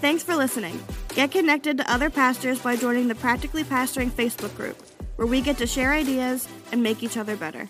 Thanks 0.00 0.22
for 0.22 0.34
listening. 0.34 0.78
Get 1.14 1.30
connected 1.30 1.78
to 1.78 1.90
other 1.92 2.10
pastors 2.10 2.58
by 2.60 2.76
joining 2.76 3.08
the 3.08 3.14
Practically 3.14 3.64
Pastoring 3.64 4.10
Facebook 4.10 4.54
group, 4.56 4.76
where 5.16 5.26
we 5.26 5.40
get 5.40 5.58
to 5.58 5.66
share 5.66 5.92
ideas 5.92 6.48
and 6.72 6.82
make 6.82 7.02
each 7.02 7.16
other 7.16 7.36
better. 7.36 7.68